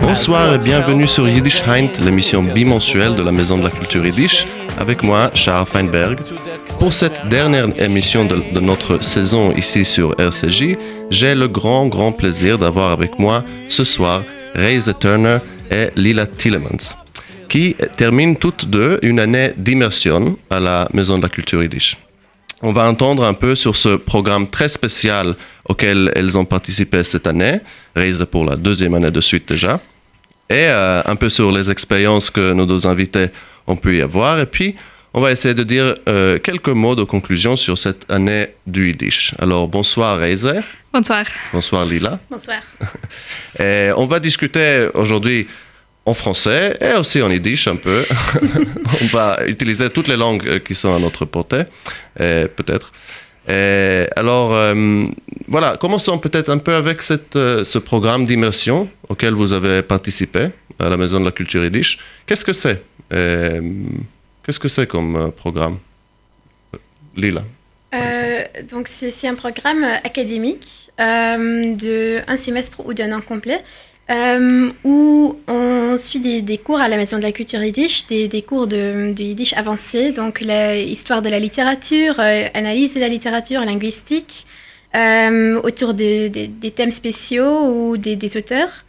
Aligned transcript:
Bonsoir 0.00 0.54
et 0.54 0.58
bienvenue 0.58 1.06
sur 1.06 1.28
Yiddish 1.28 1.62
Heint, 1.68 1.90
l'émission 2.04 2.42
bimensuelle 2.42 3.14
de 3.14 3.22
la 3.22 3.30
Maison 3.30 3.56
de 3.58 3.62
la 3.62 3.70
Culture 3.70 4.04
Yiddish, 4.04 4.44
avec 4.76 5.04
moi, 5.04 5.30
Charles 5.34 5.66
Feinberg. 5.66 6.18
Pour 6.80 6.92
cette 6.92 7.28
dernière 7.28 7.68
émission 7.80 8.24
de, 8.24 8.58
notre 8.58 9.04
saison 9.04 9.52
ici 9.52 9.84
sur 9.84 10.16
RCJ, 10.18 10.76
j'ai 11.10 11.36
le 11.36 11.46
grand, 11.46 11.86
grand 11.86 12.10
plaisir 12.10 12.58
d'avoir 12.58 12.90
avec 12.90 13.20
moi 13.20 13.44
ce 13.68 13.84
soir 13.84 14.24
Reise 14.56 14.92
Turner 14.98 15.38
et 15.70 15.90
Lila 15.94 16.26
Tillemans, 16.26 16.96
qui 17.48 17.74
terminent 17.96 18.34
toutes 18.34 18.66
deux 18.66 18.98
une 19.02 19.20
année 19.20 19.52
d'immersion 19.56 20.38
à 20.50 20.60
la 20.60 20.88
Maison 20.92 21.18
de 21.18 21.22
la 21.22 21.28
Culture 21.28 21.62
Yiddish. 21.62 21.96
On 22.60 22.72
va 22.72 22.88
entendre 22.88 23.24
un 23.24 23.34
peu 23.34 23.54
sur 23.54 23.76
ce 23.76 23.96
programme 23.96 24.48
très 24.48 24.68
spécial 24.68 25.34
auquel 25.68 26.10
elles 26.16 26.36
ont 26.36 26.44
participé 26.44 27.04
cette 27.04 27.26
année, 27.26 27.60
Reise 27.94 28.26
pour 28.30 28.44
la 28.44 28.56
deuxième 28.56 28.94
année 28.94 29.10
de 29.10 29.20
suite 29.20 29.48
déjà, 29.48 29.80
et 30.50 30.66
euh, 30.66 31.02
un 31.04 31.16
peu 31.16 31.28
sur 31.28 31.52
les 31.52 31.70
expériences 31.70 32.30
que 32.30 32.52
nos 32.52 32.66
deux 32.66 32.86
invités 32.86 33.28
ont 33.66 33.76
pu 33.76 33.98
y 33.98 34.02
avoir, 34.02 34.40
et 34.40 34.46
puis 34.46 34.74
on 35.14 35.20
va 35.20 35.30
essayer 35.30 35.54
de 35.54 35.62
dire 35.62 35.96
euh, 36.08 36.38
quelques 36.38 36.68
mots 36.68 36.94
de 36.96 37.04
conclusion 37.04 37.54
sur 37.54 37.78
cette 37.78 38.10
année 38.10 38.48
du 38.66 38.88
Yiddish. 38.88 39.34
Alors 39.38 39.68
bonsoir 39.68 40.18
Reise. 40.18 40.52
Bonsoir. 40.92 41.24
Bonsoir 41.52 41.86
Lila. 41.86 42.18
Bonsoir. 42.30 42.60
Et 43.58 43.90
on 43.96 44.06
va 44.06 44.18
discuter 44.20 44.88
aujourd'hui 44.94 45.46
en 46.08 46.14
français 46.14 46.76
et 46.80 46.94
aussi 46.94 47.20
en 47.22 47.30
yiddish 47.30 47.68
un 47.68 47.76
peu. 47.76 48.04
on 49.02 49.06
va 49.06 49.38
utiliser 49.46 49.90
toutes 49.90 50.08
les 50.08 50.16
langues 50.16 50.60
qui 50.60 50.74
sont 50.74 50.94
à 50.94 50.98
notre 50.98 51.24
portée, 51.24 51.62
peut-être. 52.16 52.92
Et 53.48 54.06
alors, 54.16 54.52
euh, 54.52 55.06
voilà, 55.46 55.78
commençons 55.78 56.18
peut-être 56.18 56.50
un 56.50 56.58
peu 56.58 56.74
avec 56.74 57.02
cette, 57.02 57.34
euh, 57.36 57.64
ce 57.64 57.78
programme 57.78 58.26
d'immersion 58.26 58.90
auquel 59.08 59.32
vous 59.32 59.54
avez 59.54 59.80
participé 59.80 60.48
à 60.78 60.90
la 60.90 60.98
Maison 60.98 61.18
de 61.18 61.24
la 61.24 61.30
Culture 61.30 61.64
Yiddish. 61.64 61.98
Qu'est-ce 62.26 62.44
que 62.44 62.52
c'est 62.52 62.82
Qu'est-ce 64.48 64.60
que 64.60 64.68
c'est 64.68 64.86
comme 64.86 65.14
euh, 65.14 65.28
programme 65.28 65.76
Lila? 67.16 67.44
Euh, 67.94 68.42
donc 68.70 68.88
c'est 68.88 69.28
un 69.28 69.34
programme 69.34 69.84
académique 69.84 70.90
euh, 70.98 71.74
de 71.74 72.20
un 72.26 72.36
semestre 72.38 72.80
ou 72.86 72.94
d'un 72.94 73.12
an 73.12 73.20
complet 73.20 73.62
euh, 74.10 74.70
où 74.84 75.38
on 75.48 75.98
suit 75.98 76.42
des, 76.42 76.58
cours 76.58 76.80
à 76.80 76.88
la 76.88 76.96
Maison 76.96 77.18
de 77.18 77.22
la 77.22 77.32
Culture 77.32 77.62
Yiddish, 77.62 78.06
des, 78.06 78.42
cours 78.42 78.66
de, 78.66 79.12
Yiddish 79.18 79.52
avancé, 79.52 80.12
donc 80.12 80.40
l'histoire 80.40 81.20
de 81.20 81.28
la 81.28 81.38
littérature, 81.38 82.14
euh, 82.18 82.46
analyse 82.54 82.94
de 82.94 83.00
la 83.00 83.08
littérature, 83.08 83.60
linguistique, 83.60 84.46
euh, 84.96 85.60
autour 85.62 85.92
de, 85.92 86.28
des 86.28 86.70
thèmes 86.70 86.92
spéciaux 86.92 87.66
ou 87.66 87.98
des, 87.98 88.36
auteurs. 88.36 88.84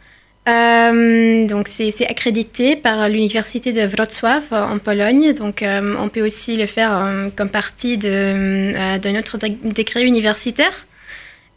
Donc 0.46 1.68
c'est 1.68 2.06
accrédité 2.06 2.74
par 2.76 3.08
l'université 3.10 3.72
de 3.72 3.82
Wrocław 3.82 4.52
en 4.52 4.78
Pologne. 4.78 5.34
Donc 5.34 5.62
on 5.62 6.08
peut 6.08 6.24
aussi 6.24 6.56
le 6.56 6.66
faire 6.66 7.30
comme 7.36 7.50
partie 7.50 7.98
de 7.98 9.10
notre 9.12 9.36
décret 9.36 10.02
universitaire. 10.02 10.86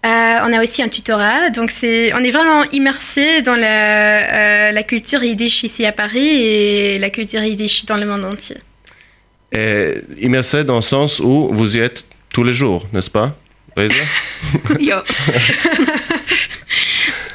Euh, 0.06 0.40
on 0.46 0.52
a 0.52 0.62
aussi 0.62 0.84
un 0.84 0.90
tutorat, 0.90 1.50
donc 1.50 1.72
c'est, 1.72 2.14
on 2.14 2.18
est 2.18 2.32
vraiment 2.32 2.64
immersé 2.72 3.42
dans 3.42 3.56
la, 3.56 4.68
euh, 4.68 4.72
la, 4.74 4.84
culture 4.84 5.24
yiddish 5.24 5.64
ici 5.64 5.86
à 5.86 5.94
Paris 5.94 6.28
et 6.28 7.00
la 7.00 7.10
culture 7.10 7.42
yiddish 7.42 7.86
dans 7.86 7.96
le 7.96 8.06
monde 8.06 8.26
entier. 8.26 8.58
Et 9.54 9.94
immersé 10.20 10.66
dans 10.66 10.76
le 10.76 10.82
sens 10.82 11.22
où 11.22 11.48
vous 11.54 11.78
y 11.78 11.80
êtes 11.80 12.04
tous 12.34 12.44
les 12.44 12.54
jours, 12.54 12.86
n'est-ce 12.92 13.10
pas, 13.10 13.34
Reza? 13.78 13.96
Jo. 14.80 14.98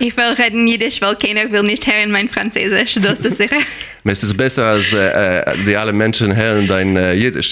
Ich 0.01 0.17
will 0.17 0.33
reden 0.33 0.67
Jiddisch, 0.67 1.01
weil 1.01 1.17
keiner 1.17 1.51
will 1.51 1.65
nicht 1.65 1.87
hören 1.87 2.13
mein 2.13 2.29
Französisch, 2.29 2.99
das 3.03 3.21
ist 3.25 3.37
sicher. 3.37 3.57
Mais 4.05 4.19
es 4.19 4.31
ist 4.31 4.37
besser 4.37 4.65
als 4.65 4.93
äh, 4.93 5.43
die 5.67 5.77
alle 5.77 5.93
Menschen 5.93 6.37
hören 6.37 6.69
dein 6.69 6.97
äh, 6.97 7.15
Yiddish. 7.15 7.51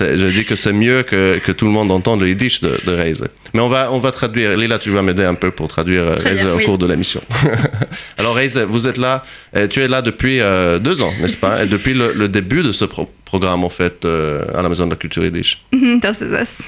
Je 0.00 0.26
dis 0.26 0.44
que 0.44 0.56
c'est 0.56 0.72
mieux 0.72 1.02
que, 1.02 1.38
que 1.38 1.52
tout 1.52 1.66
le 1.66 1.70
monde 1.70 1.90
entende 1.90 2.20
le 2.20 2.28
Yiddish 2.28 2.60
de, 2.60 2.80
de 2.86 2.92
Reise. 2.92 3.24
Mais 3.54 3.60
on 3.60 3.68
va, 3.68 3.90
on 3.92 3.98
va 3.98 4.12
traduire. 4.12 4.56
Lila, 4.56 4.78
tu 4.78 4.90
vas 4.90 5.02
m'aider 5.02 5.24
un 5.24 5.34
peu 5.34 5.50
pour 5.50 5.68
traduire 5.68 6.04
Reise 6.18 6.46
au 6.46 6.56
oui. 6.56 6.64
cours 6.64 6.78
de 6.78 6.86
l'émission. 6.86 7.20
Alors 8.18 8.34
Reise, 8.34 8.58
vous 8.68 8.88
êtes 8.88 8.98
là, 8.98 9.24
euh, 9.56 9.66
tu 9.66 9.80
es 9.80 9.88
là 9.88 10.02
depuis 10.02 10.40
euh, 10.40 10.78
deux 10.78 11.02
ans, 11.02 11.12
n'est-ce 11.20 11.36
pas? 11.36 11.64
Et 11.64 11.66
depuis 11.66 11.94
le, 11.94 12.12
le, 12.12 12.28
début 12.28 12.62
de 12.62 12.72
ce 12.72 12.84
pro 12.84 13.08
programme, 13.24 13.64
en 13.64 13.70
fait, 13.70 14.04
euh, 14.04 14.42
à 14.54 14.62
la 14.62 14.68
Maison 14.68 14.86
de 14.86 14.90
la 14.90 14.96
Culture 14.96 15.24
Yiddish. 15.24 15.62
Das 16.00 16.20
ist 16.20 16.32
es. 16.32 16.58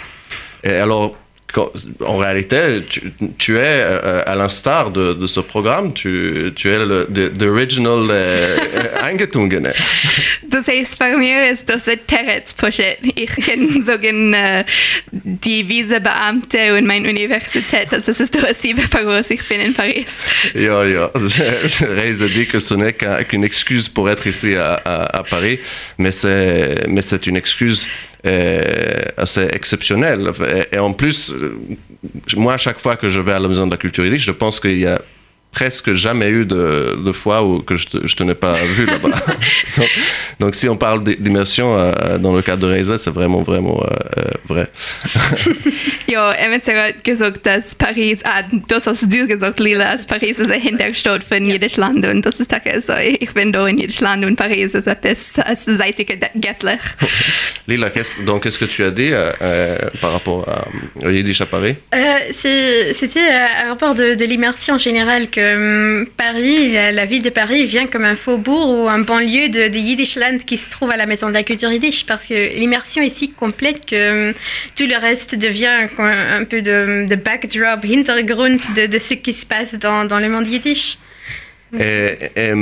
Et 0.64 0.74
alors, 0.76 1.16
en 1.58 2.16
réalité, 2.16 2.82
tu, 2.88 3.12
tu 3.38 3.56
es 3.56 3.60
euh, 3.60 4.22
à 4.26 4.34
l'instar 4.34 4.90
de, 4.90 5.12
de, 5.12 5.26
ce 5.26 5.40
programme, 5.40 5.92
tu, 5.92 6.52
tu 6.54 6.70
es 6.70 6.78
le 6.78 7.06
the, 7.12 7.42
original 7.42 8.10
äh, 8.10 9.02
Eingetungene. 9.02 9.72
Das 10.48 10.66
heißt, 10.68 10.98
bei 10.98 11.16
mir 11.16 11.50
ist 11.50 11.68
das 11.68 11.88
ein 11.88 11.98
Terrets-Projekt. 12.06 13.18
Ich 13.18 13.30
kenne 13.36 13.82
sogar 13.82 14.12
äh, 14.12 14.64
die 15.10 15.68
Visebeamte 15.68 16.76
und 16.76 16.86
meine 16.86 17.08
Universität. 17.08 17.88
Das 17.90 18.08
ist 18.08 18.34
das 18.34 18.62
Sieben, 18.62 18.84
warum 18.90 19.22
ich 19.28 19.48
bin 19.48 19.60
in 19.60 19.74
Paris. 19.74 20.16
Ja, 20.54 20.84
ja. 20.84 21.10
Reise 21.96 22.28
dit 22.28 22.46
que 22.46 22.60
ce 22.60 22.74
n'est 22.74 22.92
qu'une 22.92 23.44
excuse 23.44 23.88
pour 23.88 24.08
être 24.10 24.26
ici 24.26 24.54
à, 24.54 24.74
à, 24.74 25.18
à 25.18 25.22
Paris, 25.22 25.58
mais 25.98 26.12
c'est 26.12 27.26
une 27.26 27.36
excuse 27.36 27.86
euh, 27.86 28.11
assez 28.24 29.48
exceptionnel. 29.52 30.30
Et, 30.72 30.78
en 30.78 30.92
plus, 30.92 31.34
moi, 32.36 32.54
à 32.54 32.58
chaque 32.58 32.78
fois 32.78 32.96
que 32.96 33.08
je 33.08 33.20
vais 33.20 33.32
à 33.32 33.38
la 33.40 33.48
Maison 33.48 33.66
de 33.66 33.72
la 33.72 33.76
Culture 33.76 34.04
Yiddish, 34.04 34.24
je 34.24 34.32
pense 34.32 34.60
qu'il 34.60 34.78
y 34.78 34.86
a 34.86 35.00
presque 35.52 35.92
jamais 35.92 36.28
eu 36.28 36.46
de, 36.46 36.96
de 37.04 37.12
fois 37.12 37.44
où 37.44 37.60
que 37.60 37.76
je 37.76 37.86
te, 37.86 38.06
je 38.06 38.16
te 38.16 38.22
n'ai 38.22 38.34
pas 38.34 38.54
vu 38.76 38.86
là-bas. 38.86 39.10
donc, 39.76 39.90
donc, 40.40 40.54
si 40.54 40.68
on 40.68 40.76
parle 40.76 41.04
d'immersion 41.04 41.78
euh, 41.78 42.18
dans 42.18 42.34
le 42.34 42.42
cadre 42.42 42.66
de 42.66 42.72
Reise, 42.72 42.96
c'est 42.96 43.10
vraiment, 43.10 43.42
vraiment 43.42 43.80
euh, 43.82 44.30
vrai. 44.48 44.68
ja, 46.08 46.32
Emmett 46.32 46.66
hat 46.68 47.04
gesagt, 47.04 47.44
dass 47.44 47.74
Paris, 47.74 48.20
ah, 48.24 48.42
das 48.68 48.86
hast 48.86 49.12
du 49.12 49.26
gesagt, 49.26 49.60
Lila, 49.60 49.92
dass 49.92 50.06
Paris 50.06 50.38
ist 50.38 50.50
ein 50.50 50.60
Hinterstadt 50.60 51.22
von 51.22 51.46
jedes 51.46 51.76
Land 51.76 52.04
und 52.06 52.24
das 52.24 52.40
ist 52.40 52.52
auch 52.54 52.80
so. 52.80 52.94
Ich 53.20 53.32
bin 53.34 53.52
da 53.52 53.66
in 53.66 53.78
jedes 53.78 54.00
Land 54.00 54.24
und 54.24 54.36
Paris 54.36 54.74
ist 54.74 54.86
etwas 54.86 55.34
seitig 55.66 56.18
gässlich. 56.36 56.80
Lila, 57.66 57.90
qu 57.90 58.00
donc 58.24 58.42
qu'est-ce 58.42 58.58
que 58.58 58.64
tu 58.64 58.82
as 58.84 58.90
dit 58.90 59.10
euh, 59.12 59.76
par 60.00 60.12
rapport 60.12 60.48
à, 60.48 60.66
au 61.04 61.10
Yiddish 61.10 61.40
à 61.42 61.46
Paris? 61.46 61.76
C'était 62.30 63.30
un 63.64 63.68
rapport 63.68 63.94
de, 63.94 64.14
de 64.14 64.24
l'immersion 64.24 64.78
générale 64.78 65.28
que 65.28 65.41
Paris, 66.16 66.72
la, 66.72 67.04
ville 67.04 67.22
de 67.22 67.30
Paris, 67.30 67.64
vient 67.64 67.86
comme 67.86 68.04
un 68.04 68.16
faubourg 68.16 68.68
ou 68.68 68.88
un 68.88 69.00
banlieue 69.00 69.48
de, 69.48 69.68
de 69.68 69.78
Yiddishland 69.78 70.38
qui 70.46 70.56
se 70.56 70.68
trouve 70.70 70.90
à 70.90 70.96
la 70.96 71.06
Maison 71.06 71.28
de 71.28 71.34
la 71.34 71.42
Culture 71.42 71.70
Yiddish 71.70 72.06
parce 72.06 72.26
que 72.26 72.54
l'immersion 72.58 73.02
est 73.02 73.10
si 73.10 73.32
complète 73.32 73.86
que 73.86 74.32
tout 74.76 74.86
le 74.86 74.98
reste 74.98 75.34
devient 75.34 75.88
un 75.98 76.44
peu 76.44 76.62
de, 76.62 77.06
de 77.08 77.14
backdrop, 77.14 77.84
hintergrund 77.84 78.60
de, 78.74 78.98
ce 78.98 79.14
qui 79.14 79.32
se 79.32 79.46
passe 79.46 79.74
dans, 79.74 80.18
le 80.18 80.28
monde 80.28 80.46
yiddish. 80.46 80.98
Et, 81.78 82.30
et, 82.36 82.52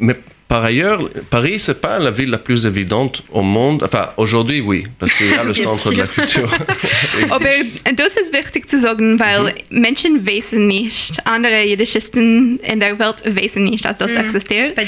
mais 0.00 0.16
par 0.48 0.64
ailleurs, 0.64 1.08
Paris, 1.30 1.58
c'est 1.58 1.80
pas 1.80 1.98
la 1.98 2.10
ville 2.10 2.30
la 2.30 2.38
plus 2.38 2.66
évidente 2.66 3.22
au 3.32 3.42
monde. 3.42 3.82
Enfin, 3.82 4.10
aujourd'hui, 4.16 4.60
oui, 4.60 4.84
parce 4.98 5.12
qu'il 5.12 5.30
y 5.30 5.34
a 5.34 5.42
le 5.42 5.54
centre 5.66 5.90
de 5.90 5.96
la 5.96 6.06
culture. 6.06 6.50
Aber 7.30 7.48
das 7.96 8.16
ist 8.16 8.32
wichtig 8.32 8.68
zu 8.68 8.78
sagen, 8.78 9.18
weil 9.18 9.54
mhm. 9.70 9.80
Menschen 9.80 10.26
wissen 10.26 10.66
nicht, 10.66 11.26
andere 11.26 11.64
Jiddischisten 11.64 12.58
in 12.60 12.80
der 12.80 12.98
Welt 12.98 13.22
wissen 13.24 13.64
nicht, 13.64 13.84
dass 13.84 13.98
das 13.98 14.12
mhm. 14.12 14.20
existiert. 14.20 14.78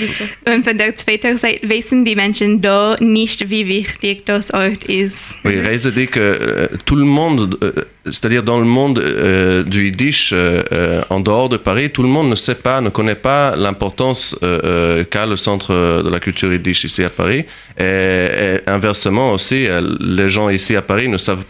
Und 0.47 0.65
von 0.65 0.79
der 0.79 0.95
zweiten 0.95 1.39
Seite 1.39 1.69
wissen 1.69 2.05
die 2.05 2.15
Menschen 2.15 2.61
da 2.61 2.97
nicht, 3.01 3.51
wie 3.51 3.67
wichtig 3.67 4.27
das 4.27 4.53
Ort 4.53 4.85
ist. 4.85 5.37
Oui, 5.45 5.61
Reise 5.61 5.91
dit 5.93 6.11
que 6.11 6.21
euh, 6.21 6.69
tout 6.85 6.97
le 6.97 7.05
monde, 7.05 7.57
euh, 7.63 7.85
c'est-à-dire 8.07 8.43
dans 8.43 8.59
le 8.59 8.65
monde 8.65 8.99
euh, 8.99 9.63
du 9.63 9.87
Yiddish, 9.87 10.31
euh, 10.33 11.03
en 11.11 11.21
dehors 11.21 11.49
de 11.49 11.57
Paris, 11.57 11.91
tout 11.91 12.03
le 12.03 12.09
monde 12.09 12.29
ne 12.29 12.35
sait 12.35 12.55
pas, 12.55 12.81
ne 12.81 12.89
connaît 12.89 13.15
pas 13.15 13.57
l'importance 13.57 14.37
euh, 14.43 15.05
qu'a 15.05 15.27
le 15.27 15.37
centre 15.37 16.03
de 16.03 16.09
la 16.09 16.21
culture 16.21 16.53
yiddish 16.53 16.85
ici 16.85 17.03
à 17.03 17.11
Paris. 17.11 17.45
Et, 17.79 17.85
et, 17.85 18.71
inversement 18.71 19.33
aussi, 19.33 19.69
les 20.01 20.29
gens 20.29 20.49
ici 20.49 20.77
à 20.77 20.83
Paris 20.83 21.09
ne 21.09 21.19
savent 21.19 21.45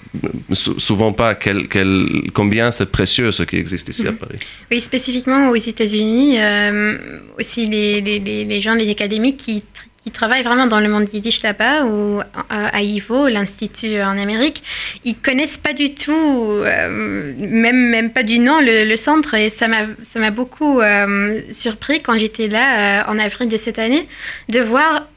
souvent 0.52 1.12
pas 1.12 1.34
quel, 1.34 1.68
quel, 1.68 2.06
combien 2.32 2.70
c'est 2.70 2.90
précieux 2.90 3.32
ce 3.32 3.42
qui 3.42 3.56
existe 3.56 3.88
ici 3.88 4.06
à 4.06 4.12
Paris. 4.12 4.38
Oui, 4.70 4.80
spécifiquement 4.80 5.50
aux 5.50 5.56
États-Unis, 5.56 6.38
euh, 6.40 6.96
aussi 7.38 7.66
les, 7.66 8.00
les, 8.00 8.44
les, 8.44 8.60
gens, 8.60 8.74
les 8.74 8.90
académiques 8.90 9.38
qui 9.38 9.62
qui 10.06 10.12
travaillent 10.12 10.44
vraiment 10.44 10.68
dans 10.68 10.78
le 10.78 10.88
monde 10.88 11.12
yiddish 11.12 11.42
là-bas, 11.42 11.84
ou 11.84 12.20
à 12.48 12.80
IVO, 12.80 13.26
l'Institut 13.26 14.00
en 14.02 14.16
Amérique, 14.16 14.62
ils 15.04 15.18
connaissent 15.18 15.58
pas 15.58 15.72
du 15.72 15.94
tout, 15.94 16.12
euh, 16.12 17.34
même, 17.36 17.88
même 17.88 18.10
pas 18.12 18.22
du 18.22 18.38
nom, 18.38 18.60
le, 18.60 18.94
centre. 18.94 19.34
Et 19.34 19.50
ça 19.50 19.66
m'a 19.66 20.30
beaucoup 20.30 20.80
euh, 20.80 21.40
surpris 21.50 22.02
quand 22.02 22.16
j'étais 22.16 22.46
là 22.46 23.04
en 23.10 23.18
avril 23.18 23.48
de 23.48 23.56
cette 23.56 23.80
année, 23.80 24.06
de 24.48 24.60
voir 24.60 25.08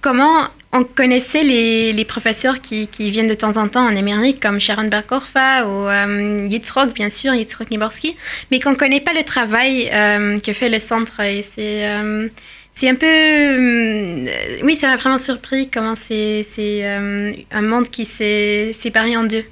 comment 0.00 0.48
on 0.72 0.84
connaissait 0.84 1.44
les, 1.44 1.92
les 1.92 2.04
professeurs 2.06 2.62
qui, 2.62 2.88
qui, 2.88 3.10
viennent 3.10 3.28
de 3.28 3.34
temps 3.34 3.58
en 3.58 3.68
temps 3.68 3.84
en 3.84 3.94
Amérique, 3.94 4.40
comme 4.40 4.58
Sharon 4.58 4.88
Berkorfa 4.88 5.66
ou 5.66 5.86
euh, 5.86 6.48
bien 6.94 7.10
sûr, 7.10 7.34
Yitzhak 7.34 7.70
Niborski, 7.70 8.16
mais 8.50 8.58
qu'on 8.58 8.70
ne 8.70 8.76
connaît 8.76 9.02
pas 9.02 9.12
le 9.12 9.22
travail 9.22 9.90
euh, 9.92 10.40
que 10.40 10.54
fait 10.54 10.70
le 10.70 10.78
centre. 10.78 11.20
Et 11.20 11.42
c'est, 11.42 11.86
euh, 11.86 12.26
c'est 12.72 12.88
un 12.88 12.94
peu. 12.94 13.06
Euh, 13.06 14.24
oui, 14.62 14.76
ça 14.76 14.88
m'a 14.88 14.96
vraiment 14.96 15.18
surpris 15.18 15.68
comment 15.68 15.94
c'est, 15.94 16.42
c'est 16.42 16.84
un 16.84 17.62
monde 17.62 17.88
qui 17.88 18.06
s'est 18.06 18.72
séparé 18.72 19.16
en 19.16 19.24
deux. 19.24 19.44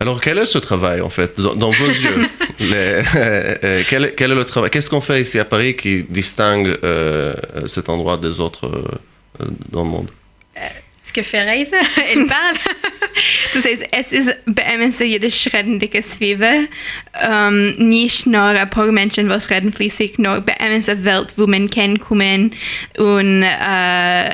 Alors, 0.00 0.20
quel 0.20 0.38
est 0.38 0.46
ce 0.46 0.58
travail, 0.58 1.00
en 1.00 1.10
fait, 1.10 1.40
dans, 1.40 1.70
vos 1.70 1.86
yeux 1.86 2.28
quel, 3.88 4.14
quel, 4.16 4.32
est 4.32 4.34
le 4.34 4.44
travail 4.44 4.68
Qu'est-ce 4.70 4.90
qu'on 4.90 5.00
fait 5.00 5.22
ici 5.22 5.38
à 5.38 5.44
Paris 5.44 5.76
qui 5.76 6.02
distingue 6.02 6.76
cet 7.68 7.88
endroit 7.88 8.16
des 8.16 8.40
autres 8.40 8.68
dans 9.70 9.84
le 9.84 9.88
monde? 9.88 10.10
Ce 11.00 11.12
que 11.12 11.22
Ferreira, 11.22 11.78
elle 12.08 12.26
parle. 12.26 12.56
Das 13.54 13.64
heißt, 13.64 13.86
es 13.92 14.12
ist 14.12 14.36
bei 14.46 14.64
einem 14.64 14.90
so 14.90 15.04
jedes 15.04 15.38
Schreden 15.40 15.78
dickes 15.78 16.16
Fever. 16.16 16.64
Um, 17.28 17.74
nicht 17.76 18.26
nur 18.26 18.42
ein 18.42 18.70
paar 18.70 18.90
Menschen, 18.92 19.28
die 19.28 19.34
reden 19.34 19.72
fließig, 19.72 20.18
nur 20.18 20.40
bei 20.40 20.58
einem 20.60 20.82
so 20.82 21.04
Welt, 21.04 21.34
wo 21.36 21.46
man 21.46 21.68
kennenkommen 21.70 22.54
und 22.96 23.42
uh, 23.42 24.30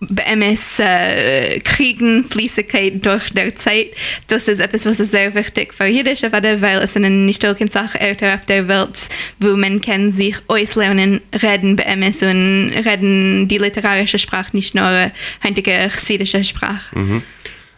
BMS 0.00 0.78
äh, 0.78 1.58
Kriegen, 1.60 2.24
Fließigkeit 2.24 3.04
durch 3.04 3.30
der 3.30 3.56
Zeit. 3.56 3.88
Das 4.28 4.46
ist 4.46 4.60
etwas, 4.60 4.84
was 4.84 5.00
ist 5.00 5.10
sehr 5.10 5.34
wichtig 5.34 5.72
für 5.72 5.86
jüdische 5.86 6.30
Werte, 6.32 6.60
weil 6.60 6.78
es 6.78 6.96
eine 6.96 7.08
nicht 7.10 7.44
eine 7.44 7.68
Sache 7.68 7.98
Älter 7.98 8.34
auf 8.34 8.44
der 8.44 8.68
Welt, 8.68 9.08
wo 9.40 9.56
man 9.56 9.80
kann 9.80 10.12
sich 10.12 10.36
auslernen, 10.48 11.22
reden 11.42 11.76
BMS 11.76 12.22
und 12.22 12.72
reden 12.84 13.48
die 13.48 13.58
littérarische 13.58 14.18
Sprache, 14.18 14.54
nicht 14.54 14.74
nur 14.74 15.10
heutige 15.42 15.72
chassidische 15.90 16.44
Sprache. 16.44 16.98
Mhm. 16.98 17.22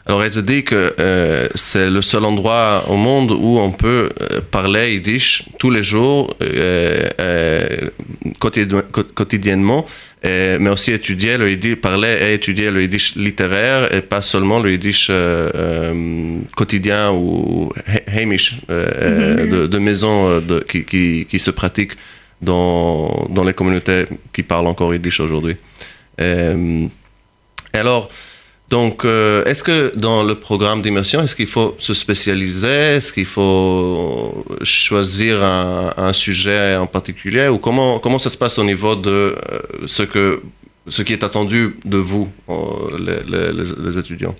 Alors, 0.09 0.25
elle 0.25 0.33
se 0.33 0.41
dit 0.41 0.65
que 0.65 0.95
euh, 0.99 1.49
c'est 1.55 1.91
le 1.91 2.01
seul 2.01 2.25
endroit 2.25 2.87
au 2.89 2.97
monde 2.97 3.31
où 3.31 3.59
on 3.59 3.73
peut 3.73 4.09
euh, 4.23 4.41
parler 4.41 4.95
yiddish 4.95 5.45
tous 5.59 5.69
les 5.69 5.83
jours, 5.83 6.35
euh, 6.41 7.91
quotidiennement, 8.41 9.85
mais 10.25 10.71
aussi 10.71 10.93
étudier 10.93 11.37
le 11.37 11.51
yiddish, 11.51 11.77
parler 11.77 12.17
et 12.23 12.33
étudier 12.33 12.71
le 12.71 12.81
yiddish 12.81 13.17
littéraire 13.17 13.95
et 13.95 14.01
pas 14.01 14.23
seulement 14.23 14.61
le 14.61 14.73
yiddish 14.73 15.11
quotidien 16.57 17.13
ou 17.13 17.71
heimish, 18.07 18.55
de, 18.67 19.79
maison 19.79 20.41
de, 20.41 20.61
qui, 20.61 20.85
qui, 20.85 21.27
qui, 21.29 21.39
se 21.39 21.51
pratique 21.51 21.93
dans, 22.41 23.29
dans 23.29 23.45
les 23.45 23.53
communautés 23.53 24.07
qui 24.33 24.43
parlent 24.43 24.69
encore 24.69 24.95
yiddish 24.95 25.21
aujourd'hui. 25.21 25.57
alors, 27.75 28.11
donc, 28.71 29.07
euh, 29.07 29.45
est-ce 29.45 29.63
que 29.63 29.93
dans 29.97 30.23
le 30.23 30.35
programme 30.35 30.83
d'immersion, 30.83 31.23
est-ce 31.23 31.35
qu'il 31.35 31.47
faut 31.47 31.75
se 31.79 31.95
spécialiser? 31.95 32.97
Est-ce 32.97 33.15
qu'il 33.15 33.25
faut 33.25 34.45
choisir 34.63 35.43
un, 35.43 36.13
sujet 36.13 36.77
en 36.77 36.87
particulier? 36.87 37.49
Ou 37.49 37.59
comment, 37.59 37.99
comment 37.99 38.19
ça 38.19 38.29
se 38.29 38.37
passe 38.37 38.59
au 38.59 38.65
niveau 38.65 38.95
de 38.95 39.11
euh, 39.11 39.61
ce, 39.87 40.03
que, 40.03 40.43
ce 40.87 41.01
qui 41.01 41.15
est 41.15 41.25
attendu 41.25 41.77
de 41.87 41.97
vous, 41.97 42.29
euh, 42.51 43.23
les, 43.85 43.99
étudiants? 43.99 44.37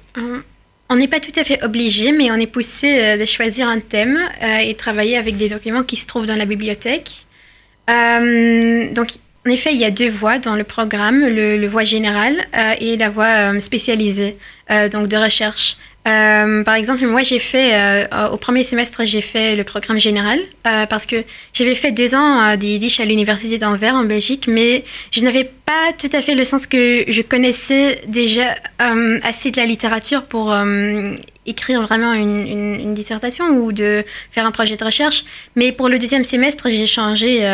On 0.91 0.97
n'est 0.97 1.09
pas 1.09 1.21
tout 1.21 1.33
à 1.37 1.45
fait 1.45 1.63
obligé, 1.65 2.13
mais 2.13 2.31
on 2.31 2.37
est 2.37 2.47
poussé 2.47 3.17
de 3.19 3.25
choisir 3.25 3.69
un 3.69 3.81
thème 3.81 4.19
et 4.63 4.75
travailler 4.75 5.19
avec 5.19 5.37
des 5.37 5.49
documents 5.49 5.83
qui 5.83 5.97
se 5.97 6.07
trouvent 6.07 6.27
dans 6.27 6.37
la 6.37 6.47
bibliothèque. 6.47 7.27
donc, 7.87 9.09
en 9.49 9.51
effet, 9.51 9.73
il 9.73 9.81
y 9.81 9.87
a 9.87 9.91
deux 9.91 10.11
voies 10.11 10.39
dans 10.39 10.57
le 10.57 10.65
programme, 10.65 11.27
le, 11.27 11.67
voie 11.67 11.85
générale 11.85 12.37
euh, 12.55 12.75
et 12.81 12.99
la 12.99 13.09
voie 13.09 13.55
euh, 13.55 13.61
spécialisée, 13.61 14.37
euh, 14.71 14.91
donc 14.91 15.09
de 15.09 15.17
recherche. 15.17 15.79
par 16.05 16.75
exemple, 16.75 17.07
moi, 17.07 17.23
j'ai 17.23 17.39
fait, 17.39 17.71
au 18.33 18.37
premier 18.37 18.65
semestre, 18.65 19.07
j'ai 19.07 19.23
fait 19.23 19.57
le 19.57 19.65
programme 19.65 19.99
général 19.99 20.39
parce 20.63 21.05
que 21.07 21.17
j'avais 21.53 21.75
fait 21.75 21.93
deux 21.93 22.15
ans 22.15 22.57
d'Yiddish 22.57 23.01
à 23.01 23.05
l'université 23.05 23.59
d'Anvers 23.59 23.95
en 23.95 24.05
Belgique, 24.05 24.47
mais 24.49 24.85
je 25.13 25.21
n'avais 25.23 25.45
pas 25.45 25.93
tout 25.99 26.11
à 26.13 26.23
fait 26.23 26.35
le 26.35 26.47
sens 26.47 26.67
que 26.67 27.05
je 27.09 27.23
connaissais 27.23 28.01
déjà 28.07 28.55
assez 29.23 29.51
de 29.51 29.59
la 29.59 29.67
littérature 29.67 30.25
pour 30.25 30.55
écrire 31.45 31.83
vraiment 31.83 32.15
une, 32.15 32.95
dissertation 32.95 33.47
ou 33.59 33.73
de 33.73 34.03
faire 34.31 34.47
un 34.47 34.51
projet 34.51 34.77
de 34.77 34.85
recherche. 34.85 35.25
Mais 35.57 35.73
pour 35.73 35.91
le 35.91 35.99
deuxième 35.99 36.25
semestre, 36.25 36.69
j'ai 36.71 36.87
changé 36.87 37.45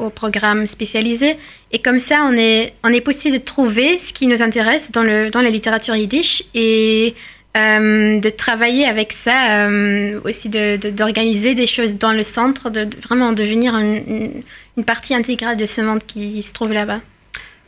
au 0.00 0.10
programme 0.10 0.66
spécialisé. 0.66 1.36
Et 1.72 1.78
comme 1.78 2.00
ça, 2.00 2.26
on 2.28 2.36
est, 2.36 2.72
on 2.84 2.88
est 2.88 3.00
possible 3.00 3.38
de 3.38 3.42
trouver 3.42 3.98
ce 3.98 4.12
qui 4.12 4.26
nous 4.26 4.42
intéresse 4.42 4.90
dans, 4.90 5.02
le, 5.02 5.30
dans 5.30 5.40
la 5.40 5.50
littérature 5.50 5.94
yiddish 5.94 6.42
et 6.54 7.14
euh, 7.56 8.20
de 8.20 8.30
travailler 8.30 8.86
avec 8.86 9.12
ça, 9.12 9.66
euh, 9.66 10.20
aussi 10.24 10.48
d'organiser 10.48 11.54
de, 11.54 11.60
des 11.60 11.66
choses 11.66 11.96
dans 11.96 12.12
le 12.12 12.22
centre, 12.22 12.70
de, 12.70 12.88
vraiment 13.02 13.32
devenir 13.32 13.76
une, 13.76 14.42
une, 14.76 14.84
partie 14.84 15.14
intégrale 15.14 15.56
de 15.56 15.66
ce 15.66 15.80
monde 15.80 16.00
qui 16.06 16.42
se 16.42 16.52
trouve 16.52 16.72
là-bas. 16.72 17.00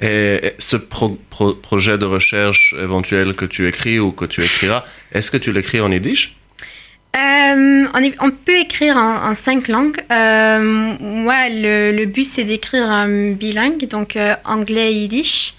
Et 0.00 0.54
ce 0.58 0.76
projet 0.76 1.98
de 1.98 2.04
recherche 2.04 2.74
éventuel 2.80 3.34
que 3.34 3.44
tu 3.44 3.68
écris 3.68 4.00
ou 4.00 4.10
que 4.10 4.24
tu 4.24 4.42
écriras, 4.42 4.84
est-ce 5.12 5.30
que 5.30 5.36
tu 5.36 5.52
l'écris 5.52 5.80
en 5.80 5.92
yiddish? 5.92 6.36
Euh, 7.14 7.86
on, 8.20 8.30
peut 8.30 8.58
écrire 8.58 8.96
en, 8.96 9.34
cinq 9.34 9.68
langues. 9.68 9.98
Euh, 10.10 10.96
moi, 10.98 11.48
le, 11.50 12.04
but, 12.06 12.24
c'est 12.24 12.44
d'écrire 12.44 12.90
un 12.90 13.32
bilingue, 13.32 13.86
donc 13.86 14.16
euh, 14.16 14.34
anglais 14.44 14.92
et 14.92 14.96
yiddish. 14.96 15.54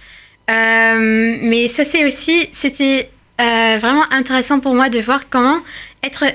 mais 0.50 1.68
ça, 1.68 1.86
c'est 1.86 2.06
aussi, 2.06 2.50
c'était 2.52 3.10
vraiment 3.38 4.06
intéressant 4.12 4.60
pour 4.60 4.74
moi 4.74 4.90
de 4.90 5.00
voir 5.00 5.30
comment 5.30 5.60
être 6.04 6.26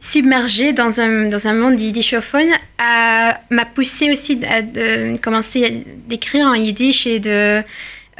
submergé 0.00 0.72
dans 0.72 1.00
un, 1.00 1.28
dans 1.28 1.48
un 1.48 1.54
monde 1.54 1.80
yiddishophone 1.80 2.50
m'a 2.78 3.64
poussé 3.74 4.12
aussi 4.12 4.40
à, 4.48 4.62
commencer 5.18 5.64
à 5.64 5.70
d'écrire 6.06 6.46
en 6.46 6.54
yiddish 6.54 7.06
et 7.06 7.20
de 7.20 7.62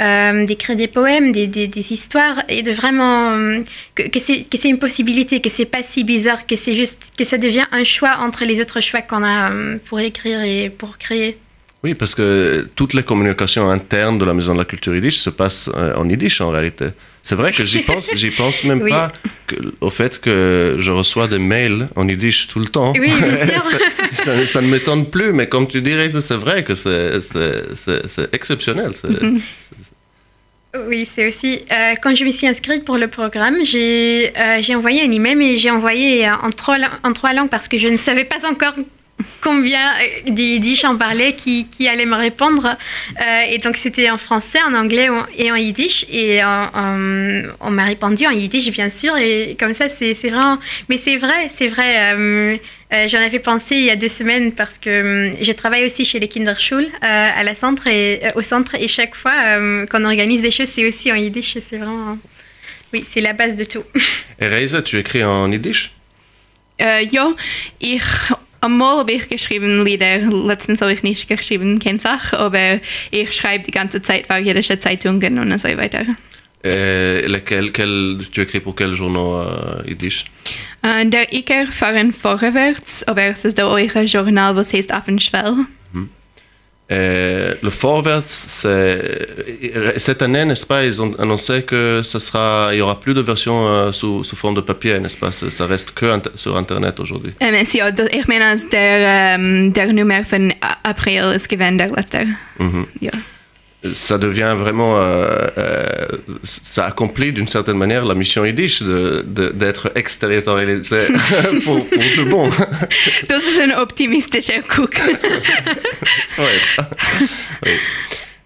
euh, 0.01 0.45
d'écrire 0.45 0.77
des 0.77 0.87
poèmes, 0.87 1.33
des, 1.33 1.49
des, 1.49 1.93
histoires, 1.93 2.43
et 2.49 2.63
de 2.63 2.71
vraiment 2.71 3.33
euh, 3.33 3.63
que, 3.97 4.03
que 4.09 4.19
c'est 4.21 4.69
une 4.69 4.79
possibilité, 4.79 5.41
que 5.41 5.51
c'est 5.51 5.65
pas 5.65 5.83
si 5.83 6.05
bizarre, 6.05 6.47
que 6.47 6.55
c'est 6.55 6.77
juste 6.77 7.13
que 7.19 7.25
ça 7.25 7.37
devient 7.37 7.65
un 7.73 7.83
choix 7.83 8.19
entre 8.21 8.45
les 8.45 8.61
autres 8.61 8.81
choix 8.81 9.03
qu'on 9.03 9.25
a 9.25 9.51
euh, 9.51 9.77
pour 9.87 9.99
écrire 9.99 10.43
et 10.43 10.71
pour 10.71 10.99
créer. 10.99 11.37
Oui, 11.83 11.95
parce 11.95 12.15
que 12.15 12.69
toutes 12.77 12.95
les 12.95 13.03
communications 13.03 13.69
internes 13.71 14.19
de 14.19 14.25
la 14.25 14.35
Maison 14.35 14.53
de 14.53 14.59
la 14.59 14.65
Culture 14.65 14.95
Yiddish 14.95 15.17
se 15.17 15.31
passent 15.31 15.71
en 15.97 16.09
Yiddish 16.09 16.41
en 16.41 16.51
réalité. 16.51 16.87
C'est 17.23 17.35
vrai 17.35 17.53
que 17.53 17.65
j'y 17.67 17.83
pense, 17.83 18.11
j'y 18.15 18.31
pense 18.31 18.65
même 18.65 18.89
pas 18.89 19.13
au 19.81 19.91
fait 19.91 20.21
que 20.21 20.77
je 20.79 20.91
reçois 20.91 21.29
des 21.29 21.39
mails 21.39 21.89
en 21.95 22.09
Yiddish 22.09 22.49
tout 22.49 22.59
le 22.59 22.67
temps. 22.67 22.93
Oui, 22.93 23.13
bien 23.13 23.47
sûr. 23.61 23.63
ça, 24.13 24.47
ça, 24.47 24.61
ne 24.61 24.69
m'étonne 24.69 25.07
plus, 25.07 25.33
mais 25.33 25.49
comme 25.49 25.69
tu 25.69 25.83
dirais, 25.83 26.09
c'est 26.09 26.37
vrai 26.37 26.65
que 26.65 26.75
c'est 26.75 27.19
exceptionnel. 28.33 28.93
Oui, 30.75 31.09
c'est 31.11 31.27
aussi. 31.27 31.65
Euh, 31.73 31.95
quand 32.03 32.15
je 32.15 32.25
me 32.25 32.31
suis 32.31 32.47
inscrite 32.47 32.85
pour 32.85 32.99
le 32.99 33.09
programme, 33.09 33.65
j'ai 33.65 34.33
euh, 34.37 34.77
envoyé 34.77 35.03
un 35.03 35.11
email, 35.11 35.35
mais 35.35 35.57
j'ai 35.57 35.71
envoyé 35.71 36.29
en 36.31 36.51
trois, 36.51 36.77
en 37.03 37.13
trois 37.13 37.33
langues 37.33 37.49
parce 37.49 37.69
que 37.69 37.79
je 37.79 37.89
ne 37.89 37.97
savais 37.97 38.25
pas 38.25 38.47
encore 38.49 38.75
combien 39.41 39.93
d'Yiddish 40.27 40.85
en 40.85 40.97
parlait, 40.97 41.35
qui, 41.35 41.67
qui, 41.69 41.89
allait 41.89 42.07
me 42.07 42.17
répondre. 42.17 42.77
Euh, 43.21 43.41
et 43.51 43.59
donc, 43.59 43.77
c'était 43.77 44.11
en 44.11 44.19
français, 44.19 44.59
en 44.67 44.75
anglais 44.75 45.09
et 45.37 45.51
en 45.51 45.57
Yiddish. 45.57 46.05
Et 46.11 46.41
on 46.43 47.71
m'a 47.71 47.85
répondu 47.85 48.27
en 48.27 48.31
Yiddish, 48.31 48.71
bien 48.71 48.91
sûr. 48.91 49.17
Et 49.17 49.57
comme 49.59 49.75
ça, 49.75 49.89
c'est 49.89 50.13
vraiment. 50.13 50.59
Mais 50.89 50.97
c'est 50.97 51.17
vrai, 51.17 51.49
c'est 51.51 51.69
vrai. 51.69 52.15
Euh, 52.15 52.57
euh, 52.93 53.07
j'en 53.09 53.19
avais 53.19 53.39
pensé 53.39 53.77
il 53.77 53.85
y 53.85 53.91
a 53.91 53.97
deux 53.97 54.09
semaines 54.09 54.53
parce 54.53 54.79
que 54.79 55.33
je 55.41 55.53
travaille 55.53 55.85
aussi 55.85 56.07
chez 56.07 56.19
les 56.21 56.29
Kinderschule 56.29 56.89
à 57.03 57.43
la 57.43 57.55
centre 57.55 57.87
et, 57.87 58.23
au 58.35 58.43
centre. 58.43 58.75
Et 58.75 58.89
chaque 58.89 59.15
fois 59.15 59.35
qu'on 59.91 60.05
organise 60.05 60.43
des 60.43 60.51
choses, 60.51 60.69
c'est 60.69 60.87
aussi 60.87 61.13
en 61.13 61.17
Yiddish. 61.17 61.59
C'est 61.69 61.79
vraiment. 61.79 62.19
Oui, 62.93 63.05
c'est 63.07 63.21
la 63.21 63.35
base 63.35 63.57
de 63.57 63.65
tout. 63.65 63.85
Et 64.41 64.67
tu 64.85 64.99
écris 64.99 65.25
en 65.25 65.51
Yiddish? 65.51 65.93
ja, 67.11 67.35
ich 67.81 68.03
Einmal 68.69 68.99
habe 68.99 69.13
ich 69.13 69.31
geschrieben 69.31 69.83
Lieder, 69.83 70.19
letztens 70.19 70.83
habe 70.83 70.93
ich 70.93 71.03
nicht 71.03 71.27
geschrieben, 71.27 71.79
keine 71.79 72.01
Sache, 72.01 72.39
aber 72.39 72.81
ich 73.11 73.33
schreibe 73.33 73.65
die 73.65 73.71
ganze 73.71 74.03
Zeit 74.03 74.27
für 74.27 74.37
jüdische 74.37 74.79
Zeitungen 74.79 75.39
und 75.39 75.59
so 75.59 75.69
weiter. 75.69 76.05
Quel, 76.61 78.19
tu 78.31 78.41
écris 78.43 78.61
pour 78.61 78.77
quel 78.77 78.93
journal 78.93 79.47
euh, 79.47 79.89
yiddish 79.89 80.27
uh, 80.85 81.09
Der 81.09 81.33
Iker 81.33 81.67
fahren 81.73 82.13
vorwärts, 82.13 83.05
aber 83.09 83.23
es 83.23 83.47
ist 83.47 83.57
der 83.57 83.69
eure 83.69 84.03
Journal, 84.03 84.55
was 84.55 84.75
heißt 84.75 84.93
Affenschwell. 84.93 85.65
Mhm. 85.93 86.11
Et 86.91 87.55
le 87.63 87.69
Vorwärts, 87.69 88.23
c'est- 88.29 89.99
cette 89.99 90.23
année, 90.23 90.45
n'est-ce 90.47 90.65
pas, 90.67 90.85
ils 90.85 91.03
ont 91.03 91.13
annoncé 91.19 91.63
que 91.63 92.01
sera, 92.19 92.71
il 92.73 92.79
y 92.79 92.81
aura 92.81 92.99
plus 92.99 93.13
de 93.13 93.21
versions 93.21 93.69
euh, 93.69 93.93
sous, 93.93 94.25
sous 94.25 94.37
forme 94.37 94.55
de 94.55 94.63
papier, 94.63 94.99
n'est-ce 94.99 95.19
pas? 95.19 95.31
Ça 95.33 95.67
reste 95.67 95.91
que 95.91 96.07
inter- 96.07 96.31
sur 96.35 96.57
Internet 96.57 96.99
aujourd'hui. 96.99 97.33
Ähm, 97.41 97.55
es, 97.55 97.73
ja, 97.75 97.91
ich 98.11 98.27
meine, 98.27 98.47
als 98.47 98.69
der, 98.71 99.35
ähm, 99.37 99.73
der 99.75 99.93
Nummer 99.93 100.25
von 100.25 100.53
April 100.83 101.33
ist. 101.35 101.49
Mhm. 102.59 102.87
Ja. 103.01 103.11
Ça 103.95 104.19
devient 104.19 104.57
vraiment, 104.59 104.99
euh, 105.01 105.47
euh, 105.57 105.87
ça 106.43 106.87
accomplit 106.87 107.33
d'une 107.33 107.47
certaine 107.47 107.77
manière 107.79 108.05
la 108.05 108.17
mission 108.17 108.45
Yiddish 108.45 108.83
de- 108.83 109.25
de- 109.25 109.51
d'être 109.51 109.93
extériorisé 109.95 111.07
pour, 111.65 111.87
pour 111.89 112.03
tout 112.15 112.25
le 112.25 112.31
monde. 112.31 112.53
Das 113.29 113.45
ist 113.47 113.61
ein 113.61 113.73
optimistischer. 113.73 114.63
Oui. 116.39 117.71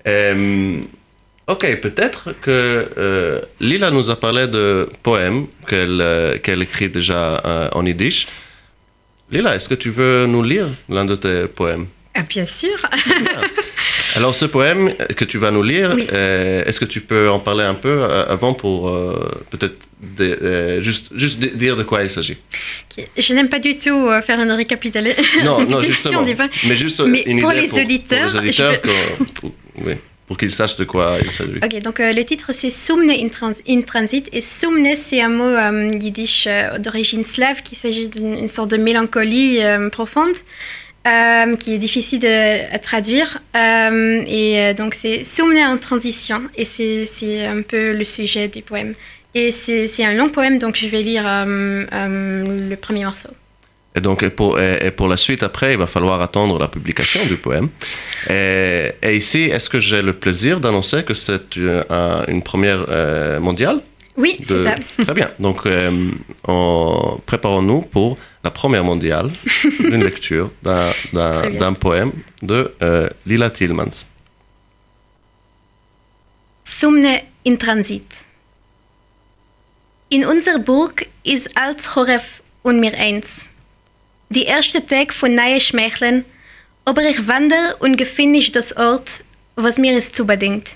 Euh, 0.07 0.81
ok, 1.47 1.81
peut-être 1.81 2.33
que 2.43 2.91
euh, 2.99 3.41
Lila 3.61 3.91
nous 3.91 4.11
a 4.11 4.17
parlé 4.21 4.47
de 4.49 4.89
poèmes 5.03 5.47
qu'elle 5.69 6.01
euh, 6.03 6.39
qu'elle 6.39 6.61
écrit 6.63 6.89
déjà 6.91 7.41
euh, 7.45 7.69
en 7.73 7.87
yiddish. 7.87 8.27
Lila, 9.31 9.55
est-ce 9.57 9.69
que 9.69 9.75
tu 9.77 9.91
veux 9.91 10.27
nous 10.27 10.43
lire 10.43 10.67
l'un 10.91 11.05
de 11.07 11.15
tes 11.17 11.47
poèmes? 11.47 11.87
Ah, 12.15 12.21
bien 12.29 12.45
sûr. 12.45 12.77
Alors, 14.17 14.35
ce 14.35 14.45
poème 14.47 14.95
que 15.17 15.25
tu 15.25 15.39
vas 15.39 15.51
nous 15.51 15.63
lire, 15.63 15.93
Oui. 15.95 16.07
euh, 16.13 16.63
est-ce 16.65 16.81
que 16.81 16.85
tu 16.85 17.01
peux 17.01 17.29
en 17.31 17.39
parler 17.41 17.65
un 17.65 17.75
peu 17.75 17.89
euh, 18.03 18.27
avant 18.29 18.55
pour 18.55 18.89
euh, 18.89 19.31
peut-être 19.51 19.77
euh, 20.21 20.81
juste, 20.83 21.11
juste 21.15 21.39
di- 21.39 21.51
dire 21.57 21.77
de 21.77 21.83
quoi 21.83 22.03
il 22.03 22.11
s'agit? 22.11 22.37
Je 23.17 23.35
n'aime 23.35 23.49
pas 23.49 23.59
du 23.59 23.77
tout 23.77 24.09
faire 24.27 24.41
une 24.41 24.53
récapitulation. 24.53 25.23
Non, 25.45 25.65
non, 25.65 25.81
justement. 25.81 26.25
Mais 26.67 26.77
juste 26.77 27.01
Mais 27.01 27.23
une 27.27 27.41
pour 27.41 27.53
idée 27.53 27.63
les 27.63 27.69
pour, 27.69 27.79
auditeurs, 27.79 28.29
pour 28.31 28.41
les 28.41 28.49
auditeurs, 28.49 28.81
peux- 28.81 28.89
que- 29.25 29.31
pour, 29.33 29.53
oui, 29.87 29.95
pour 30.27 30.37
qu'ils 30.37 30.51
sachent 30.51 30.77
de 30.77 30.85
quoi 30.85 31.17
il 31.25 31.31
s'agit. 31.33 31.59
Ok, 31.63 31.83
donc 31.83 31.99
le 31.99 32.23
titre 32.23 32.51
c'est 32.55 32.71
Sumne 32.71 33.11
in, 33.11 33.29
trans- 33.29 33.53
in 33.69 33.81
transit. 33.83 34.29
Et 34.33 34.41
Sumne, 34.41 34.89
c'est 34.97 35.21
un 35.21 35.29
mot 35.29 35.53
yiddish 35.99 36.49
d'origine 36.79 37.25
slave 37.25 37.63
qui 37.63 37.75
s'agit 37.77 38.09
d'une 38.09 38.35
une 38.35 38.49
sorte 38.49 38.71
de 38.71 38.77
mélancolie 38.77 39.61
profonde 39.91 40.35
euh, 41.07 41.57
qui 41.57 41.75
est 41.75 41.79
difficile 41.79 42.25
à 42.27 42.79
traduire. 42.79 43.39
Euh, 43.57 44.23
et 44.27 44.61
euh, 44.61 44.75
donc 44.75 44.95
c'est 44.95 45.25
Sumne 45.25 45.59
en 45.59 45.79
transition. 45.79 46.43
Et 46.57 46.65
c'est 46.65 47.45
un 47.47 47.63
peu 47.63 47.93
le 47.93 48.05
sujet 48.05 48.49
du 48.49 48.63
poème. 48.63 48.95
Et 49.35 49.51
c'est 49.51 50.05
un 50.05 50.15
long 50.15 50.29
poème, 50.29 50.59
donc 50.59 50.77
je 50.77 50.87
vais 50.87 51.01
lire 51.01 51.25
le 51.25 52.75
premier 52.77 53.05
morceau. 53.05 53.31
Et 53.95 54.01
donc, 54.01 54.27
pour, 54.31 54.59
pour 54.97 55.09
la 55.09 55.17
suite, 55.19 55.43
après, 55.43 55.73
il 55.73 55.79
va 55.79 55.87
falloir 55.87 56.21
attendre 56.23 56.59
la 56.59 56.69
publication 56.69 57.25
du 57.27 57.37
poème. 57.37 57.69
Et, 58.31 58.93
ici, 59.11 59.45
est-ce 59.45 59.69
que 59.71 59.79
j'ai 59.79 60.03
le 60.03 60.13
plaisir 60.15 60.61
d'annoncer 60.61 61.03
que 61.03 61.15
c'est 61.15 61.57
une, 61.57 61.83
un- 61.91 62.25
une 62.29 62.43
première 62.43 62.87
mondiale? 63.41 63.81
Oui, 64.17 64.37
c'est 64.43 64.55
de- 64.59 64.65
ça. 64.65 64.75
Très 65.05 65.15
bien. 65.15 65.31
Donc, 65.39 65.65
euh, 65.67 66.11
on- 66.47 67.19
préparons-nous 67.25 67.81
pour 67.83 68.19
la 68.45 68.51
première 68.51 68.85
mondiale 68.85 69.31
d'une 69.81 70.05
lecture 70.05 70.51
d'un- 70.63 71.73
poème 71.75 72.13
de 72.43 72.75
euh, 72.83 73.09
Lila 73.25 73.49
Tillmans. 73.51 74.05
Sumne 76.65 77.21
in 77.47 77.57
Transit. 77.59 78.05
In 80.11 80.25
unserer 80.27 80.59
Burg 80.59 81.07
ist 81.25 81.57
als 81.57 81.87
Choref 81.95 82.43
und 82.63 82.81
mir 82.81 82.93
eins. 82.95 83.47
Die 84.29 84.45
erste 84.45 84.85
Tag 84.85 85.13
von 85.13 85.35
neue 85.35 85.61
Schmächlen, 85.61 86.25
aber 86.85 87.03
ich 87.09 87.27
wander 87.29 87.77
und 87.81 87.97
gefinde 87.97 88.39
ich 88.39 88.53
das 88.53 88.77
Ort, 88.77 89.25
was 89.57 89.79
mir 89.79 89.97
ist 89.97 90.15
zubedingt. 90.15 90.69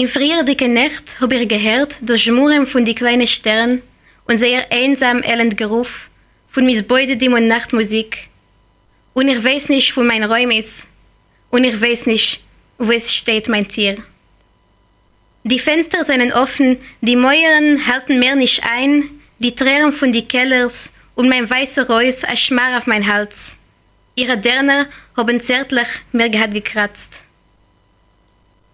In 0.00 0.08
früher 0.08 0.44
dicke 0.44 0.66
Nacht 0.66 1.20
hab 1.20 1.30
ich 1.30 1.46
gehört 1.46 1.98
das 2.00 2.22
Schmurren 2.22 2.64
von 2.64 2.86
die 2.86 2.94
kleinen 2.94 3.26
Sternen 3.26 3.82
und 4.24 4.38
sehr 4.38 4.72
einsam 4.72 5.22
elend 5.22 5.58
Geruf 5.58 6.08
von 6.48 6.64
mis 6.64 6.82
Beutedim 6.82 7.34
und 7.34 7.46
Nachtmusik. 7.46 8.30
Und 9.12 9.28
ich 9.28 9.44
weiß 9.44 9.68
nicht, 9.68 9.94
wo 9.94 10.02
mein 10.02 10.24
Räum 10.24 10.52
ist. 10.52 10.88
Und 11.50 11.64
ich 11.64 11.78
weiß 11.78 12.06
nicht, 12.06 12.42
wo 12.78 12.90
es 12.90 13.14
steht 13.14 13.48
mein 13.48 13.68
Tier. 13.68 13.96
Die 15.44 15.58
Fenster 15.58 16.02
sind 16.06 16.32
offen, 16.32 16.78
die 17.02 17.16
Mäuren 17.16 17.86
halten 17.86 18.18
mir 18.18 18.36
nicht 18.36 18.62
ein, 18.64 19.20
die 19.38 19.54
Tränen 19.54 19.92
von 19.92 20.12
die 20.12 20.26
Kellers 20.26 20.94
und 21.14 21.28
mein 21.28 21.50
weißer 21.50 21.86
Reus 21.90 22.24
a 22.24 22.38
Schmar 22.38 22.78
auf 22.78 22.86
mein 22.86 23.06
Hals. 23.06 23.54
Ihre 24.14 24.38
Derner 24.38 24.86
haben 25.14 25.40
zärtlich 25.40 25.88
mir 26.12 26.30
gehat 26.30 26.54
gekratzt. 26.54 27.22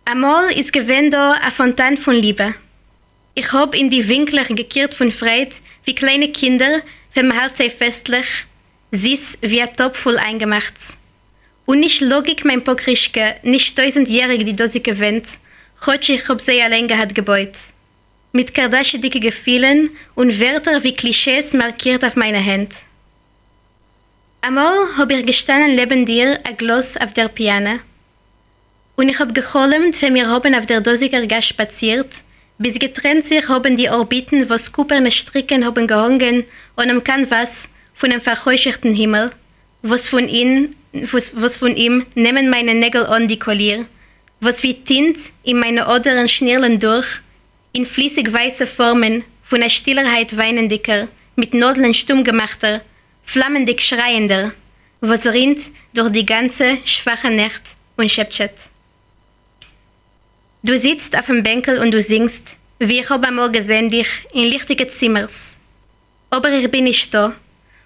Amol 0.09 0.53
ist 0.55 0.73
gewesen 0.73 1.11
da 1.11 1.33
a 1.33 1.51
Fontan 1.51 1.97
von 1.97 2.15
Liebe. 2.15 2.55
Ich 3.35 3.53
hab 3.53 3.75
in 3.75 3.91
die 3.91 4.09
Winkler 4.09 4.45
gekehrt 4.45 4.95
von 4.95 5.11
Freit, 5.11 5.57
wie 5.85 5.97
kleine 5.97 6.31
Kinder, 6.31 6.83
vermahlt 7.11 7.57
sie 7.57 7.71
festlich, 7.71 8.27
süß 8.93 9.39
wie 9.41 9.61
ein 9.61 9.75
Topf 9.77 9.99
voll 9.99 10.17
eingemacht. 10.17 10.75
Und 11.65 11.81
nicht 11.81 12.03
Logik 12.03 12.45
mein 12.45 12.63
Pokrischke, 12.63 13.35
nicht 13.43 13.77
tausendjährig 13.77 14.45
die 14.45 14.55
Dose 14.55 14.79
gewinnt, 14.79 15.27
Chotsch 15.81 16.11
ich 16.11 16.29
hab 16.29 16.41
sie 16.41 16.63
allein 16.63 16.87
gehabt 16.87 17.17
gebeut. 17.17 17.57
Mit 18.31 18.55
kardasche 18.55 19.01
dicke 19.01 19.19
Gefühlen 19.19 19.91
und 20.15 20.39
Wörter 20.39 20.85
wie 20.85 20.95
Klischees 20.95 21.53
markiert 21.53 22.05
auf 22.05 22.15
meine 22.15 22.45
Hand. 22.45 22.77
Einmal 24.41 24.87
hab 24.97 25.11
ich 25.11 25.27
gestanden 25.27 25.75
neben 25.75 26.07
dir 26.07 26.39
a 26.47 26.53
Gloss 26.53 26.97
auf 26.97 27.13
der 27.13 27.27
Piano. 27.27 27.81
Und 28.97 29.11
ich 29.11 29.19
hab 29.19 29.35
geholmt, 29.35 30.01
wenn 30.01 30.15
wir 30.15 30.29
haben 30.29 30.55
auf 30.55 30.67
der 30.67 30.81
Dosiger 30.81 31.27
Gas 31.27 31.47
spaziert, 31.47 32.09
bis 32.59 32.79
getrennt 32.79 33.27
sich 33.27 33.49
haben 33.49 33.77
die 33.77 33.91
Orbiten, 33.91 34.49
was 34.49 34.73
kuperne 34.73 35.13
Stricken 35.13 35.67
haben 35.67 35.87
gehangen 35.87 36.45
und 36.77 36.91
am 36.91 37.05
Canvas 37.05 37.69
von 37.95 38.11
dem 38.11 38.21
verheuschchten 38.21 38.95
Himmel, 38.95 39.31
was 39.83 40.09
von 40.09 40.29
ihm, 40.29 40.75
was, 40.93 41.41
was 41.41 41.59
von 41.59 41.77
ihm 41.77 42.07
nehmen 42.15 42.49
meine 42.49 42.75
Nägel 42.75 43.05
an 43.05 43.29
die 43.29 43.39
Collier, 43.39 43.87
was 44.41 44.63
wie 44.63 44.83
Tint 44.83 45.19
in 45.43 45.59
meine 45.59 45.87
Oderen 45.89 46.29
schnirlen 46.29 46.79
durch, 46.79 47.21
in 47.73 47.85
fließig 47.85 48.33
weiße 48.33 48.67
Formen 48.67 49.25
von 49.43 49.61
der 49.61 49.69
Stillerheit 49.69 50.37
weinendicker, 50.37 51.09
mit 51.37 51.53
Nadeln 51.53 51.93
stumm 51.93 52.25
gemachter, 52.25 52.81
flammendig 53.23 53.83
schreiender, 53.83 54.53
was 55.01 55.27
rinnt 55.27 55.61
durch 55.93 56.11
die 56.11 56.25
ganze 56.25 56.79
schwache 56.87 57.31
Nacht 57.31 57.63
und 57.97 58.11
schäptschet. 58.11 58.53
Du 60.67 60.77
sitzt 60.77 61.17
auf 61.17 61.27
dem 61.27 61.45
Bänkel 61.45 61.79
und 61.79 61.93
du 61.95 62.03
singst, 62.03 62.57
wie 62.81 62.99
ich 62.99 63.09
hab 63.09 63.25
einmal 63.25 63.53
gesehen 63.53 63.89
dich 63.89 64.09
in 64.33 64.49
lichtige 64.49 64.89
Zimmers. 64.89 65.57
Aber 66.29 66.51
ich 66.51 66.69
bin 66.73 66.83
nicht 66.83 67.15
da. 67.15 67.37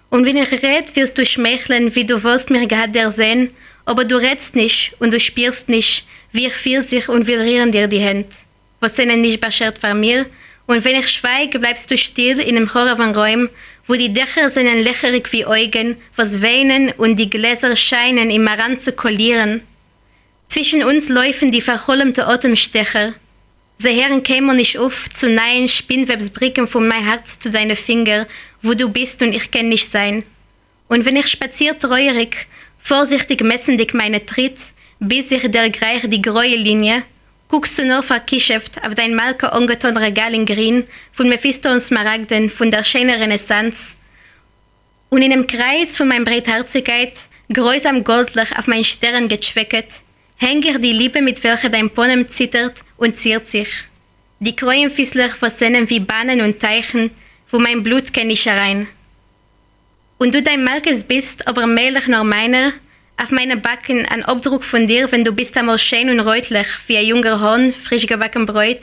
Und 0.09 0.25
wenn 0.25 0.37
ich 0.37 0.51
red, 0.51 0.95
willst 0.95 1.15
du 1.15 1.23
schmächeln, 1.23 1.93
wie 1.93 2.05
du 2.05 2.23
wirst 2.23 2.49
mir 2.49 2.65
gehabt 2.65 2.95
der 2.95 3.11
sehen, 3.11 3.51
aber 3.85 4.03
du 4.03 4.15
redst 4.15 4.55
nicht 4.55 4.93
und 4.97 5.13
du 5.13 5.19
spürst 5.19 5.69
nicht, 5.69 6.07
wie 6.31 6.47
ich 6.47 6.53
fühl 6.53 6.81
sich 6.81 7.07
und 7.07 7.27
will 7.27 7.39
rieren 7.39 7.71
dir 7.71 7.87
die 7.87 7.99
Hände. 7.99 8.29
Was 8.79 8.95
sind 8.95 9.15
nicht 9.15 9.41
beschert 9.41 9.77
von 9.77 9.99
mir? 9.99 10.25
Und 10.65 10.83
wenn 10.83 10.99
ich 10.99 11.09
schweig, 11.09 11.51
bleibst 11.51 11.91
du 11.91 11.99
still 11.99 12.39
in 12.39 12.55
dem 12.55 12.67
Chor 12.67 12.95
von 12.95 13.13
Räumen, 13.13 13.49
wo 13.85 13.93
die 13.93 14.11
Dächer 14.11 14.49
sind 14.49 14.65
lächerig 14.79 15.31
wie 15.31 15.45
Augen, 15.45 15.97
was 16.15 16.41
weinen 16.41 16.93
und 16.93 17.17
die 17.17 17.29
Gläser 17.29 17.75
scheinen 17.75 18.31
im 18.31 18.43
Maranze 18.43 18.91
kollieren. 18.91 19.61
Zwischen 20.51 20.83
uns 20.83 21.07
laufen 21.07 21.49
die 21.49 21.61
verholmte 21.61 22.27
Atemstecher. 22.27 23.13
Sie 23.77 23.95
hören 23.95 24.21
kämen 24.21 24.57
nicht 24.57 24.77
auf 24.77 25.09
zu 25.09 25.29
neuen 25.29 25.69
Spinnwebsbricken 25.69 26.67
von 26.67 26.89
mein 26.89 27.05
Herz 27.05 27.39
zu 27.39 27.49
deinen 27.49 27.77
Finger, 27.77 28.27
wo 28.61 28.73
du 28.73 28.89
bist 28.89 29.21
und 29.21 29.33
ich 29.33 29.49
kann 29.49 29.69
nicht 29.69 29.89
sein. 29.89 30.25
Und 30.89 31.05
wenn 31.05 31.15
ich 31.15 31.27
spazier 31.27 31.79
treurig, 31.79 32.47
vorsichtig 32.79 33.41
messendig 33.43 33.93
meine 33.93 34.25
Tritt, 34.25 34.57
bis 34.99 35.29
sich 35.29 35.49
der 35.49 35.69
Greich 35.69 36.09
die 36.09 36.21
greue 36.21 36.57
Linie, 36.57 37.03
guckst 37.47 37.79
du 37.79 37.85
nur 37.85 38.03
verkischeft 38.03 38.85
auf 38.85 38.93
dein 38.93 39.15
Malke 39.15 39.51
ungeton 39.51 39.95
Regal 39.95 40.33
in 40.33 40.45
Grün 40.45 40.85
von 41.13 41.29
Mephisto 41.29 41.71
und 41.71 41.79
Smaragden 41.79 42.49
von 42.49 42.71
der 42.71 42.83
schönen 42.83 43.21
Renaissance. 43.21 43.95
Und 45.07 45.21
in 45.21 45.31
dem 45.31 45.47
Kreis 45.47 45.95
von 45.95 46.09
meiner 46.09 46.25
Breitherzigkeit, 46.25 47.13
gräusam 47.53 48.03
goldlich 48.03 48.49
auf 48.57 48.67
meinen 48.67 48.83
Stern 48.83 49.29
geschwecket, 49.29 49.87
hängt 50.41 50.65
ich 50.65 50.77
die 50.79 50.91
Liebe, 50.91 51.21
mit 51.21 51.43
welcher 51.43 51.69
dein 51.69 51.91
Ponem 51.91 52.27
zittert 52.27 52.79
und 52.97 53.15
ziert 53.15 53.45
sich. 53.45 53.69
Die 54.39 54.55
Kräuenfissler 54.55 55.29
versehnen 55.29 55.87
wie 55.89 55.99
Bahnen 55.99 56.41
und 56.41 56.59
Teichen, 56.59 57.11
wo 57.49 57.59
mein 57.59 57.83
Blut 57.83 58.11
kenn 58.11 58.31
ich 58.31 58.47
herein. 58.47 58.87
Und 60.17 60.33
du 60.33 60.41
dein 60.41 60.63
Malkes 60.63 61.03
bist, 61.03 61.47
aber 61.47 61.67
mählich 61.67 62.07
nur 62.07 62.23
meiner, 62.23 62.73
auf 63.17 63.29
meine 63.29 63.57
Backen 63.57 64.05
ein 64.07 64.25
Obdruck 64.25 64.63
von 64.63 64.87
dir, 64.87 65.11
wenn 65.11 65.23
du 65.23 65.31
bist 65.31 65.55
einmal 65.57 65.77
schön 65.77 66.09
und 66.09 66.19
reutlich, 66.19 66.67
wie 66.87 66.97
ein 66.97 67.05
junger 67.05 67.39
Horn, 67.39 67.71
frisch 67.71 68.07
gebacken 68.07 68.47
Bräut. 68.47 68.81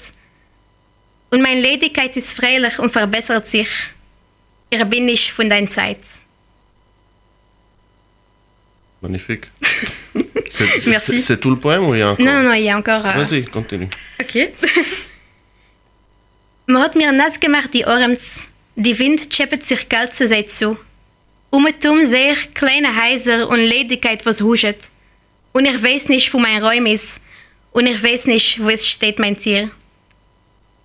Und 1.31 1.43
meine 1.43 1.61
Ledigkeit 1.61 2.17
ist 2.17 2.35
freilich 2.35 2.79
und 2.79 2.91
verbessert 2.91 3.49
sich. 3.49 3.69
Ich 4.71 4.85
bin 4.85 5.07
nicht 5.07 5.33
von 5.33 5.49
deiner 5.49 5.67
Zeit. 5.67 5.99
Magnifique. 9.01 9.47
C'est- 10.51 11.37
tout 11.41 11.51
le 11.51 11.57
poème 11.57 11.87
ou 11.87 11.95
il 11.95 12.01
y 12.01 12.03
a 12.03 12.11
encore 12.13 12.25
Non, 12.25 12.43
non, 12.43 12.53
il 12.55 12.65
y 12.65 12.71
a 12.71 12.77
encore. 12.77 13.05
euh, 13.07 13.13
Vas-y, 13.13 13.45
continue. 13.45 13.89
Okay. 14.21 14.53
Man 16.67 16.83
hat 16.83 16.95
mir 16.97 17.13
nass 17.13 17.39
gemacht 17.41 17.73
die 17.73 17.87
Orms. 17.87 18.47
Die 18.77 18.99
Wind 18.99 19.35
scheppert 19.35 19.63
sich 19.65 19.89
kalt 19.89 20.15
zur 20.15 20.29
Seite 20.29 20.49
zu. 20.49 20.77
Um 21.51 21.65
und 21.65 21.85
um 21.87 22.05
sehe 22.07 22.33
ich 22.33 22.53
kleine 22.55 22.89
Häuser 22.95 23.49
und 23.49 23.59
Ledigkeit, 23.61 24.25
was 24.27 24.41
huschet. 24.43 24.79
Und 25.53 25.65
ich 25.67 25.83
weiß 25.83 26.09
nicht, 26.11 26.33
wo 26.35 26.39
mein 26.39 26.63
Räum 26.63 26.87
ist. 26.87 27.21
Und 27.73 27.87
ich 27.87 28.03
weiß 28.03 28.27
nicht, 28.27 28.63
wo 28.63 28.69
es 28.69 28.87
steht, 28.87 29.19
mein 29.19 29.37
Tier. 29.39 29.71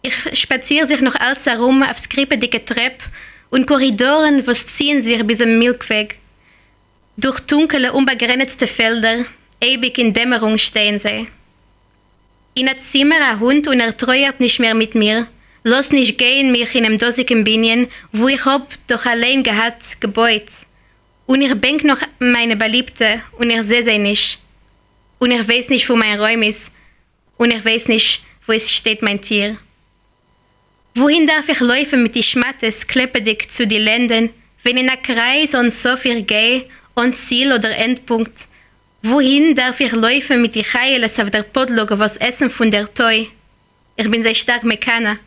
Ich 0.04 0.14
spaziere 0.42 0.88
sich 0.88 1.02
noch 1.02 1.16
alles 1.16 1.46
herum 1.46 1.84
auf 1.84 1.98
skrippedicke 1.98 2.64
Treppe 2.64 3.04
und 3.50 3.68
Korridoren, 3.68 4.46
was 4.48 4.66
ziehen 4.68 5.02
sich 5.02 5.22
bis 5.26 5.42
am 5.42 5.60
Milchweg. 5.60 6.18
Durch 7.16 7.40
dunkle, 7.42 7.94
unbegrenzte 7.94 8.66
Felder, 8.66 9.26
ewig 9.62 9.98
in 10.00 10.14
Dämmerung 10.14 10.58
stehen 10.58 10.98
sie. 10.98 11.28
In 12.56 12.68
ein 12.68 12.80
Zimmer 12.80 13.16
ein 13.30 13.40
Hund 13.40 13.68
und 13.68 13.80
er 13.80 13.96
treuert 13.96 14.40
nicht 14.40 14.60
mehr 14.60 14.74
mit 14.74 14.96
mir. 14.96 15.28
Lass 15.64 15.92
nicht 15.92 16.18
gehen 16.18 16.52
mich 16.52 16.74
in 16.74 16.86
einem 16.86 16.98
dosigen 16.98 17.44
Binien, 17.44 17.88
wo 18.12 18.28
ich 18.28 18.44
hab 18.46 18.74
doch 18.88 19.06
allein 19.06 19.44
gehabt, 19.44 20.02
gebeut. 20.02 20.48
Und 21.28 21.42
ich 21.42 21.54
denk 21.54 21.84
noch 21.84 22.02
meine 22.20 22.56
Beliebte 22.56 23.22
und 23.38 23.50
ich 23.50 23.64
sehe 23.64 23.84
sie 23.84 24.00
nicht. 24.00 24.40
Und 25.20 25.32
ich 25.32 25.48
weiß 25.48 25.70
nicht, 25.70 25.88
wo 25.90 25.96
mein 25.96 26.20
Räum 26.20 26.42
ist. 26.42 26.72
Und 27.38 27.54
ich 27.54 27.64
weiß 27.64 27.88
nicht, 27.90 28.22
wo 28.46 28.54
es 28.54 28.72
steht, 28.72 29.02
mein 29.02 29.22
Tier. 29.22 29.58
Wohin 30.96 31.28
darf 31.28 31.48
ich 31.48 31.60
laufen 31.60 32.04
mit 32.04 32.16
die 32.16 32.24
Schmattes, 32.24 32.86
kleppedig 32.86 33.50
zu 33.50 33.66
die 33.66 33.78
Lenden, 33.78 34.32
wenn 34.64 34.78
in 34.78 34.90
a 34.90 34.96
Kreis 34.96 35.56
und 35.56 35.72
so 35.74 35.96
viel 35.96 36.24
gehe, 36.24 36.66
und 36.96 37.16
Ziel 37.16 37.54
oder 37.54 37.76
Endpunkt? 37.76 38.38
Wohin 39.02 39.56
darf 39.56 39.80
ich 39.80 39.92
laufen 39.92 40.42
mit 40.42 40.56
die 40.56 40.64
Heiles 40.64 41.20
auf 41.20 41.30
der 41.30 41.44
Podlog 41.44 41.90
was 42.00 42.18
essen 42.18 42.50
von 42.50 42.72
der 42.72 42.94
Toi? 42.94 43.26
Ich 43.96 44.10
bin 44.10 44.24
sehr 44.24 44.36
stark 44.36 44.64
Mekana. 44.64 45.18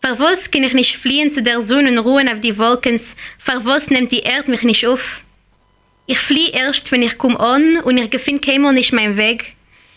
Für 0.00 0.18
was 0.18 0.50
kann 0.50 0.64
ich 0.64 0.72
nicht 0.72 0.96
fliehen 0.96 1.30
zu 1.30 1.42
der 1.42 1.62
Sonne 1.62 1.90
und 1.90 1.98
ruhen 1.98 2.28
auf 2.28 2.40
die 2.40 2.58
Wolken? 2.58 3.00
Für 3.38 3.64
was 3.64 3.90
nimmt 3.90 4.12
die 4.12 4.20
Erde 4.20 4.50
mich 4.50 4.62
nicht 4.62 4.86
auf? 4.86 5.22
Ich 6.06 6.18
fliehe 6.18 6.50
erst, 6.50 6.90
wenn 6.90 7.02
ich 7.02 7.18
komm 7.18 7.36
an 7.36 7.78
und 7.78 7.98
ich 7.98 8.10
gefinde 8.10 8.40
keinmal 8.40 8.72
nicht 8.72 8.92
meinen 8.92 9.16
Weg. 9.16 9.54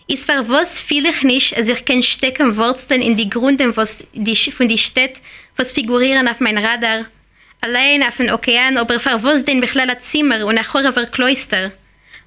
Ist 0.08 0.30
für 0.30 0.48
was 0.48 0.80
fühle 0.80 1.10
ich 1.10 1.24
nicht, 1.24 1.58
als 1.58 1.68
ich 1.68 1.84
kann 1.86 2.04
stecken 2.04 2.58
Wurzeln 2.58 3.02
in 3.02 3.18
die 3.18 3.30
Gründen 3.30 3.76
was 3.76 4.04
die, 4.14 4.36
von 4.36 4.68
die 4.68 4.78
Städte, 4.78 5.20
was 5.56 5.72
figurieren 5.72 6.28
auf 6.28 6.40
mein 6.40 6.60
Radar. 6.60 7.06
Allein 7.66 8.04
auf 8.04 8.18
dem 8.18 8.30
Ozean, 8.30 8.78
aber 8.78 9.00
für 9.00 9.24
was 9.24 9.44
denn 9.44 9.64
ein 9.64 10.00
Zimmer 10.00 10.46
und 10.46 10.56
ein 10.56 10.64
Chorver 10.64 11.08
Kloster? 11.08 11.72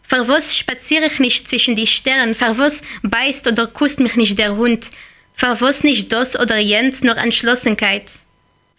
Für 0.03 0.27
was 0.27 0.57
spaziere 0.57 1.07
ich 1.07 1.21
nicht 1.21 1.47
zwischen 1.47 1.77
die 1.77 1.87
Sternen? 1.87 2.35
Für 2.35 2.59
was 2.59 2.83
beißt 3.05 3.47
oder 3.47 3.69
kusst 3.69 4.01
mich 4.01 4.17
nicht 4.17 4.37
der 4.37 4.57
Hund? 4.57 4.91
Für 5.35 5.61
was 5.61 5.85
nicht 5.85 6.13
das 6.13 6.37
oder 6.37 6.59
jens 6.59 7.05
nur 7.05 7.17
Entschlossenkeit? 7.17 8.11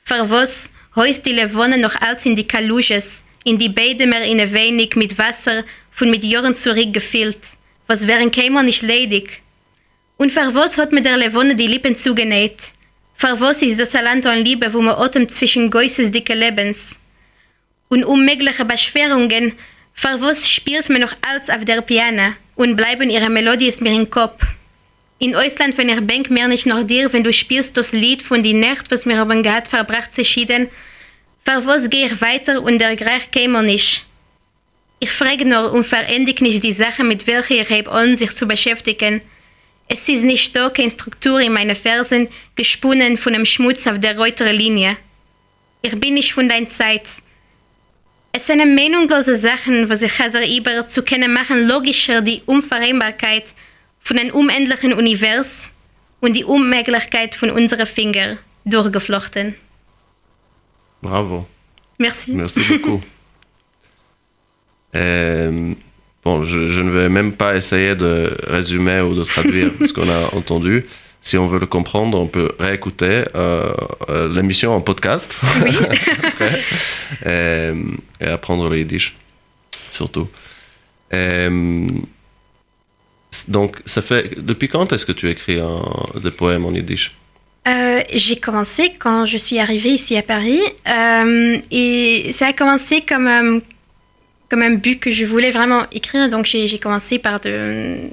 Für 0.04 0.30
was 0.30 0.70
heust 0.98 1.25
die 1.25 1.32
Levone 1.32 1.78
noch 1.78 1.96
als 2.01 2.25
in 2.25 2.36
die 2.36 2.48
Kaluges, 2.48 3.24
in 3.46 3.58
die 3.58 3.70
Beide 3.70 4.06
mehr 4.06 4.25
in 4.25 4.42
ein 4.42 4.51
wenig 4.51 4.98
mit 4.98 5.18
Wasser 5.18 5.63
von 5.92 6.12
mit 6.12 6.25
Jahren 6.25 6.56
zurück 6.56 6.92
gefüllt? 6.92 7.39
Was 7.88 8.06
wären 8.06 8.32
keinmal 8.32 8.66
nicht 8.66 8.82
ledig? 8.82 9.42
Und 10.18 10.34
für 10.34 10.54
was 10.54 10.78
hat 10.78 10.92
mir 10.92 11.04
der 11.04 11.16
Levone 11.16 11.56
die 11.56 11.68
Lippen 11.68 11.96
zugenäht? 11.96 12.58
Ist 13.22 13.80
das 13.82 13.94
Land 13.94 14.26
an 14.26 14.46
Liebe, 14.46 14.74
wo 14.74 14.82
man 14.82 14.96
Atem 14.96 15.28
zwischen 15.28 15.70
Geusses 15.70 16.10
dicke 16.10 16.34
Lebens? 16.34 16.98
Und 17.90 18.06
unmögliche 18.06 18.64
Beschwerungen, 18.64 19.54
was 20.02 20.50
spielt 20.50 20.88
man 20.90 21.02
noch 21.02 21.14
alles 21.28 21.50
auf 21.50 21.66
der 21.66 21.82
Piano 21.82 22.32
und 22.56 22.78
bleiben 22.78 23.10
ihre 23.10 23.30
Melodien 23.30 23.76
mir 23.82 23.94
im 23.94 24.10
Kopf? 24.10 24.42
In 25.20 25.36
Ausland, 25.36 25.78
wenn 25.78 25.90
ich 25.90 26.00
denk 26.00 26.30
mehr 26.30 26.48
nicht 26.48 26.66
nach 26.66 26.84
dir, 26.84 27.12
wenn 27.12 27.26
du 27.26 27.34
spielst 27.34 27.76
das 27.76 27.92
Lied 27.92 28.22
von 28.22 28.42
die 28.42 28.54
Nacht, 28.54 28.90
was 28.90 29.06
wir 29.06 29.18
haben 29.18 29.44
gehabt, 29.44 29.68
verbracht 29.68 30.16
zu 30.16 30.24
schieden, 30.24 30.70
für 31.44 31.66
was 31.66 31.90
gehe 31.90 32.08
ich 32.08 32.22
weiter 32.22 32.62
und 32.62 32.80
der 32.80 32.96
Greich 32.96 33.30
käme 33.32 33.62
nicht? 33.64 34.06
Ich 35.02 35.12
frage 35.12 35.44
nur 35.44 35.74
und 35.74 35.84
verendig 35.84 36.40
nicht 36.40 36.64
die 36.64 36.72
Sache, 36.74 37.04
mit 37.04 37.28
welcher 37.28 37.56
ich 37.56 37.70
habe 37.70 37.92
an, 37.92 38.16
sich 38.16 38.34
zu 38.34 38.48
beschäftigen. 38.48 39.22
Es 39.91 40.08
ist 40.08 40.24
nicht 40.24 40.53
keine 40.53 40.91
Struktur 40.91 41.41
in 41.41 41.51
meinen 41.51 41.75
Versen, 41.75 42.29
gesponnen 42.55 43.17
von 43.17 43.34
dem 43.34 43.46
Schmutz 43.46 43.88
auf 43.88 44.00
der 44.00 44.17
reuteren 44.17 44.56
Linie. 44.56 44.97
Ich 45.82 45.99
bin 45.99 46.13
nicht 46.13 46.32
von 46.32 46.47
deiner 46.47 46.69
Zeit. 46.69 47.08
Es 48.32 48.45
sind 48.45 48.60
meinunglose 48.75 49.36
Sachen, 49.36 49.89
was 49.89 50.04
ich 50.04 50.19
also 50.19 50.38
über 50.38 50.86
zu 50.86 51.02
können 51.02 51.34
machen, 51.34 51.67
logischer 51.67 52.21
die 52.21 52.43
Unvereinbarkeit 52.45 53.45
von 53.99 54.19
einem 54.19 54.36
unendlichen 54.36 54.93
Univers 54.93 55.71
und 56.19 56.36
die 56.36 56.43
Unmöglichkeit 56.43 57.34
von 57.34 57.49
unseren 57.49 57.88
Fingern 57.88 58.38
durchgeflochten. 58.65 59.56
Bravo. 61.02 61.47
Merci. 61.97 62.32
Merci 62.34 62.62
beaucoup. 62.62 63.02
Euh, 64.93 65.73
bon, 66.23 66.43
je, 66.43 66.67
je 66.67 66.82
ne 66.82 66.91
vais 66.91 67.10
même 67.10 67.34
pas 67.34 67.55
essayer 67.55 67.95
de 67.95 68.36
résumer 68.47 69.01
ou 69.01 69.15
de 69.15 69.23
traduire 69.23 69.71
ce 69.86 69.93
qu'on 69.93 70.10
a 70.10 70.36
entendu. 70.36 70.86
Si 71.21 71.38
on 71.38 71.47
veut 71.47 71.60
le 71.60 71.65
comprendre, 71.65 72.17
on 72.19 72.27
peut 72.27 72.51
réécouter 72.60 73.23
euh, 73.36 73.71
euh, 74.10 74.29
l'émission 74.34 74.73
en 74.73 74.79
podcast. 74.82 75.38
Oui. 75.63 75.75
Après, 76.23 76.62
euh, 77.25 77.75
et 78.21 78.25
apprendre 78.27 78.69
le 78.69 78.77
yiddish, 78.77 79.15
surtout. 79.91 80.29
Donc, 83.47 83.77
ça 83.86 84.01
fait 84.01 84.39
depuis 84.41 84.67
quand 84.67 84.91
est-ce 84.93 85.05
que 85.05 85.12
tu 85.12 85.29
écris 85.29 85.60
un- 85.60 86.19
des 86.19 86.32
poèmes 86.32 86.65
en 86.65 86.71
yiddish? 86.71 87.13
Euh, 87.67 88.01
j'ai 88.13 88.38
commencé 88.38 88.93
quand 88.97 89.25
je 89.25 89.38
suis 89.38 89.60
arrivée 89.60 89.89
ici 89.91 90.17
à 90.17 90.23
Paris 90.23 90.62
euh, 90.88 91.58
et 91.71 92.32
ça 92.34 92.47
a 92.47 92.53
commencé 92.53 93.01
comme, 93.01 93.62
comme 94.50 94.62
un 94.62 94.72
but 94.72 95.00
que 95.00 95.12
je 95.12 95.26
voulais 95.26 95.52
vraiment 95.52 95.86
écrire. 95.92 96.30
Donc 96.30 96.46
j'ai 96.46 96.80
commencé 96.80 97.20
par 97.20 97.40
de, 97.40 98.10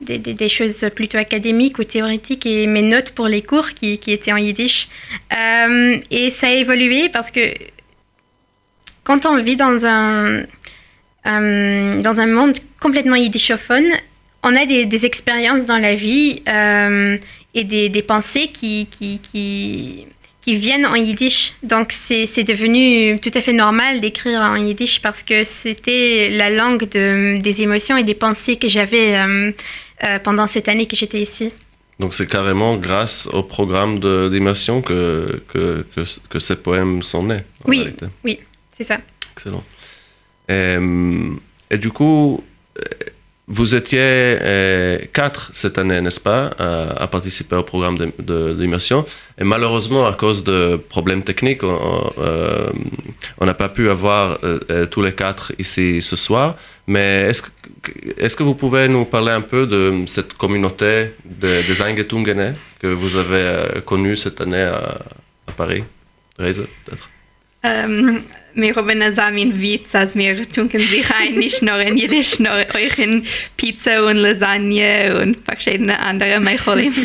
des, 0.00 0.48
choses 0.48 0.88
plutôt 0.94 1.18
académiques 1.18 1.78
ou 1.78 1.84
théoriques 1.84 2.46
et 2.46 2.66
mes 2.66 2.82
notes 2.82 3.12
pour 3.12 3.28
les 3.28 3.42
cours 3.42 3.70
qui, 3.70 3.98
étaient 4.06 4.32
en 4.32 4.36
yiddish. 4.36 4.88
Euh, 5.36 5.98
et 6.10 6.30
ça 6.30 6.48
a 6.48 6.50
évolué 6.50 7.08
parce 7.08 7.30
que 7.30 7.52
quand 9.04 9.26
on 9.26 9.36
vit 9.36 9.56
dans 9.56 9.86
un, 9.86 10.44
euh, 11.26 12.00
dans 12.02 12.20
un 12.20 12.26
monde 12.26 12.56
complètement 12.80 13.16
yiddishophone, 13.16 13.90
on 14.42 14.54
a 14.54 14.64
des, 14.64 15.04
expériences 15.04 15.66
dans 15.66 15.76
la 15.76 15.94
vie 15.94 16.42
euh, 16.48 17.18
et 17.54 17.64
des, 17.64 18.02
pensées 18.02 18.48
qui, 18.48 20.06
qui 20.40 20.56
viennent 20.56 20.86
en 20.86 20.94
yiddish. 20.94 21.52
Donc 21.62 21.92
c'est 21.92 22.26
c'est 22.26 22.44
devenu 22.44 23.18
tout 23.20 23.30
à 23.34 23.40
fait 23.40 23.52
normal 23.52 24.00
d'écrire 24.00 24.40
en 24.40 24.56
yiddish 24.56 25.00
parce 25.02 25.22
que 25.22 25.44
c'était 25.44 26.30
la 26.30 26.48
langue 26.50 26.88
de- 26.88 27.38
des 27.40 27.60
émotions 27.62 27.96
et 27.96 28.04
des 28.04 28.14
pensées 28.14 28.56
que 28.56 28.68
j'avais 28.68 29.16
euh, 29.18 29.52
euh, 30.04 30.18
pendant 30.20 30.46
cette 30.46 30.68
année 30.68 30.86
que 30.86 30.96
j'étais 30.96 31.20
ici. 31.20 31.52
Donc 31.98 32.14
c'est 32.14 32.26
carrément 32.28 32.76
grâce 32.78 33.28
au 33.32 33.42
programme 33.42 33.98
d'immersion 34.30 34.80
que, 34.80 35.42
que, 35.52 35.84
que, 35.94 36.02
que 36.30 36.38
ces 36.38 36.56
poèmes 36.56 37.02
sont 37.02 37.24
nés. 37.24 37.42
en 37.64 37.68
Oui. 37.68 37.78
réalité. 37.82 38.06
C'est 38.76 38.84
ça. 38.84 38.98
Excellent. 39.36 39.62
Euh, 40.50 41.30
et 41.70 41.76
du 41.76 41.90
coup, 41.90 42.42
vous 43.52 43.74
étiez 43.74 43.98
euh, 44.00 44.98
quatre 45.12 45.50
cette 45.54 45.76
année, 45.76 46.00
n'est-ce 46.00 46.20
pas, 46.20 46.50
à, 47.04 47.06
participer 47.08 47.56
au 47.56 47.64
programme 47.64 47.98
d'immersion. 48.60 49.04
Et 49.40 49.44
malheureusement, 49.44 50.06
à 50.06 50.12
cause 50.12 50.44
de 50.44 50.76
problèmes 50.76 51.24
techniques, 51.24 51.64
on 51.64 52.12
euh, 52.18 52.70
n'a 53.40 53.54
pas 53.54 53.68
pu 53.68 53.90
avoir 53.90 54.38
euh, 54.44 54.86
tous 54.86 55.02
les 55.02 55.12
quatre 55.12 55.52
ici 55.58 56.00
ce 56.00 56.14
soir. 56.14 56.56
Mais 56.86 57.28
est-ce 58.18 58.36
que, 58.36 58.42
vous 58.44 58.54
pouvez 58.54 58.86
nous 58.88 59.04
parler 59.04 59.32
un 59.32 59.40
peu 59.40 59.66
de 59.66 60.04
cette 60.06 60.34
communauté 60.34 61.14
de- 61.24 61.62
des 61.66 61.82
Eingetungene 61.82 62.54
que 62.80 62.86
vous 62.86 63.16
avez 63.16 63.80
connue 63.84 64.16
cette 64.16 64.40
année 64.40 64.62
à, 64.62 64.96
à 65.48 65.52
Paris? 65.56 65.82
Peut-être? 66.84 67.08
Wir 68.54 68.74
haben 68.74 69.00
zusammen 69.02 69.38
in 69.38 69.60
Witz, 69.62 69.94
als 69.94 70.16
wir 70.16 70.42
tunken 70.50 70.80
sich 70.80 71.04
ein, 71.10 71.34
nicht 71.34 71.62
nur 71.62 71.78
in 71.78 71.96
Jiddisch, 71.96 72.38
nur 72.40 72.52
euch 72.52 72.98
in 72.98 73.24
Pizza 73.56 74.04
und 74.06 74.16
Lasagne 74.16 75.18
und 75.22 75.38
verschiedene 75.44 75.98
andere 76.00 76.40
Mecholin. 76.40 76.92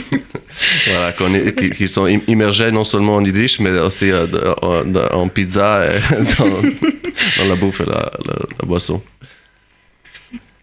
Voilà, 0.86 1.12
qui, 1.12 1.70
qui 1.72 1.86
sont 1.86 2.08
im- 2.08 2.22
immergés 2.28 2.72
non 2.72 2.86
seulement 2.86 3.18
en 3.18 3.26
yiddish, 3.26 3.60
mais 3.60 3.78
aussi 3.78 4.10
euh, 4.10 4.26
en, 4.62 4.96
en 4.96 5.28
pizza 5.28 5.86
et 5.94 6.00
dans, 6.38 6.46
dans 6.62 7.48
la 7.50 7.56
bouffe 7.56 7.82
et 7.82 7.86
la, 7.86 8.10
la, 8.26 8.36
la 8.60 8.66
boisson. 8.66 9.02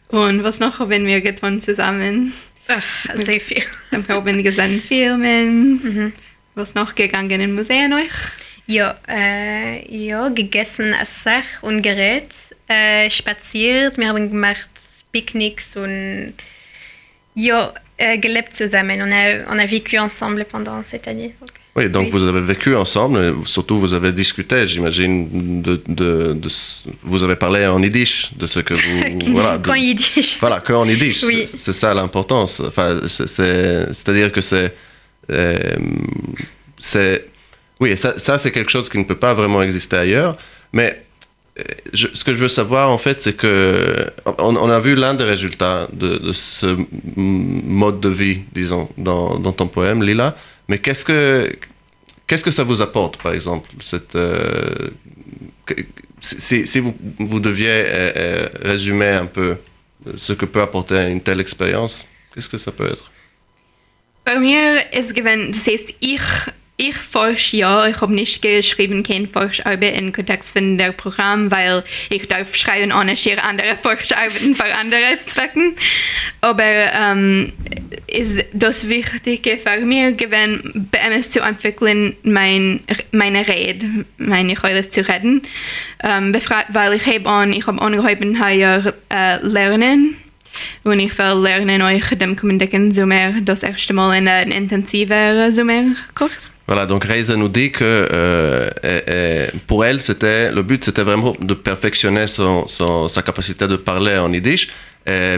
Und 0.09 0.43
was 0.43 0.61
noch 0.61 0.79
haben 0.79 1.07
wir 1.07 1.21
getan 1.21 1.61
zusammen? 1.61 2.33
Ach, 2.69 2.83
sehr 3.17 3.39
viel. 3.41 3.63
Wir 3.91 4.03
haben 4.09 4.43
gesehen 4.43 4.83
Filmen. 4.83 6.13
Was 6.55 6.75
noch 6.75 6.95
gegangen 6.95 7.41
in 7.43 7.55
Museen 7.55 7.93
euch? 7.93 8.11
Ja, 8.67 8.97
äh, 9.09 9.85
ja, 9.95 10.29
gegessen 10.29 10.95
Sach 11.05 11.63
und 11.63 11.83
Gerät. 11.83 12.29
äh, 12.69 13.11
spaziert, 13.11 13.99
wir 13.99 14.09
haben 14.09 14.31
gemacht 14.31 14.69
Picknicks 15.13 15.77
und 15.77 16.33
ja, 17.35 17.75
äh, 17.99 18.17
gelebt 18.19 18.53
zusammen. 18.55 19.03
On 19.03 19.13
a, 19.13 19.53
on 19.53 19.59
a 19.59 19.67
vécu 19.67 19.99
ensemble 19.99 20.45
pendant 20.45 20.83
cette 20.85 21.07
année. 21.09 21.35
Donc, 21.41 21.51
Oui, 21.75 21.89
donc 21.91 22.05
Oui. 22.05 22.11
vous 22.13 22.23
avez 22.27 22.41
vécu 22.43 22.75
ensemble, 22.77 23.19
et 23.19 23.47
surtout 23.47 23.79
vous 23.81 23.93
avez 23.95 24.13
discuté, 24.13 24.67
j'imagine, 24.69 25.63
de, 25.63 25.83
de, 25.89 26.35
de 26.35 26.49
vous 27.03 27.25
avez 27.25 27.37
parlé 27.37 27.67
en 27.67 27.83
yiddish, 27.83 28.31
de 28.37 28.47
ce 28.47 28.61
que 28.61 28.75
vous... 28.75 29.33
voilà, 29.33 29.59
il 29.77 29.95
dit. 29.97 30.37
Voilà, 30.41 30.61
qu'en 30.61 30.87
yiddish. 30.87 31.23
Oui. 31.25 31.47
C'est- 31.57 31.73
ça 31.73 31.93
l'importance. 31.95 32.61
Enfin, 32.61 33.01
c'est- 33.07 33.27
c'est- 33.27 33.87
C'est-à-dire 33.93 34.31
que 34.33 34.41
c'est. 34.41 34.73
euh, 35.31 35.57
c'est. 36.79 37.27
Oui, 37.83 37.97
ça, 37.97 38.17
ça, 38.17 38.39
c'est 38.39 38.53
quelque 38.53 38.71
chose 38.71 38.89
qui 38.89 38.97
ne 38.97 39.03
peut 39.03 39.19
pas 39.19 39.35
vraiment 39.35 39.61
exister 39.61 39.97
ailleurs. 39.97 40.37
Mais 40.73 41.03
euh, 41.59 41.63
ce 41.93 42.23
que 42.23 42.33
je 42.33 42.39
veux 42.39 42.49
savoir, 42.49 42.91
en 42.91 42.97
fait, 42.97 43.21
c'est 43.21 43.37
que. 43.37 44.07
On, 44.39 44.71
a 44.71 44.79
vu 44.79 44.95
l'un 44.95 45.15
des 45.15 45.25
résultats 45.25 45.89
de, 45.93 46.33
ce 46.33 46.77
mode 47.17 47.99
de 47.99 48.09
vie, 48.09 48.43
disons, 48.53 48.89
dans, 48.97 49.53
ton 49.53 49.67
poème, 49.67 50.01
Lila. 50.05 50.37
Mais 50.69 50.79
qu'est-ce 50.79 51.05
que. 51.05 51.53
Qu'est-ce 52.29 52.45
que 52.45 52.53
ça 52.53 52.63
vous 52.63 52.81
apporte, 52.81 53.21
par 53.21 53.35
exemple 53.35 53.69
cette, 53.81 54.15
euh, 54.15 54.91
si, 56.21 56.79
vous, 56.79 56.95
vous 57.19 57.41
deviez 57.41 57.69
euh, 57.69 58.47
résumer 58.63 59.09
un 59.09 59.27
peu 59.27 59.57
ce 60.15 60.33
que 60.33 60.47
peut 60.47 60.63
apporter 60.63 61.11
une 61.11 61.21
telle 61.21 61.41
expérience, 61.41 62.07
qu'est-ce 62.33 62.49
que 62.49 62.59
ça 62.59 62.71
peut 62.71 62.87
être? 62.87 63.11
Bei 64.25 64.39
mir 64.39 64.85
ist 64.93 65.17
gewesen, 65.17 65.51
das 65.51 65.67
ich 66.83 66.97
forsche 66.97 67.57
ja, 67.59 67.87
ich 67.87 68.01
habe 68.01 68.13
nicht 68.13 68.43
geschrieben, 68.43 69.05
kein 69.05 69.29
Forscharbeit 69.29 70.01
im 70.01 70.13
Kontext 70.13 70.53
von 70.53 70.79
der 70.79 70.91
Programm, 70.91 71.51
weil 71.51 71.85
ich 72.11 72.27
darf 72.27 72.57
schreiben, 72.57 72.93
ohne 72.93 73.17
schier 73.17 73.43
andere 73.45 73.77
Forscharbeiten 73.77 74.57
für 74.57 74.75
andere 74.77 75.19
Zwecken. 75.25 75.77
Aber 76.41 76.65
ähm, 76.65 77.53
ist 78.09 78.45
das 78.53 78.89
Wichtige 78.89 79.59
für 79.59 79.81
mich 79.87 80.17
gewesen, 80.17 80.89
bei 80.91 80.99
MS 80.99 81.31
zu 81.31 81.41
entwickeln, 81.41 82.17
mein, 82.25 82.81
meine 83.13 83.47
Rede, 83.47 84.05
meine 84.19 84.59
Rolle 84.59 84.89
zu 84.89 85.09
reden. 85.09 85.43
Ähm, 86.03 86.35
weil 86.69 86.95
ich 86.95 87.07
habe 87.07 87.29
an, 87.29 87.53
ich 87.53 87.67
habe 87.67 87.81
angehoben, 87.81 88.45
hier 88.45 88.93
äh, 89.09 89.37
lernen. 89.37 90.17
Lernen 90.85 91.83
euch 91.83 92.19
dem 92.19 92.37
Kommendiken 92.37 92.93
Sommer 92.93 93.41
das 93.41 93.63
erste 93.63 93.93
Mal 93.93 94.19
in 94.19 94.29
einen 94.29 94.53
intensiven 94.53 95.53
Sommerkurs. 95.53 96.51
Voilà, 96.67 96.87
donc 96.87 97.05
Reisa 97.05 97.37
nous 97.37 97.49
dit 97.49 97.71
que 97.71 97.85
euh, 97.85 98.71
euh, 98.85 99.01
euh, 99.09 99.47
pour 99.67 99.85
elle, 99.85 100.01
c'était 100.01 100.51
le 100.51 100.63
but, 100.63 100.85
c'était 100.85 101.03
vraiment 101.03 101.35
de 101.39 101.55
perfectionner 101.55 102.27
son, 102.27 102.67
sa 103.09 103.23
capacité 103.23 103.67
de 103.67 103.77
parler 103.77 104.17
en 104.17 104.33
yiddish, 104.33 104.69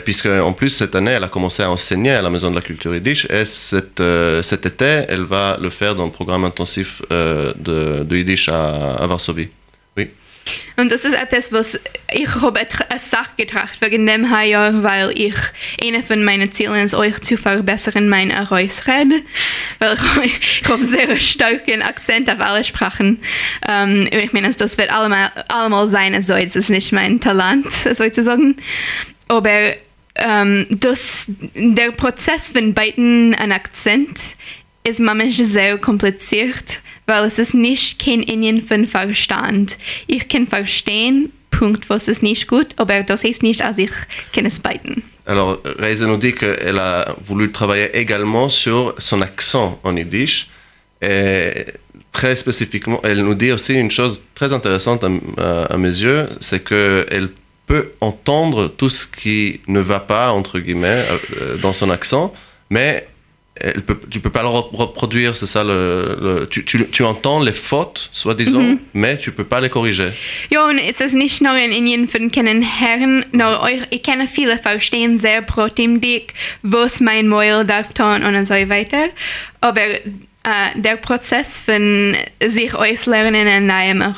puisque 0.05 0.27
en 0.27 0.53
plus 0.53 0.69
cette 0.69 0.95
année, 0.95 1.13
elle 1.13 1.25
a 1.25 1.29
commencé 1.29 1.63
à 1.63 1.71
enseigner 1.71 2.13
à 2.13 2.23
la 2.23 2.31
Maison 2.31 2.51
de 2.51 2.55
la 2.55 2.61
Culture 2.61 2.95
yiddish, 2.95 3.27
et 3.31 3.45
cet, 3.47 4.01
euh, 4.01 4.43
cet 4.43 4.67
été, 4.67 5.07
elle 5.09 5.25
va 5.25 5.57
le 5.61 5.71
faire 5.71 5.95
dans 5.95 6.05
le 6.05 6.13
programme 6.13 6.45
intensif 6.45 7.03
de, 7.11 8.05
de 8.05 8.17
yiddish 8.17 8.49
à 8.49 9.07
Varsovie. 9.07 9.49
Und 10.77 10.91
das 10.91 11.05
ist 11.05 11.15
etwas, 11.15 11.53
was 11.53 11.81
ich 12.13 12.35
habe 12.35 12.61
eine 12.61 12.99
Sache 12.99 13.31
getracht 13.37 13.81
wegen 13.81 14.07
dem 14.07 14.31
Jahr, 14.31 14.83
weil 14.83 15.11
ich 15.19 15.35
eine 15.83 16.03
von 16.03 16.25
meinen 16.25 16.53
Zielen 16.53 16.85
ist, 16.85 16.95
euch 16.95 17.21
zu 17.21 17.37
verbessern, 17.37 18.09
mein 18.09 18.31
Reusrede. 18.31 19.23
Weil 19.79 19.97
ich, 20.25 20.61
ich 20.63 20.69
habe 20.69 20.85
sehr 20.85 21.19
starken 21.19 21.83
Akzent 21.83 22.29
auf 22.31 22.41
alle 22.41 22.65
Sprachen. 22.65 23.21
Ähm, 23.69 24.09
und 24.13 24.15
ich 24.15 24.33
meine, 24.33 24.51
das 24.51 24.79
wird 24.79 24.91
allemal, 24.91 25.31
allemal 25.49 25.87
sein, 25.89 26.21
so 26.23 26.35
es 26.35 26.57
ist 26.57 26.71
nicht 26.71 26.93
mein 26.93 27.21
Talent, 27.21 27.73
sozusagen. 27.73 28.57
Aber 29.29 29.73
ähm, 30.17 30.67
das, 30.71 31.27
der 31.55 31.93
Prozess 31.93 32.51
von 32.51 32.75
beiden 32.75 33.35
ein 33.35 33.53
Akzent 33.53 34.19
ist 34.85 35.01
manchmal 35.01 35.33
sehr 35.33 35.79
kompliziert, 35.79 36.81
weil 37.07 37.25
es 37.25 37.39
ist 37.39 37.55
nicht 37.55 37.99
kein 38.05 38.23
Verstand. 38.87 39.77
Ich 40.07 40.29
kann 40.29 40.47
verstehen, 40.47 41.33
Punkt, 41.51 41.89
was 41.89 42.09
ist 42.09 42.23
nicht 42.23 42.49
gut, 42.49 42.69
aber 42.77 43.03
das 43.03 43.23
nicht, 43.43 43.63
ich 43.79 43.91
kann 44.33 44.47
es 44.47 44.59
beiden. 44.59 45.03
Alors, 45.27 45.59
Reisa 45.79 46.07
nous 46.07 46.19
dit 46.19 46.33
qu'elle 46.35 46.79
a 46.79 47.17
voulu 47.27 47.51
travailler 47.53 47.91
également 47.95 48.51
sur 48.51 48.95
son 48.99 49.23
accent 49.23 49.79
en 49.83 49.97
yiddish. 49.97 50.49
Et 51.01 51.67
très 52.13 52.37
spécifiquement, 52.37 53.01
elle 53.03 53.23
nous 53.25 53.35
dit 53.35 53.53
aussi 53.53 53.75
une 53.75 53.91
chose 53.91 54.21
très 54.35 54.53
intéressante 54.53 55.05
à, 55.05 55.09
à- 55.39 55.65
à 55.75 55.77
mes 55.79 55.89
yeux, 55.89 56.29
c'est 56.41 56.63
qu'elle 56.65 57.31
peut 57.67 57.93
entendre 58.01 58.69
tout 58.69 58.91
ce 58.91 59.07
qui 59.07 59.61
ne 59.67 59.81
va 59.81 60.01
pas, 60.01 60.31
entre 60.33 60.59
guillemets, 60.59 61.05
euh, 61.41 61.57
dans 61.59 61.73
son 61.73 61.89
accent, 61.91 62.33
mais 62.69 63.07
elle 63.57 63.83
peut, 63.83 63.99
tu 64.11 64.19
peux 64.21 64.31
pas 64.31 64.43
le 64.43 64.49
rep- 64.49 64.75
reproduire, 64.75 65.37
c'est 65.37 65.47
ça 65.47 65.63
le, 65.63 66.19
le- 66.21 66.49
tu, 66.49 66.65
tu, 66.65 66.89
tu 66.91 67.05
entends 67.05 67.41
les 67.41 67.53
fautes, 67.53 68.09
soi-disant, 68.11 68.77
mais 68.93 69.17
tu 69.17 69.31
peux 69.31 69.45
pas 69.45 69.61
les 69.61 69.69
corriger. 69.71 70.11
Ja, 70.51 70.67
und 70.67 70.79
es 70.79 71.01
ist 71.01 71.15
nicht 71.15 71.41
nur 71.41 71.53
ein 71.53 71.71
Indien 71.73 72.09
von 72.09 72.31
Herren, 72.63 73.25
nur 73.33 73.63
euch, 73.63 73.81
ich 73.91 74.03
kenne 74.03 74.27
viele 74.27 74.59
verstehen 74.59 75.19
sehr 75.19 75.41
protimdick, 75.43 76.35
was 76.63 77.01
mein 77.01 77.29
Mäuel 77.29 77.65
darf 77.65 77.93
tun 77.93 78.25
und 78.25 78.45
so 78.45 78.55
weiter. 78.55 79.09
Aber 79.61 79.81
äh, 79.83 80.01
der 80.75 80.97
Prozess 80.97 81.61
von 81.61 82.17
sich 82.45 82.75
auslernen 82.75 83.47
in 83.47 83.71
einem 83.71 84.15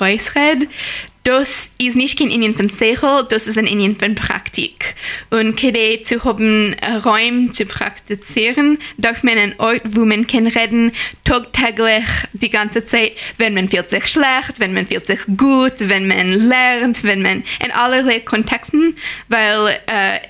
das 1.27 1.71
ist 1.79 1.97
nicht 1.97 2.17
kein 2.17 2.31
Indien 2.31 2.69
Sechel, 2.69 3.27
das 3.29 3.49
ist 3.49 3.59
ein 3.59 3.67
Indien 3.67 3.97
von 3.97 4.15
Praktik. 4.15 4.95
Und 5.31 5.57
gerade 5.57 6.01
zu 6.03 6.23
haben 6.23 6.73
äh, 6.75 6.93
Räume 7.05 7.51
zu 7.51 7.67
praktizieren, 7.67 8.79
darf 8.97 9.25
man 9.25 9.37
einen 9.37 9.55
Ort, 9.59 9.83
wo 9.85 10.05
man 10.05 10.29
kann 10.29 10.47
reden, 10.47 10.93
tagtäglich 11.25 12.05
die 12.33 12.49
ganze 12.49 12.85
Zeit, 12.85 13.13
wenn 13.39 13.55
man 13.55 13.69
fühlt 13.69 13.91
sich 13.91 14.07
schlecht, 14.07 14.61
wenn 14.61 14.73
man 14.73 14.87
fühlt 14.87 15.09
sich 15.09 15.21
gut, 15.37 15.75
wenn 15.81 16.07
man 16.07 16.31
lernt, 16.31 17.03
wenn 17.03 17.23
man 17.23 17.43
in 17.65 17.73
allerlei 17.73 18.21
Kontexten, 18.21 18.97
weil 19.27 19.81
äh, 19.87 20.21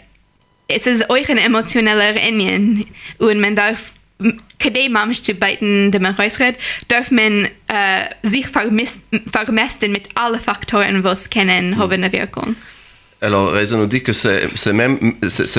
es 0.69 0.87
ist 0.87 1.11
euch 1.11 1.29
ein 1.29 1.39
emotioneller 1.39 2.15
Indien 2.27 2.87
und 3.19 3.39
man 3.39 3.55
darf 3.55 3.93
Zu 4.19 5.35
beiden 5.35 5.91
dem 5.93 6.07
Reisred, 6.07 6.57
darf 6.89 7.11
man 7.11 7.45
äh, 7.69 8.05
sich 8.23 8.47
vermessen 8.49 9.93
mit 9.93 10.09
allen 10.15 10.41
Faktoren, 10.41 11.05
was 11.05 11.29
kennen, 11.31 11.77
haben 11.77 11.93
eine 11.93 12.13
Wirkung. 12.13 12.57
Alors, 13.23 13.53
Reza 13.53 13.77
nous 13.77 13.87
dit 13.87 14.03
que 14.03 14.13
c'est 14.13 14.73
même, 14.75 14.99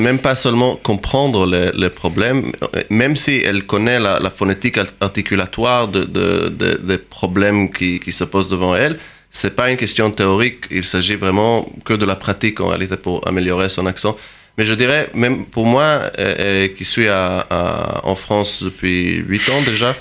même 0.02 0.20
pas 0.20 0.36
seulement 0.36 0.76
comprendre 0.76 1.48
les, 1.48 1.72
les 1.72 1.90
problèmes, 1.90 2.52
même 2.90 3.16
si 3.16 3.42
elle 3.44 3.66
connaît 3.66 4.00
la, 4.00 4.20
la 4.20 4.30
phonétique 4.30 4.78
art- 4.78 4.94
articulatoire 5.00 5.88
de, 5.88 6.04
de- 6.04 6.50
de- 6.50 6.80
des 6.84 6.98
problèmes 7.00 7.72
qui, 7.72 8.00
qui 8.00 8.12
se 8.12 8.24
posent 8.26 8.50
devant 8.50 8.76
elle, 8.76 9.00
c'est 9.32 9.56
pas 9.56 9.72
une 9.72 9.78
question 9.78 10.12
théorique, 10.12 10.66
il 10.70 10.84
s'agit 10.84 11.16
vraiment 11.16 11.68
que 11.84 11.94
de 11.94 12.06
la 12.06 12.16
pratique 12.16 12.60
en 12.62 12.68
réalité 12.68 12.96
pour 12.96 13.28
améliorer 13.28 13.70
son 13.70 13.86
accent. 13.88 14.16
Mais 14.58 14.66
je 14.66 14.74
dirais, 14.74 15.10
même 15.14 15.46
pour 15.46 15.68
moi, 15.68 15.86
euh, 16.18 16.36
euh, 16.40 16.68
qui 16.70 16.84
suis 16.84 17.08
en 17.10 18.16
France 18.16 18.64
depuis 18.64 19.14
8 19.18 19.48
ans 19.50 19.62
déjà, 19.62 19.96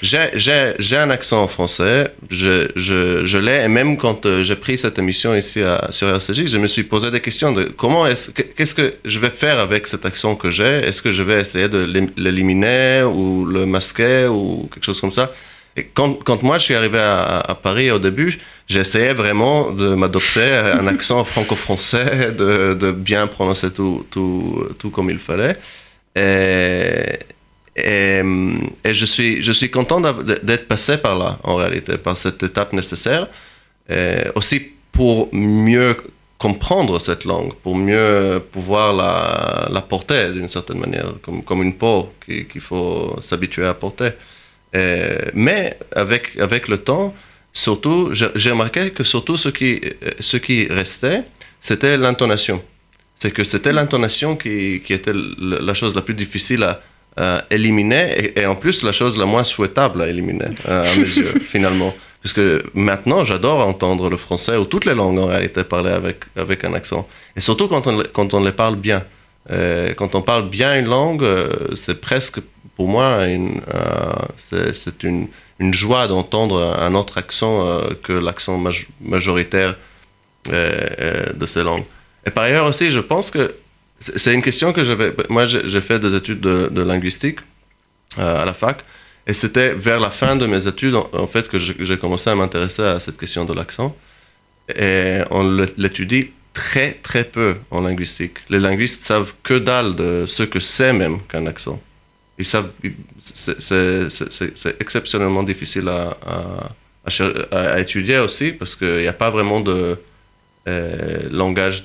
j'ai- 0.00 0.30
un 0.96 1.10
accent 1.10 1.46
français, 1.46 2.10
je, 2.30 2.68
l'ai, 3.36 3.64
et 3.64 3.68
même 3.68 3.98
quand 3.98 4.24
euh, 4.24 4.42
j'ai 4.42 4.56
pris 4.56 4.78
cette 4.78 4.98
émission 4.98 5.34
ici 5.36 5.60
à- 5.62 5.88
sur 5.90 6.08
RCJ, 6.08 6.46
je 6.46 6.56
me 6.56 6.66
suis 6.68 6.84
posé 6.84 7.10
des 7.10 7.20
questions 7.20 7.52
de 7.52 7.64
comment 7.64 8.06
est-ce, 8.06 8.30
que- 8.30 8.42
qu'est-ce 8.42 8.74
que 8.74 8.94
je 9.04 9.18
vais 9.18 9.30
faire 9.30 9.58
avec 9.58 9.86
cet 9.86 10.06
accent 10.06 10.34
que 10.36 10.50
j'ai? 10.50 10.64
Est-ce 10.86 11.02
que 11.02 11.12
je 11.12 11.22
vais 11.22 11.40
essayer 11.42 11.68
de 11.68 11.84
l'é- 11.84 12.08
l'éliminer 12.16 13.02
ou 13.02 13.44
le 13.44 13.66
masquer 13.66 14.26
ou 14.26 14.70
quelque 14.72 14.84
chose 14.86 15.00
comme 15.02 15.10
ça? 15.12 15.30
Et 15.78 15.84
quand, 15.94 16.14
quand 16.24 16.42
moi 16.42 16.58
je 16.58 16.64
suis 16.64 16.74
arrivé 16.74 16.98
à, 16.98 17.38
à 17.40 17.54
Paris 17.54 17.90
au 17.90 17.98
début, 17.98 18.38
essayé 18.68 19.12
vraiment 19.12 19.70
de 19.72 19.94
m'adopter 19.94 20.50
un 20.80 20.86
accent 20.94 21.24
franco-français, 21.24 22.32
de, 22.32 22.74
de 22.74 22.90
bien 22.92 23.26
prononcer 23.26 23.70
tout, 23.72 24.06
tout, 24.10 24.66
tout 24.78 24.90
comme 24.90 25.10
il 25.10 25.18
fallait. 25.18 25.56
Et, 26.16 27.18
et, 27.76 28.22
et 28.84 28.94
je, 28.94 29.04
suis, 29.04 29.42
je 29.42 29.52
suis 29.52 29.70
content 29.70 30.00
d'être 30.00 30.66
passé 30.68 30.98
par 30.98 31.16
là, 31.18 31.38
en 31.44 31.54
réalité, 31.56 31.96
par 31.96 32.16
cette 32.16 32.42
étape 32.42 32.72
nécessaire. 32.72 33.28
Et 33.88 34.24
aussi 34.34 34.60
pour 34.92 35.28
mieux 35.32 35.96
comprendre 36.38 37.00
cette 37.00 37.24
langue, 37.24 37.52
pour 37.62 37.74
mieux 37.76 38.40
pouvoir 38.52 38.92
la, 38.92 39.68
la 39.70 39.80
porter 39.80 40.32
d'une 40.32 40.48
certaine 40.48 40.78
manière, 40.78 41.14
comme, 41.22 41.42
comme 41.42 41.62
une 41.62 41.74
peau 41.74 42.12
qui- 42.24 42.46
qu'il 42.46 42.60
faut 42.60 43.16
s'habituer 43.20 43.66
à 43.66 43.74
porter. 43.74 44.10
Euh, 44.76 45.18
mais 45.34 45.78
avec, 45.94 46.36
avec 46.38 46.68
le 46.68 46.78
temps, 46.78 47.14
surtout, 47.52 48.10
j'ai 48.12 48.50
remarqué 48.50 48.90
que 48.90 49.04
surtout 49.04 49.36
ce 49.36 49.48
qui, 49.48 49.80
euh, 49.84 50.10
ce 50.20 50.36
qui 50.36 50.66
restait, 50.66 51.24
c'était 51.60 51.96
l'intonation. 51.96 52.62
C'est 53.14 53.32
que 53.32 53.44
c'était 53.44 53.72
l'intonation 53.72 54.36
qui, 54.36 54.80
qui 54.84 54.92
était 54.92 55.12
la 55.14 55.74
chose 55.74 55.94
la 55.94 56.02
plus 56.02 56.14
difficile 56.14 56.62
à, 56.62 56.80
à 57.16 57.44
éliminer 57.50 58.12
et, 58.16 58.40
et 58.40 58.46
en 58.46 58.54
plus 58.54 58.84
la 58.84 58.92
chose 58.92 59.18
la 59.18 59.26
moins 59.26 59.42
souhaitable 59.42 60.02
à 60.02 60.08
éliminer, 60.08 60.44
à 60.66 60.84
mes 60.96 61.02
yeux, 61.02 61.34
finalement. 61.44 61.92
Parce 62.22 62.32
que 62.32 62.62
maintenant, 62.74 63.24
j'adore 63.24 63.66
entendre 63.66 64.10
le 64.10 64.16
français 64.16 64.56
ou 64.56 64.64
toutes 64.66 64.84
les 64.84 64.94
langues 64.94 65.18
en 65.18 65.26
réalité 65.26 65.64
parler 65.64 65.90
avec, 65.90 66.24
avec 66.36 66.64
un 66.64 66.74
accent. 66.74 67.08
Et 67.36 67.40
surtout 67.40 67.68
quand 67.68 67.86
on, 67.86 68.02
quand 68.12 68.34
on 68.34 68.44
les 68.44 68.52
parle 68.52 68.76
bien. 68.76 69.04
Euh, 69.50 69.94
quand 69.94 70.14
on 70.14 70.20
parle 70.20 70.50
bien 70.50 70.78
une 70.78 70.88
langue, 70.88 71.24
c'est 71.74 72.00
presque 72.00 72.38
pour 72.78 72.86
moi 72.86 73.26
euh, 73.26 74.14
c'est 74.36 75.02
une, 75.02 75.28
joie 75.72 76.06
d'entendre 76.06 76.76
un 76.78 76.94
autre 76.94 77.18
accent 77.18 77.66
euh, 77.66 77.90
que 78.04 78.12
l'accent 78.12 78.56
majoritaire 79.00 79.76
euh, 80.48 81.32
de 81.34 81.44
ces 81.44 81.64
langues. 81.64 81.82
Et 82.24 82.30
par 82.30 82.44
ailleurs 82.44 82.66
aussi, 82.66 82.92
je 82.92 83.00
pense 83.00 83.32
que 83.32 83.56
c'est 83.98 84.32
une 84.32 84.42
question 84.42 84.72
que 84.72 84.84
j'avais. 84.84 85.12
Moi, 85.28 85.46
j'ai 85.46 85.80
fait 85.80 85.98
des 85.98 86.14
études 86.14 86.38
de, 86.38 86.68
de 86.68 86.82
linguistique 86.82 87.40
à 88.16 88.44
la 88.44 88.54
fac. 88.54 88.84
Et 89.26 89.34
c'était 89.34 89.74
vers 89.74 89.98
la 89.98 90.10
fin 90.10 90.36
de 90.36 90.46
mes 90.46 90.68
études, 90.68 90.94
en, 90.94 91.26
fait, 91.26 91.48
que 91.48 91.58
j'ai 91.58 91.98
commencé 91.98 92.30
à 92.30 92.36
m'intéresser 92.36 92.82
à 92.82 93.00
cette 93.00 93.18
question 93.18 93.44
de 93.44 93.54
l'accent. 93.54 93.96
Et 94.76 95.18
on 95.32 95.42
l'étudie 95.76 96.30
très, 96.52 96.92
très 96.92 97.24
peu 97.24 97.56
en 97.72 97.80
linguistique. 97.80 98.38
Les 98.48 98.60
linguistes 98.60 99.04
savent 99.04 99.32
que 99.42 99.54
dalle 99.58 99.96
de 99.96 100.26
ce 100.26 100.44
que 100.44 100.60
c'est 100.60 100.92
même 100.92 101.20
qu'un 101.22 101.46
accent. 101.46 101.80
Ils 102.38 102.44
savent, 102.44 102.70
c'est 103.20 104.80
exceptionnellement 104.80 105.42
difficile 105.42 105.88
à, 105.88 106.16
à, 106.24 106.70
à, 107.50 107.80
étudier 107.80 108.18
aussi 108.18 108.52
parce 108.52 108.76
qu'il 108.76 108.98
n'y 109.00 109.08
a 109.08 109.12
pas 109.12 109.30
vraiment 109.30 109.60
de 109.60 109.98
euh, 110.68 111.28
langage 111.30 111.84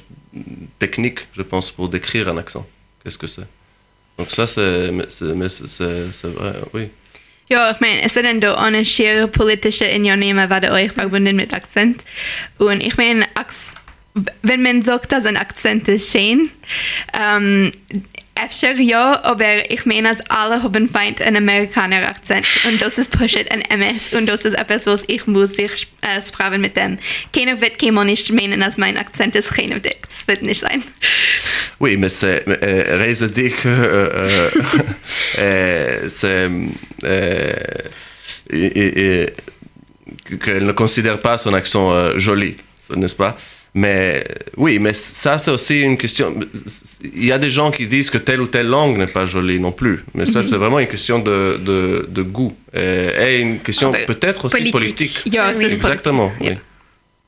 technique, 0.78 1.28
je 1.36 1.42
pense, 1.42 1.72
pour 1.72 1.90
décrire 1.90 2.30
un 2.30 2.38
accent. 2.38 2.68
Qu'est-ce 3.04 3.18
que 3.18 3.28
c'est? 3.28 3.48
Donc 4.18 4.32
ça, 4.32 4.46
c'est 4.46 4.92
vrai, 6.24 6.54
oui. 6.74 6.90
Ja, 7.50 7.72
ich 7.72 7.82
meine, 7.82 8.02
es 8.02 8.14
sind 8.14 8.26
dann 8.26 8.40
da 8.40 8.56
eine 8.56 8.86
schwere 8.86 9.28
politische 9.28 9.86
Unternehmen, 9.86 10.50
die 10.50 10.70
euch 10.70 10.92
verbunden 10.92 11.36
mit 11.36 11.54
Akzent. 11.54 12.04
Und 12.58 12.82
ich 12.82 12.96
meine, 12.96 13.26
wenn 14.42 14.64
man 14.64 14.82
sagt, 14.82 15.12
dass 15.12 15.26
ein 15.26 15.38
Akzent 15.38 15.88
ist 15.88 16.12
schön, 16.12 16.50
ähm, 17.14 17.72
Efter 18.44 18.80
ja, 18.80 19.24
aber 19.24 19.72
ich 19.72 19.86
meine, 19.86 20.10
dass 20.10 20.20
alle 20.30 20.64
haben 20.64 20.90
feind 20.90 21.22
einen 21.22 21.38
Amerikaner 21.38 22.08
Akzent 22.08 22.46
und 22.68 22.82
das 22.82 22.98
ist 22.98 23.12
pushet 23.12 23.50
ein 23.52 23.62
MS 23.62 24.14
und 24.14 24.26
das 24.26 24.44
ist 24.44 24.54
etwas, 24.54 24.86
was 24.86 25.04
ich 25.08 25.28
muss 25.28 25.56
sich 25.56 25.88
äh, 26.02 26.22
sprachen 26.22 26.60
mit 26.60 26.76
dem. 26.76 26.98
Keiner 27.34 27.62
wird 27.62 27.80
keiner 27.80 28.04
nicht 28.04 28.34
meinen, 28.34 28.60
dass 28.60 28.78
mein 28.78 28.98
Akzent 28.98 29.36
ist 29.36 29.54
keiner 29.54 29.80
Dick. 29.80 30.02
Das 30.10 30.28
wird 30.28 30.42
nicht 30.42 30.60
sein. 30.60 30.84
Oui, 31.80 31.96
mais 31.98 32.20
c'est 32.20 32.44
euh, 32.48 33.04
Reza 33.04 33.28
dit 33.28 33.52
que 33.52 33.68
euh, 33.68 34.50
euh, 35.40 36.10
c'est 36.10 36.50
euh, 37.04 37.54
qu'elle 40.44 40.66
ne 40.66 40.74
considère 40.74 41.20
pas 41.20 41.38
son 41.38 41.54
accent 41.54 41.94
euh, 41.94 42.20
joli, 42.20 42.56
n'est-ce 42.96 43.16
pas? 43.16 43.38
Mais 43.76 44.24
oui, 44.56 44.78
mais 44.78 44.94
ça, 44.94 45.38
c'est 45.40 45.50
aussi 45.50 45.82
une 45.82 45.98
question. 45.98 46.36
Il 47.16 47.26
y 47.26 47.32
a 47.32 47.40
des 47.40 47.50
gens 47.50 47.72
qui 47.72 47.88
disent 47.88 48.12
que 48.12 48.20
telle 48.20 48.42
ou 48.42 48.48
telle 48.48 48.68
langue 48.68 48.98
n'est 48.98 49.08
pas 49.08 49.26
jolie 49.26 49.60
non 49.60 49.72
plus. 49.72 50.04
Mais 50.14 50.28
ça, 50.28 50.44
c'est 50.44 50.58
vraiment 50.58 50.80
une 50.80 50.88
question 50.88 51.20
de, 51.20 51.60
de, 51.64 52.08
de 52.10 52.22
goût. 52.22 52.54
Et, 52.74 53.08
et, 53.20 53.40
une 53.40 53.60
question 53.60 53.92
ah, 53.96 54.06
peut-être 54.06 54.46
aussi 54.46 54.70
politique. 54.70 55.14
politique. 55.14 55.34
Yeah. 55.34 55.54
Exactement. 55.60 56.32
Oui. 56.40 56.50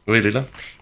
Oui, 0.08 0.22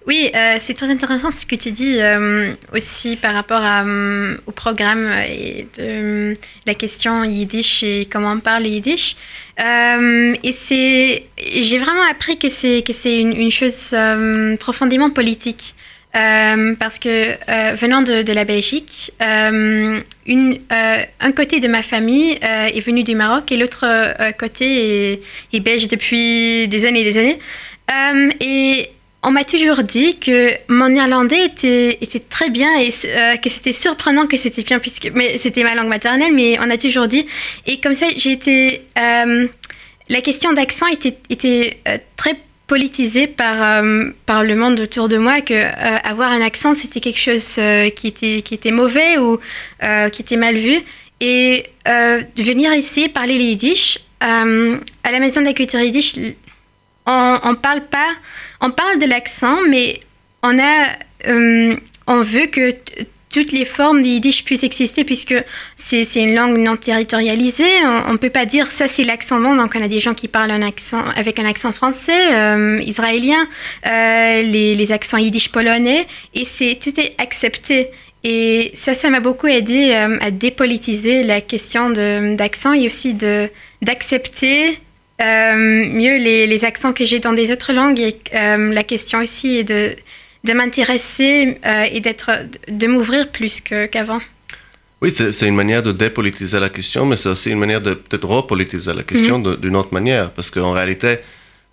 Oui, 0.05 0.31
euh, 0.35 0.57
c'est 0.59 0.73
très 0.73 0.89
intéressant 0.89 1.31
ce 1.31 1.45
que 1.45 1.55
tu 1.55 1.71
dis 1.71 2.01
euh, 2.01 2.51
aussi 2.73 3.15
par 3.15 3.33
rapport 3.33 3.61
euh, 3.63 4.35
au 4.47 4.51
programme 4.51 5.09
et 5.29 5.65
de 5.77 6.33
la 6.65 6.73
question 6.73 7.23
yiddish 7.23 7.83
et 7.83 8.05
comment 8.11 8.33
on 8.33 8.41
parle 8.41 8.67
yiddish. 8.67 9.15
Et 9.57 10.51
c'est, 10.51 11.23
j'ai 11.37 11.79
vraiment 11.79 12.03
appris 12.11 12.37
que 12.37 12.49
c'est 12.49 12.83
que 12.85 12.91
c'est 12.91 13.21
une, 13.21 13.49
chose 13.49 13.95
profondément 14.59 15.09
politique. 15.09 15.73
Parce 16.11 16.99
que 16.99 17.75
venant 17.75 18.01
de, 18.01 18.33
la 18.33 18.43
Belgique, 18.43 19.13
un 19.21 20.01
côté 21.33 21.61
de 21.61 21.69
ma 21.69 21.81
famille 21.81 22.37
est 22.41 22.85
venu 22.85 23.03
du 23.03 23.15
Maroc 23.15 23.53
et 23.53 23.57
l'autre 23.57 23.85
côté 24.37 25.13
est, 25.13 25.21
est, 25.53 25.59
belge 25.61 25.87
depuis 25.87 26.67
des 26.67 26.85
années 26.85 27.01
et 27.01 27.05
des 27.05 27.17
années. 27.17 27.39
et 28.41 28.89
on 29.23 29.31
m'a 29.31 29.45
toujours 29.45 29.83
dit 29.83 30.17
que 30.17 30.51
mon 30.67 30.89
néerlandais 30.89 31.45
était, 31.45 31.97
était 32.01 32.19
très 32.19 32.49
bien 32.49 32.77
et 32.77 32.89
euh, 33.05 33.37
que 33.37 33.49
c'était 33.49 33.73
surprenant 33.73 34.27
que 34.27 34.37
c'était 34.37 34.63
bien, 34.63 34.79
puisque 34.79 35.11
mais 35.13 35.37
c'était 35.37 35.63
ma 35.63 35.75
langue 35.75 35.87
maternelle, 35.87 36.33
mais 36.33 36.57
on 36.59 36.69
a 36.69 36.77
toujours 36.77 37.07
dit. 37.07 37.25
Et 37.65 37.79
comme 37.79 37.95
ça, 37.95 38.07
j'ai 38.17 38.33
été. 38.33 38.83
Euh, 38.99 39.47
la 40.09 40.21
question 40.21 40.51
d'accent 40.51 40.87
était, 40.87 41.17
était 41.29 41.77
euh, 41.87 41.97
très 42.17 42.37
politisée 42.67 43.27
par, 43.27 43.83
par 44.25 44.43
le 44.43 44.55
monde 44.55 44.79
autour 44.79 45.07
de 45.07 45.17
moi, 45.17 45.41
que 45.41 45.53
avoir 46.07 46.31
un 46.31 46.41
accent, 46.41 46.73
c'était 46.73 47.01
quelque 47.01 47.19
chose 47.19 47.59
qui, 47.95 48.07
était, 48.07 48.41
qui 48.41 48.53
était 48.53 48.71
mauvais 48.71 49.17
ou 49.17 49.37
qui 50.11 50.21
était 50.21 50.37
mal 50.37 50.55
vu. 50.55 50.79
Et 51.19 51.65
venir 51.85 52.73
ici 52.73 53.09
parler 53.09 53.37
les 53.37 53.43
yiddish, 53.43 53.99
à 54.21 54.45
la 55.11 55.19
maison 55.19 55.41
de 55.41 55.45
la 55.45 55.53
culture 55.53 55.81
yiddish, 55.81 56.15
on 57.05 57.49
ne 57.49 57.55
parle 57.55 57.81
pas 57.81 58.09
on 58.63 58.71
parle 58.71 58.97
de 58.97 59.05
l'accent, 59.05 59.57
mais 59.69 59.99
on 60.41 60.57
a, 60.57 60.87
euh, 61.27 61.75
on 62.07 62.21
veut 62.21 62.47
que 62.47 62.73
toutes 63.29 63.51
les 63.51 63.65
formes 63.65 64.01
de 64.01 64.07
yiddish 64.07 64.45
puissent 64.45 64.63
exister 64.63 65.03
puisque 65.03 65.35
c'est 65.75 66.05
une 66.15 66.33
langue 66.33 66.57
non 66.57 66.77
territorialisée. 66.77 67.83
On 68.07 68.13
ne 68.13 68.17
peut 68.17 68.29
pas 68.29 68.45
dire 68.45 68.67
ça 68.71 68.87
c'est 68.87 69.03
l'accent 69.03 69.41
bon. 69.41 69.55
Donc 69.55 69.73
on 69.75 69.81
a 69.81 69.87
des 69.89 69.99
gens 69.99 70.13
qui 70.13 70.29
parlent 70.29 70.51
un 70.51 70.61
accent, 70.61 71.03
avec 71.15 71.39
un 71.39 71.45
accent 71.45 71.73
français, 71.73 72.33
euh, 72.33 72.79
israélien, 72.85 73.47
euh, 73.85 74.43
les, 74.43 74.75
les, 74.75 74.91
accents 74.93 75.17
yiddish 75.17 75.51
polonais 75.51 76.07
et 76.33 76.45
c'est 76.45 76.79
tout 76.81 76.97
est 76.97 77.15
accepté. 77.17 77.89
Et 78.23 78.71
ça, 78.75 78.95
ça 78.95 79.09
m'a 79.09 79.19
beaucoup 79.19 79.47
aidé 79.47 79.91
à 79.91 80.31
dépolitiser 80.31 81.25
la 81.25 81.41
question 81.41 81.89
d'accent 81.89 82.71
et 82.71 82.85
aussi 82.85 83.13
d'accepter 83.81 84.79
mieux 85.55 86.17
les, 86.17 86.47
les, 86.47 86.65
accents 86.65 86.93
que 86.93 87.05
j'ai 87.05 87.19
dans 87.19 87.33
des 87.33 87.51
autres 87.51 87.73
langues. 87.73 87.99
Et 87.99 88.15
euh, 88.33 88.73
la 88.73 88.83
question 88.83 89.19
aussi 89.19 89.57
est 89.59 89.63
de, 89.63 89.95
de 90.43 90.53
m'intéresser 90.53 91.57
euh, 91.65 91.85
et 91.91 91.99
d'être, 91.99 92.31
de 92.67 92.87
m'ouvrir 92.87 93.29
plus 93.29 93.61
qu'avant. 93.61 94.19
oui, 95.01 95.11
c'est 95.11 95.47
une 95.47 95.55
manière 95.55 95.83
de 95.83 95.91
dépolitiser 95.91 96.59
la 96.59 96.69
question, 96.69 97.05
mais 97.05 97.17
c'est 97.17 97.29
aussi 97.29 97.49
une 97.51 97.59
manière 97.59 97.81
de 97.81 97.93
peut-être 97.93 98.27
repolitiser 98.27 98.93
la 98.93 99.03
question 99.03 99.39
-hmm. 99.39 99.59
d'une 99.63 99.75
autre 99.75 99.93
manière. 99.99 100.27
Parce 100.35 100.49
qu'en 100.53 100.73
réalité, 100.79 101.11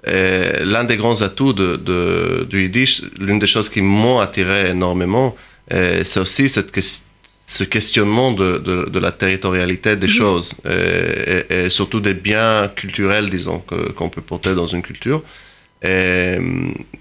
euh, 0.08 0.64
l'un 0.72 0.84
des 0.84 0.96
grands 0.96 1.20
atouts 1.28 1.52
de, 1.62 1.68
de, 1.76 2.46
du 2.50 2.58
Yiddish, 2.64 3.02
l'une 3.18 3.38
des 3.38 3.50
choses 3.54 3.68
qui 3.74 3.82
m'ont 3.82 4.18
attiré 4.26 4.70
énormément, 4.70 5.28
euh, 5.72 6.02
c'est 6.04 6.20
aussi 6.20 6.48
cette 6.48 6.72
question 6.72 7.04
ce 7.50 7.64
questionnement 7.64 8.30
de, 8.30 8.58
de, 8.58 8.88
de, 8.88 8.98
la 9.00 9.10
territorialité 9.10 9.96
des 9.96 10.06
mmh. 10.06 10.20
choses 10.22 10.52
et, 10.64 11.34
et, 11.34 11.64
et, 11.64 11.70
surtout 11.70 11.98
des 11.98 12.14
biens 12.14 12.68
culturels, 12.68 13.28
disons, 13.28 13.58
qu'on 13.66 14.08
qu 14.08 14.14
peut 14.14 14.20
porter 14.20 14.54
dans 14.54 14.68
une 14.68 14.82
culture. 14.82 15.20
Et, 15.82 16.36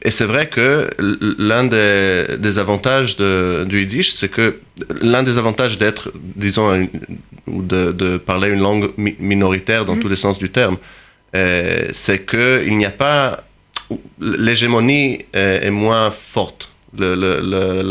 et 0.02 0.10
c'est 0.10 0.26
vrai 0.26 0.50
que 0.50 0.90
l'un 1.38 1.66
des, 1.66 2.26
des, 2.40 2.58
avantages 2.58 3.16
de, 3.16 3.64
du 3.70 3.82
Yiddish, 3.82 4.14
c'est 4.14 4.32
que 4.32 4.60
l'un 5.02 5.22
des 5.22 5.38
avantages 5.38 5.78
d'être, 5.78 6.12
disons, 6.16 6.90
ou 7.46 7.62
de, 7.62 7.92
de, 7.92 8.18
parler 8.18 8.50
une 8.50 8.62
langue 8.62 8.90
mi 8.98 9.16
minoritaire 9.20 9.86
dans 9.86 9.98
mmh. 9.98 10.00
tous 10.00 10.10
les 10.10 10.22
sens 10.26 10.40
du 10.40 10.50
terme, 10.50 10.78
c'est 11.32 12.26
qu'il 12.26 12.76
n'y 12.76 12.88
a 12.88 12.96
pas. 13.06 13.44
L'hégémonie 14.20 15.26
est, 15.32 15.66
est, 15.68 15.76
moins 15.86 16.10
forte. 16.10 16.72
Le, 16.98 17.14
le, 17.14 17.32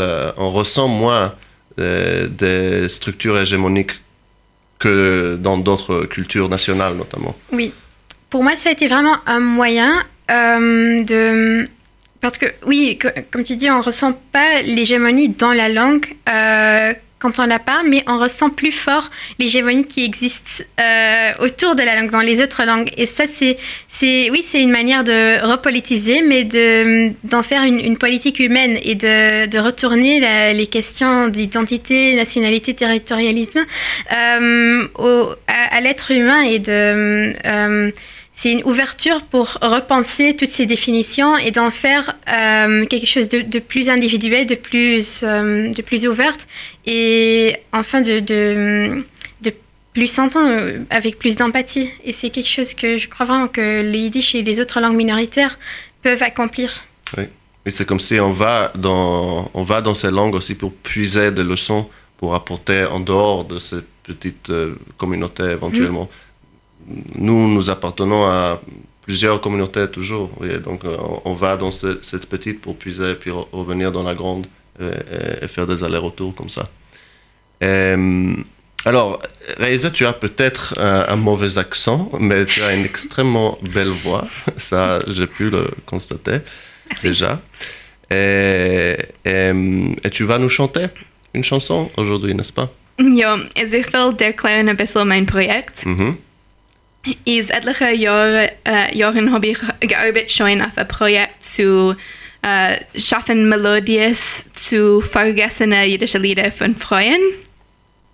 le, 0.00 0.32
on 0.36 0.50
ressent 0.50 0.88
moins 0.88 1.34
des 1.78 2.88
structures 2.88 3.38
hégémoniques 3.38 3.92
que 4.78 5.36
dans 5.40 5.58
d'autres 5.58 6.04
cultures 6.04 6.48
nationales 6.48 6.94
notamment. 6.94 7.36
Oui, 7.52 7.72
pour 8.30 8.42
moi 8.42 8.56
ça 8.56 8.68
a 8.68 8.72
été 8.72 8.88
vraiment 8.88 9.16
un 9.26 9.40
moyen 9.40 10.04
euh, 10.30 11.02
de... 11.04 11.68
Parce 12.20 12.36
que 12.36 12.46
oui, 12.66 12.98
comme 13.30 13.44
tu 13.44 13.54
dis, 13.54 13.70
on 13.70 13.78
ne 13.78 13.82
ressent 13.82 14.12
pas 14.32 14.62
l'hégémonie 14.62 15.28
dans 15.28 15.52
la 15.52 15.68
langue 15.68 16.16
euh, 16.28 16.92
quand 17.18 17.38
on 17.38 17.46
la 17.46 17.58
parle, 17.58 17.88
mais 17.88 18.02
on 18.06 18.18
ressent 18.18 18.50
plus 18.50 18.72
fort 18.72 19.10
l'hégémonie 19.38 19.86
qui 19.86 20.04
existe 20.04 20.66
euh, 20.80 21.32
autour 21.40 21.74
de 21.74 21.82
la 21.82 21.96
langue, 21.96 22.10
dans 22.10 22.20
les 22.20 22.42
autres 22.42 22.64
langues. 22.64 22.90
Et 22.96 23.06
ça, 23.06 23.26
c'est, 23.26 23.58
c'est 23.88 24.30
oui, 24.30 24.42
c'est 24.44 24.62
une 24.62 24.70
manière 24.70 25.04
de 25.04 25.44
repolitiser, 25.44 26.22
mais 26.22 26.44
de, 26.44 27.12
d'en 27.24 27.42
faire 27.42 27.62
une, 27.64 27.98
politique 27.98 28.38
humaine 28.38 28.78
et 28.82 28.94
de, 28.94 29.46
de 29.46 29.58
retourner 29.58 30.20
les 30.54 30.66
questions 30.68 31.28
d'identité, 31.28 32.14
nationalité, 32.14 32.74
territorialisme 32.74 33.66
euh, 34.12 34.88
au, 34.98 35.30
à, 35.48 35.76
à, 35.76 35.80
l'être 35.80 36.12
humain 36.12 36.42
et 36.42 36.58
de... 36.60 37.32
Euh, 37.44 37.90
c'est 38.38 38.52
une 38.52 38.62
ouverture 38.62 39.24
pour 39.24 39.58
repenser 39.60 40.36
toutes 40.36 40.50
ces 40.50 40.64
définitions 40.64 41.36
et 41.36 41.50
d'en 41.50 41.72
faire 41.72 42.14
euh, 42.32 42.86
quelque 42.86 43.08
chose 43.08 43.28
de, 43.28 43.40
de, 43.40 43.58
plus 43.58 43.88
individuel, 43.88 44.46
de 44.46 44.54
plus, 44.54 45.24
euh, 45.24 45.72
de 45.72 45.82
plus 45.82 46.06
ouverte 46.06 46.46
et 46.86 47.56
enfin 47.72 48.00
de, 48.00 48.20
de, 48.20 49.04
de 49.42 49.52
plus 49.92 50.06
s'entendre, 50.06 50.84
avec 50.90 51.18
plus 51.18 51.36
d'empathie. 51.36 51.90
Et 52.04 52.12
c'est 52.12 52.30
quelque 52.30 52.46
chose 52.48 52.74
que 52.74 52.96
je 52.96 53.08
crois 53.08 53.26
vraiment 53.26 53.48
que 53.48 53.82
le 53.82 53.96
yiddish 53.96 54.36
et 54.36 54.42
les 54.44 54.60
autres 54.60 54.80
langues 54.80 54.94
minoritaires 54.94 55.58
peuvent 56.04 56.22
accomplir. 56.22 56.84
Oui. 57.16 57.24
Et 57.66 57.72
c'est 57.72 57.86
comme 57.86 57.98
si 57.98 58.20
on 58.20 58.30
va, 58.30 58.72
dans, 58.76 59.50
on 59.52 59.64
va 59.64 59.80
dans 59.80 59.96
ces 59.96 60.12
langues 60.12 60.36
aussi 60.36 60.54
pour 60.54 60.72
puiser 60.72 61.32
des 61.32 61.42
leçons, 61.42 61.90
pour 62.18 62.36
apporter 62.36 62.84
en 62.84 63.00
dehors 63.00 63.46
de 63.46 63.58
ces 63.58 63.78
petites 64.04 64.50
euh, 64.50 64.76
communautés 64.96 65.50
éventuellement. 65.50 66.08
Nous, 67.16 67.48
nous 67.48 67.70
appartenons 67.70 68.24
à 68.26 68.60
plusieurs 69.02 69.40
communautés 69.40 69.86
toujours. 69.90 70.30
oui. 70.40 70.48
donc 70.60 70.84
euh, 70.84 70.96
on, 71.24 71.34
va 71.34 71.56
dans 71.56 71.70
ce- 71.70 71.98
cette 72.02 72.26
petite 72.26 72.60
pour 72.60 72.76
puiser, 72.76 73.14
puis 73.14 73.30
re- 73.30 73.46
revenir 73.52 73.90
dans 73.92 74.02
la 74.02 74.14
grande 74.14 74.46
euh, 74.80 74.92
et, 75.40 75.44
et 75.44 75.48
faire 75.48 75.66
des 75.66 75.82
allers-retours 75.84 76.34
comme 76.34 76.48
ça. 76.50 76.68
Euh, 77.62 78.34
alors, 78.84 79.20
Raïsa, 79.58 79.90
tu 79.90 80.06
as 80.06 80.12
peut-être 80.12 80.74
un, 80.78 81.06
un 81.08 81.16
mauvais 81.16 81.58
accent, 81.58 82.08
mais 82.20 82.44
tu 82.46 82.62
as 82.62 82.74
une 82.74 82.84
extrêmement 82.84 83.58
belle 83.74 83.88
voix. 84.04 84.24
Ça, 84.56 85.00
j'ai 85.08 85.26
pu 85.26 85.50
le 85.50 85.64
constater 85.84 86.38
déjà. 87.02 87.40
Et, 88.10 88.96
et, 89.24 89.52
et 90.04 90.10
tu 90.10 90.24
vas 90.24 90.38
nous 90.38 90.48
chanter 90.48 90.86
une 91.34 91.44
chanson 91.44 91.90
aujourd'hui, 91.96 92.34
n'est-ce 92.34 92.52
pas? 92.52 92.70
Ja, 93.00 93.36
also 93.56 93.76
ich 93.76 93.92
will 93.92 94.12
dir 94.16 94.26
erklären 94.28 94.68
ein 94.68 94.76
bisschen 94.76 95.06
mein 95.06 95.24
Projekt. 95.26 95.84
Mhm. 95.86 96.16
Is 97.24 97.48
etliche 97.50 97.94
Jahre, 97.94 98.50
äh, 98.64 98.96
Jahren 98.96 99.32
habe 99.32 99.46
ich 99.46 99.58
gearbeitet 99.80 100.32
schon 100.32 100.60
auf 100.60 100.76
ein 100.76 100.88
Projekt 100.88 101.42
zu 101.42 101.94
äh, 102.42 102.76
schaffen 102.98 103.48
Melodies 103.48 104.44
zu 104.54 105.00
vergessene 105.00 105.86
jüdische 105.86 106.18
Lieder 106.18 106.50
von 106.52 106.74
Freuen. 106.74 107.20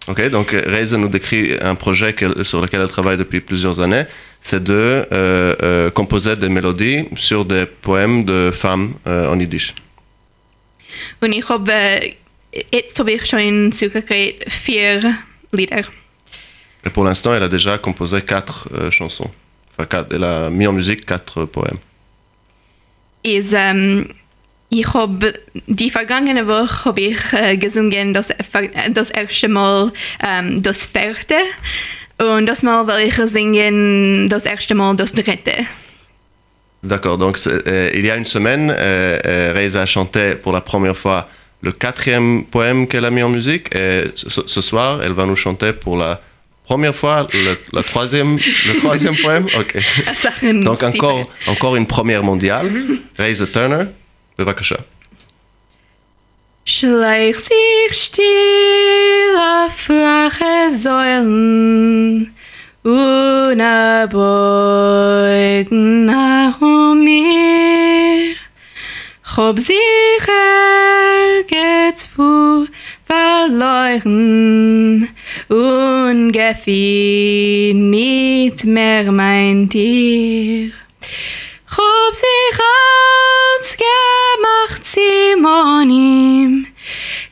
Ok, 0.06 0.28
donc 0.28 0.52
Raïsa 0.52 0.98
nous 0.98 1.08
décrit 1.08 1.56
un 1.62 1.74
projet 1.74 2.14
sur 2.42 2.60
lequel 2.60 2.82
elle 2.82 2.88
travaille 2.88 3.16
depuis 3.16 3.40
plusieurs 3.40 3.80
années. 3.80 4.04
C'est 4.40 4.62
de 4.62 4.72
euh, 4.72 5.54
euh, 5.62 5.90
composer 5.90 6.36
des 6.36 6.50
mélodies 6.50 7.06
sur 7.16 7.46
des 7.46 7.64
poèmes 7.64 8.24
de 8.24 8.50
femmes 8.52 8.94
euh, 9.06 9.32
en 9.32 9.40
yiddish. 9.40 9.74
Und 11.20 11.32
ich 11.32 11.48
habe, 11.48 11.72
jetzt 12.72 12.98
habe 12.98 13.12
ich 13.12 13.26
schon 13.26 13.72
zugekriegt 13.72 14.52
vier 14.52 15.16
Lieder. 15.52 15.84
Et 16.84 16.90
pour 16.90 17.04
l'instant, 17.04 17.34
elle 17.34 17.42
a 17.42 17.48
déjà 17.48 17.78
composé 17.78 18.20
quatre 18.22 18.68
euh, 18.74 18.90
chansons. 18.90 19.30
Enfin, 19.72 19.86
quatre, 19.86 20.14
elle 20.14 20.24
a 20.24 20.50
mis 20.50 20.66
en 20.66 20.72
musique 20.72 21.06
quatre 21.06 21.42
euh, 21.42 21.46
poèmes. 21.46 21.78
Is, 23.24 23.54
ähm, 23.54 24.08
ich 24.70 24.92
habe 24.92 25.32
die 25.66 25.90
vergangene 25.90 26.46
Woche 26.46 26.84
habe 26.84 27.00
ich 27.00 27.32
äh, 27.32 27.56
gesungen 27.56 28.12
das, 28.12 28.28
das 28.90 29.10
erste 29.10 29.48
Mal 29.48 29.92
ähm, 30.22 30.62
das 30.62 30.84
vierte 30.84 31.36
und 32.18 32.46
das 32.46 32.62
Mal 32.62 32.86
will 32.86 33.08
ich 33.08 33.14
singen 33.30 34.28
das 34.28 34.44
erste 34.44 34.74
Mal 34.74 34.94
das 34.96 35.12
dritte. 35.12 35.52
D'accord, 36.82 37.16
donc 37.16 37.38
euh, 37.46 37.90
il 37.94 38.04
y 38.04 38.10
a 38.10 38.16
une 38.16 38.26
semaine, 38.26 38.70
euh, 38.70 39.18
euh, 39.24 39.52
Raïsa 39.54 39.82
a 39.82 39.86
chanté 39.86 40.34
pour 40.34 40.52
la 40.52 40.60
première 40.60 40.96
fois 40.96 41.28
le 41.62 41.72
quatrième 41.72 42.44
poème 42.44 42.86
qu'elle 42.86 43.06
a 43.06 43.10
mis 43.10 43.22
en 43.22 43.30
musique 43.30 43.74
et 43.74 44.04
ce, 44.14 44.42
ce 44.46 44.60
soir, 44.60 45.00
elle 45.02 45.14
va 45.14 45.24
nous 45.24 45.36
chanter 45.36 45.72
pour 45.72 45.96
la 45.96 46.20
première 46.64 46.94
fois, 46.94 47.28
le, 47.32 47.56
le 47.72 47.82
troisième, 47.82 48.36
le 48.36 48.78
troisième 48.80 49.16
poème, 49.16 49.46
ok. 49.56 49.76
Donc 50.64 50.82
encore, 50.82 51.22
encore 51.46 51.76
une 51.76 51.86
première 51.86 52.22
mondiale. 52.22 52.70
Raise 53.16 53.38
the 53.38 53.50
Turner, 53.50 53.84
le 54.38 54.44
Vakasha. 54.44 54.78
Schleich 56.66 57.36
sich 57.40 57.92
still 57.92 59.36
auf 59.36 59.74
flache 59.76 60.72
Säulen 60.72 62.34
und 62.82 63.60
erbeugen 63.60 64.16
nach 66.06 66.58
um 66.62 67.04
mir. 67.04 68.34
Chob 69.34 69.58
sich 69.58 69.76
ergetzt, 71.40 72.08
wo 72.16 72.66
sich 75.48 75.52
gezwu 75.52 75.54
verloren 75.54 76.04
und 76.08 76.32
gefiel 76.32 77.74
nicht 77.74 78.64
mehr 78.64 79.10
mein 79.12 79.68
Tier. 79.68 80.72
Chob 81.68 82.14
sich 82.14 82.58
als 83.58 83.76
gemacht 83.76 84.84
Simonim, 84.84 86.66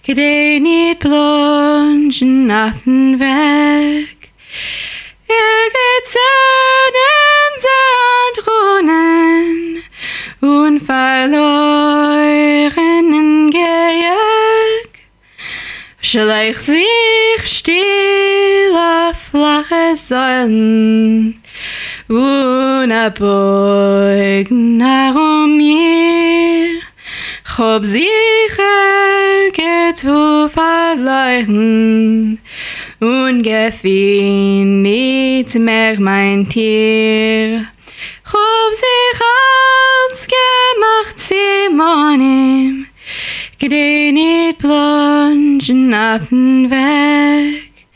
kdei 0.05 0.59
nit 0.61 0.99
plongen 0.99 2.51
auf 2.51 2.83
den 2.85 3.19
Weg. 3.21 4.31
Er 5.29 5.71
geht 5.77 6.07
seinen 6.17 7.53
Sandrunnen 8.85 9.83
und 10.41 10.81
verloren 10.85 11.51
Gejag. 13.51 14.12
Schleich 16.13 16.59
sich 16.59 16.85
still 17.45 18.77
auf 18.77 19.17
flache 19.31 19.97
Säulen, 19.97 21.43
unerbeugen 22.07 23.17
nach 24.77 25.15
um 25.15 25.57
mir. 25.57 26.83
Chob 27.57 27.87
sich 27.87 28.11
getu 29.55 30.49
verloren 30.49 32.39
und 33.01 33.43
gefiel 33.43 34.67
nicht 34.67 35.55
mehr 35.55 35.99
mein 35.99 36.47
Tier. 36.47 37.69
Chob 38.31 38.75
sich 38.75 39.19
als 40.11 40.29
gemacht 40.29 41.19
Simonim, 41.19 42.87
kdei 43.63 44.11
nit 44.11 44.59
plongen 44.59 45.95
auf 45.95 46.27
den 46.31 46.69
Weg. 46.69 47.87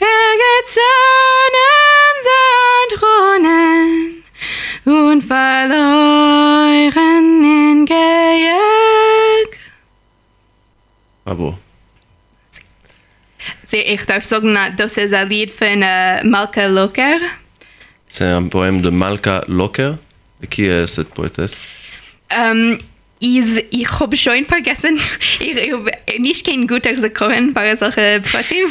Er 0.00 0.30
geht 0.42 0.68
seinen 0.78 2.14
Sandrunnen 2.28 4.24
und 4.84 5.22
verloren 5.22 7.26
in 7.44 7.86
Gejag. 7.86 9.50
Bravo. 11.24 11.56
Sie, 13.62 13.76
ich 13.76 14.02
darf 14.02 14.24
sagen, 14.24 14.52
na, 14.52 14.70
das 14.70 14.96
ist 14.96 15.14
ein 15.14 15.28
Lied 15.28 15.52
von 15.52 15.80
äh, 15.82 16.24
Malka 16.24 16.66
Locker. 16.66 17.20
C'est 18.10 18.24
un 18.24 18.48
poème 18.48 18.82
de 18.82 18.90
Malka 18.90 19.44
Locker. 19.46 19.98
Qui 20.50 20.66
est 20.66 20.86
cette 20.86 21.12
poétesse 21.14 21.56
Ähm, 22.30 22.78
ich, 23.20 23.64
ich 23.70 24.00
habe 24.00 24.16
schon 24.16 24.44
vergessen, 24.44 24.98
ich, 25.40 25.72
habe 25.72 25.90
nicht 26.18 26.46
kein 26.46 26.66
guter 26.66 26.94
Sektoren 26.96 27.52
bei 27.52 27.74
solchen 27.76 28.22
Pratim, 28.22 28.66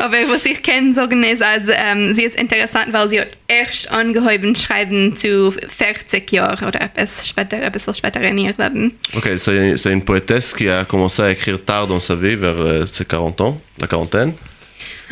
aber 0.00 0.16
was 0.28 0.46
ich 0.46 0.62
kann 0.62 0.92
sagen 0.94 1.22
ist, 1.22 1.42
also, 1.42 1.72
ähm, 1.72 2.14
sie 2.14 2.24
ist 2.24 2.38
interessant, 2.38 2.92
weil 2.92 3.08
sie 3.08 3.20
hat 3.20 3.28
erst 3.46 3.90
angehoben 3.90 4.56
schreiben 4.56 5.16
zu 5.16 5.52
40 5.52 6.30
Jahren 6.32 6.66
oder 6.66 6.80
etwas 6.80 7.28
später, 7.28 7.58
ein 7.58 7.72
bisschen 7.72 7.94
später 7.94 8.20
in 8.20 8.38
ihr 8.38 8.54
Leben. 8.58 8.98
Ok, 9.16 9.26
c'est 9.36 9.76
c'est 9.76 9.92
une 9.92 10.04
poétesse 10.04 10.54
qui 10.54 10.68
a 10.68 10.84
commencé 10.84 11.22
à 11.22 11.30
écrire 11.30 11.64
tard 11.64 11.86
dans 11.86 12.00
sa 12.00 12.14
vie, 12.14 12.36
vers 12.36 12.60
euh, 12.60 12.86
ses 12.86 13.04
40 13.04 13.40
ans, 13.40 13.60
la 13.78 13.86
quarantaine. 13.86 14.34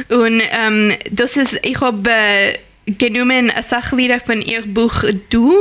Und 0.08 0.42
ähm, 0.52 0.94
das 1.10 1.36
ist, 1.36 1.60
ich 1.62 1.80
habe 1.80 2.10
äh, 2.10 2.58
genommen 2.86 3.50
ein 3.50 3.62
Sachlieder 3.62 4.20
von 4.20 4.40
ihr 4.40 4.62
Buch 4.62 5.04
Du, 5.28 5.54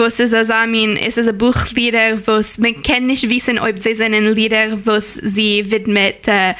was 0.00 0.18
ist 0.18 0.34
also, 0.34 0.52
I 0.52 0.66
mean, 0.66 0.96
es 0.96 1.16
ist 1.16 1.28
ein 1.28 1.38
Buchlieder, 1.38 2.18
was 2.26 2.58
man 2.58 2.82
kann 2.82 3.06
nicht 3.06 3.28
wissen, 3.28 3.58
ob 3.58 3.78
sie 3.78 3.94
sind 3.94 4.12
Lieder, 4.34 4.78
was 4.84 5.14
sie 5.14 5.70
widmet 5.70 6.26
äh, 6.26 6.54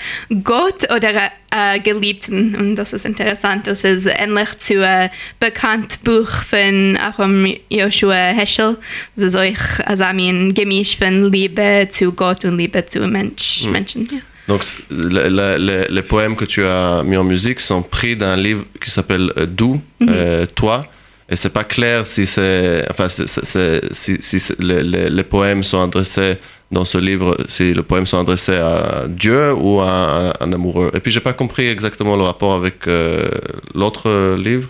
Gott 0.44 0.84
oder 0.94 1.10
äh, 1.50 1.80
Geliebten. 1.80 2.54
Und 2.54 2.76
das 2.76 2.92
ist 2.92 3.04
interessant. 3.04 3.66
Das 3.66 3.82
ist 3.82 4.06
ähnlich 4.06 4.56
zu 4.58 4.86
einem 4.86 5.10
bekannten 5.40 5.98
Buch 6.04 6.30
von 6.48 6.96
Achim 7.00 7.56
Joshua 7.70 8.14
Heschel. 8.14 8.76
Das 9.16 9.24
ist 9.24 9.34
euch, 9.36 9.58
also, 9.86 10.04
I 10.04 10.12
mean, 10.14 10.54
Gemisch 10.54 10.96
von 10.96 11.32
Liebe 11.32 11.88
zu 11.90 12.12
Gott 12.12 12.44
und 12.44 12.56
Liebe 12.58 12.86
zu 12.86 13.00
Mensch, 13.08 13.64
Menschen. 13.64 14.08
Ja. 14.12 14.18
Donc, 14.46 14.64
c- 14.64 14.82
la- 14.90 15.28
la- 15.28 15.56
les, 15.58 16.02
poèmes 16.02 16.34
que 16.36 16.44
tu 16.44 16.64
as 16.64 17.02
mis 17.04 17.16
en 17.16 17.24
musique 17.24 17.60
sont 17.60 17.82
pris 17.82 18.16
d'un 18.16 18.36
livre 18.36 18.64
qui 18.80 18.90
s'appelle 18.90 19.32
euh, 19.38 19.46
D'où, 19.46 19.80
euh, 20.02 20.44
Toi. 20.56 20.82
Et 21.30 21.36
c'est 21.36 21.50
pas 21.50 21.64
clair 21.64 22.06
si 22.06 22.26
c'est, 22.26 22.84
enfin, 22.90 23.06
si, 23.08 24.42
les 24.58 25.24
poèmes 25.24 25.62
sont 25.62 25.80
adressés 25.82 26.38
dans 26.72 26.84
ce 26.84 26.98
livre, 26.98 27.36
si 27.48 27.72
le 27.72 27.82
poème 27.82 28.06
sont 28.06 28.18
adressés 28.18 28.56
à 28.56 29.04
Dieu 29.08 29.52
ou 29.54 29.80
à 29.80 30.32
un, 30.40 30.52
amoureux. 30.52 30.90
Et 30.94 31.00
puis, 31.00 31.12
j'ai 31.12 31.20
pas 31.20 31.32
compris 31.32 31.68
exactement 31.68 32.16
le 32.16 32.22
rapport 32.22 32.54
avec 32.54 32.86
euh, 32.86 33.28
l'autre 33.74 34.36
livre. 34.36 34.68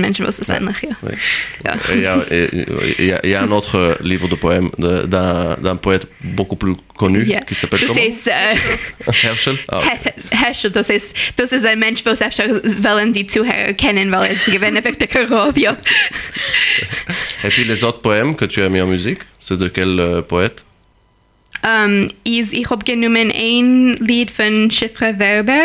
Menschen, 0.00 0.24
was 0.26 0.40
Il 1.92 3.26
y, 3.28 3.34
a, 3.34 3.42
un 3.42 3.50
autre 3.50 3.98
livre 4.02 4.28
de 4.28 4.34
poèmes 4.34 4.70
de- 4.78 5.06
d'un 5.06 5.76
poète 5.76 6.06
beaucoup 6.20 6.56
plus 6.56 6.76
connu 6.96 7.26
qui 7.46 7.54
s'appelle 7.54 7.80
comment? 7.80 7.94
äh, 8.28 8.56
Herschel. 9.26 9.58
Ah, 9.68 9.78
ok. 9.78 9.84
He- 9.84 10.36
Heschel, 10.48 10.70
das 10.70 10.88
ist, 10.90 11.16
das 11.36 11.52
ist 11.52 11.64
ein 11.66 11.78
Mensch, 11.78 12.04
was 12.04 12.20
öfter 12.22 12.44
wollen 12.82 13.12
die 13.12 13.26
Zuhörer 13.26 13.72
kennen, 13.74 14.10
weil 14.12 14.32
es 14.32 14.46
gewinnt 14.46 14.74
wirklich 14.84 14.98
der 14.98 15.08
Karovia. 15.08 15.76
Et 17.42 17.48
puis 17.50 17.64
les 17.64 17.82
autres 17.84 18.00
poèmes 18.00 18.36
que 18.36 18.46
tu 18.46 18.62
as 18.62 18.68
mis 18.68 18.80
en 18.80 18.86
musique, 18.86 19.20
c'est 19.38 19.58
de 19.58 19.68
quel 19.68 19.98
euh, 20.00 20.22
poète? 20.22 20.64
Um, 21.64 22.08
is, 22.24 22.52
ich 22.52 22.68
habe 22.68 22.84
genommen 22.84 23.32
ein 23.32 23.96
Lied 23.96 24.30
von 24.30 24.70
Chiffre 24.70 25.18
Werber 25.18 25.64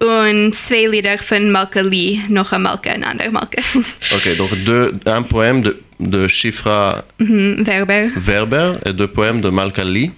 und 0.00 0.52
zwei 0.52 0.86
Lieder 0.88 1.16
von 1.18 1.50
Malka 1.52 1.80
Lee, 1.80 2.18
noch 2.28 2.50
ein 2.52 2.62
Malka, 2.62 2.90
ein 2.90 3.04
anderer 3.04 3.30
Malka. 3.30 3.62
Ok, 4.14 4.36
donc 4.36 4.50
deux, 4.64 4.92
un 5.06 5.22
poème 5.22 5.62
de, 5.62 5.76
de 6.00 6.26
Shifra 6.26 7.04
Mhm, 7.20 7.64
Werber. 7.64 8.10
Werber 8.16 8.72
et 8.84 8.92
deux 8.92 9.06
poèmes 9.06 9.40
de 9.40 9.48
Malka 9.50 9.84
Lee. 9.84 10.10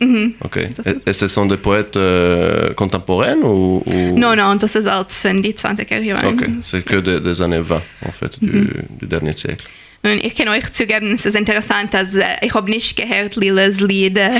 Ok. 0.42 0.68
Das 0.74 0.86
Et, 0.86 0.96
et 1.10 1.12
ce 1.12 1.28
sont 1.28 1.44
des 1.44 1.58
poètes 1.58 1.96
euh, 1.98 2.72
contemporains 2.72 3.36
ou, 3.42 3.82
ou- 3.84 4.18
Non, 4.18 4.34
non, 4.34 4.54
das 4.56 4.74
ist 4.74 4.86
alt 4.86 5.12
von 5.12 5.36
die 5.42 5.52
20er 5.52 6.00
Jahren. 6.02 6.28
Ok, 6.34 6.48
c'est 6.60 6.82
que 6.82 6.96
des, 6.96 7.20
des 7.20 7.42
années 7.42 7.60
20 7.60 7.82
en 8.08 8.12
fait 8.12 8.38
du, 8.40 8.70
du 9.00 9.06
dernier 9.06 9.34
siècle. 9.34 9.66
Und 10.04 10.22
ich 10.22 10.34
kann 10.34 10.48
euch 10.48 10.70
zugeben, 10.70 11.14
es 11.14 11.24
ist 11.24 11.34
interessant, 11.34 11.94
dass 11.94 12.14
äh, 12.14 12.24
ich 12.42 12.52
habe 12.52 12.70
nicht 12.70 12.94
gehört 12.96 13.36
Lilas 13.36 13.80
Lied 13.80 14.18
äh, 14.18 14.32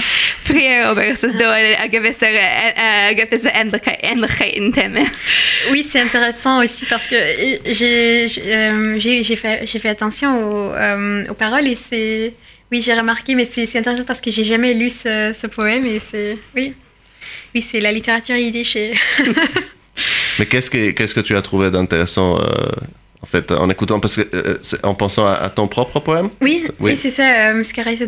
früher, 0.45 0.89
aber 0.89 1.07
es 1.07 1.23
ist 1.23 1.41
da 1.41 1.53
eine, 1.53 1.89
gewisse, 1.89 2.27
äh, 2.27 3.11
äh, 3.11 3.15
gewisse 3.15 3.49
Ähnlichkeit, 3.49 3.99
Ähnlichkeit 4.03 4.55
im 4.57 4.73
Thema. 4.75 5.01
Oui, 5.71 5.83
c'est 5.83 6.01
intéressant 6.03 6.61
aussi 6.63 6.85
parce 6.85 7.07
que 7.07 7.15
euh, 7.15 7.59
j'ai 7.65 8.29
j'ai, 8.29 8.53
euh, 8.53 9.37
fait, 9.37 9.67
j'ai 9.67 9.79
fait 9.79 9.89
attention 9.89 10.37
aux, 10.39 10.73
euh, 10.75 11.25
aux 11.31 11.35
paroles 11.35 11.67
et 11.67 11.77
c'est. 11.77 12.35
Oui, 12.71 12.83
j'ai 12.83 12.93
remarqué, 12.93 13.35
mais 13.35 13.47
c'est 13.47 13.65
c'est 13.67 13.79
intéressant 13.79 14.05
parce 14.05 14.21
que 14.21 14.31
j'ai 14.31 14.45
jamais 14.45 14.75
lu 14.75 14.91
ce, 14.91 15.35
ce 15.41 15.47
poème 15.47 15.87
et 15.87 16.01
c'est. 16.11 16.37
Oui. 16.55 16.75
Oui, 17.55 17.63
c'est 17.63 17.81
la 17.81 17.91
littérature 17.93 18.37
yiddish. 18.37 18.77
et- 18.77 18.93
Mais 20.39 20.47
qu'est-ce 20.47 20.71
que, 20.71 20.91
qu'est-ce 20.91 21.15
que 21.15 21.21
tu 21.21 21.37
as 21.37 21.43
trouvé 21.43 21.71
d'intéressant 21.71 22.39
euh, 22.39 22.43
en 23.25 23.27
fait 23.27 23.51
en 23.53 23.71
écoutant 23.71 24.01
parce 24.01 24.17
que 24.17 24.27
euh, 24.35 24.59
en 24.83 24.95
pensant 24.95 25.27
à, 25.27 25.33
à 25.33 25.49
ton 25.49 25.67
propre 25.67 25.99
poème? 26.01 26.29
Oui, 26.43 26.63
Oui. 26.79 26.93
oui. 26.93 26.97
c'est 26.97 27.11
ça, 27.11 27.23
euh. 27.49 27.63
Oui, 27.63 27.65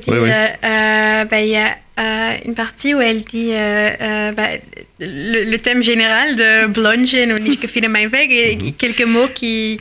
oui. 0.08 0.30
euh, 0.30 0.46
euh, 0.64 1.24
bah, 1.24 1.40
Il 1.40 1.48
y 1.48 1.56
a 1.56 1.70
euh, 1.98 2.36
une 2.44 2.54
partie 2.54 2.94
où 2.94 3.00
elle 3.00 3.22
dit 3.24 3.50
euh, 3.52 3.90
euh, 4.00 4.32
bah, 4.32 4.48
le, 5.00 5.44
le 5.52 5.58
thème 5.58 5.82
général 5.82 6.36
de 6.36 6.66
Blongen 6.66 7.32
und 7.32 7.46
ich 7.48 7.58
gefühle 7.60 7.88
mein 7.88 8.12
Weg 8.12 8.30
et 8.30 8.56
Mhm. 8.56 8.72
quelques 8.76 9.06
mots 9.06 9.28
qui, 9.34 9.80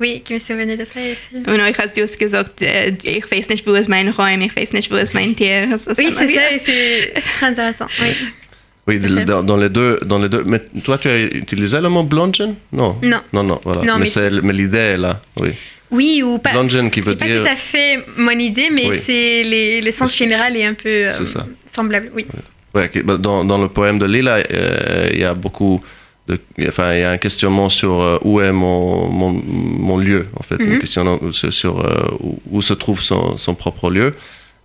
oui, 0.00 0.20
qui 0.24 0.34
me 0.34 0.40
souvenaient 0.40 0.76
de 0.76 0.86
ça. 0.92 1.00
et 1.00 1.14
c'est- 1.14 1.48
Und 1.48 1.60
euch 1.60 1.78
hast 1.78 1.96
du 1.96 2.02
es 2.02 2.18
gesagt, 2.18 2.60
äh, 2.62 2.92
ich 3.04 3.30
weiß 3.30 3.48
nicht, 3.50 3.64
wo 3.66 3.74
ist 3.74 3.88
mein 3.88 4.08
Räum, 4.08 4.42
ich 4.42 4.56
weiß 4.56 4.72
nicht, 4.72 4.90
wo 4.90 4.96
ist 4.96 5.14
mein 5.14 5.36
Tier. 5.36 5.68
Das 5.68 5.86
ist 5.86 5.98
Oui, 5.98 6.08
c'est 6.18 6.34
ça, 6.34 6.40
c'est 6.66 7.12
très 7.38 7.46
intéressant. 7.46 7.86
Oui. 8.00 8.12
Oui, 8.88 8.98
dans, 8.98 9.42
dans 9.44 9.56
les 9.56 9.68
deux, 9.68 10.00
dans 10.04 10.18
les 10.18 10.28
deux. 10.28 10.42
Mais 10.44 10.58
toi, 10.82 10.98
tu 10.98 11.08
as 11.08 11.20
utilisé 11.20 11.80
le 11.80 11.88
mot 11.88 12.02
blongen? 12.02 12.54
Non. 12.72 12.96
Non. 13.02 13.20
Non, 13.32 13.44
non, 13.44 13.60
voilà. 13.64 13.82
Non, 13.84 13.94
mais 13.98 14.08
mais 14.42 14.52
l'idée 14.52 14.78
est 14.78 14.98
là, 14.98 15.20
oui. 15.38 15.50
Oui, 15.92 16.22
ou 16.24 16.38
pas. 16.38 16.50
Blongen 16.52 16.90
qui 16.90 17.00
veut 17.00 17.10
C'est 17.12 17.16
pas 17.18 17.26
dire. 17.26 17.42
tout 17.42 17.48
à 17.48 17.54
fait 17.56 17.98
mon 18.16 18.30
idée, 18.30 18.70
mais 18.72 18.88
Oui. 18.88 18.96
c'est 19.00 19.44
les- 19.44 19.80
le 19.82 19.90
sens 19.92 20.16
général 20.16 20.56
est 20.56 20.64
un 20.64 20.74
peu 20.74 20.88
euh, 20.88 21.12
ça. 21.12 21.46
semblable. 21.64 22.10
Oui. 22.16 22.26
Ouais, 22.74 22.90
bah, 23.04 23.18
dans, 23.18 23.44
dans 23.44 23.58
le 23.58 23.68
poème 23.68 23.98
de 23.98 24.06
Lila, 24.06 24.38
euh, 24.52 25.10
il 25.12 25.20
y 25.20 25.24
a 25.24 25.34
beaucoup 25.34 25.80
de, 26.26 26.40
enfin, 26.66 26.94
il 26.94 27.00
y 27.00 27.02
a 27.04 27.10
un 27.10 27.18
questionnement 27.18 27.68
sur 27.68 28.00
euh, 28.00 28.18
où 28.22 28.40
est 28.40 28.52
mon, 28.52 29.06
mon, 29.10 29.30
mon 29.30 29.98
lieu, 29.98 30.26
en 30.34 30.42
fait, 30.42 30.58
Mhm. 30.58 30.72
une 30.72 30.78
question 30.80 31.32
sur, 31.32 31.52
sur, 31.52 32.16
où, 32.20 32.38
où 32.50 32.62
se 32.62 32.72
trouve 32.72 33.00
son, 33.02 33.36
son 33.36 33.54
propre 33.54 33.90
lieu. 33.90 34.14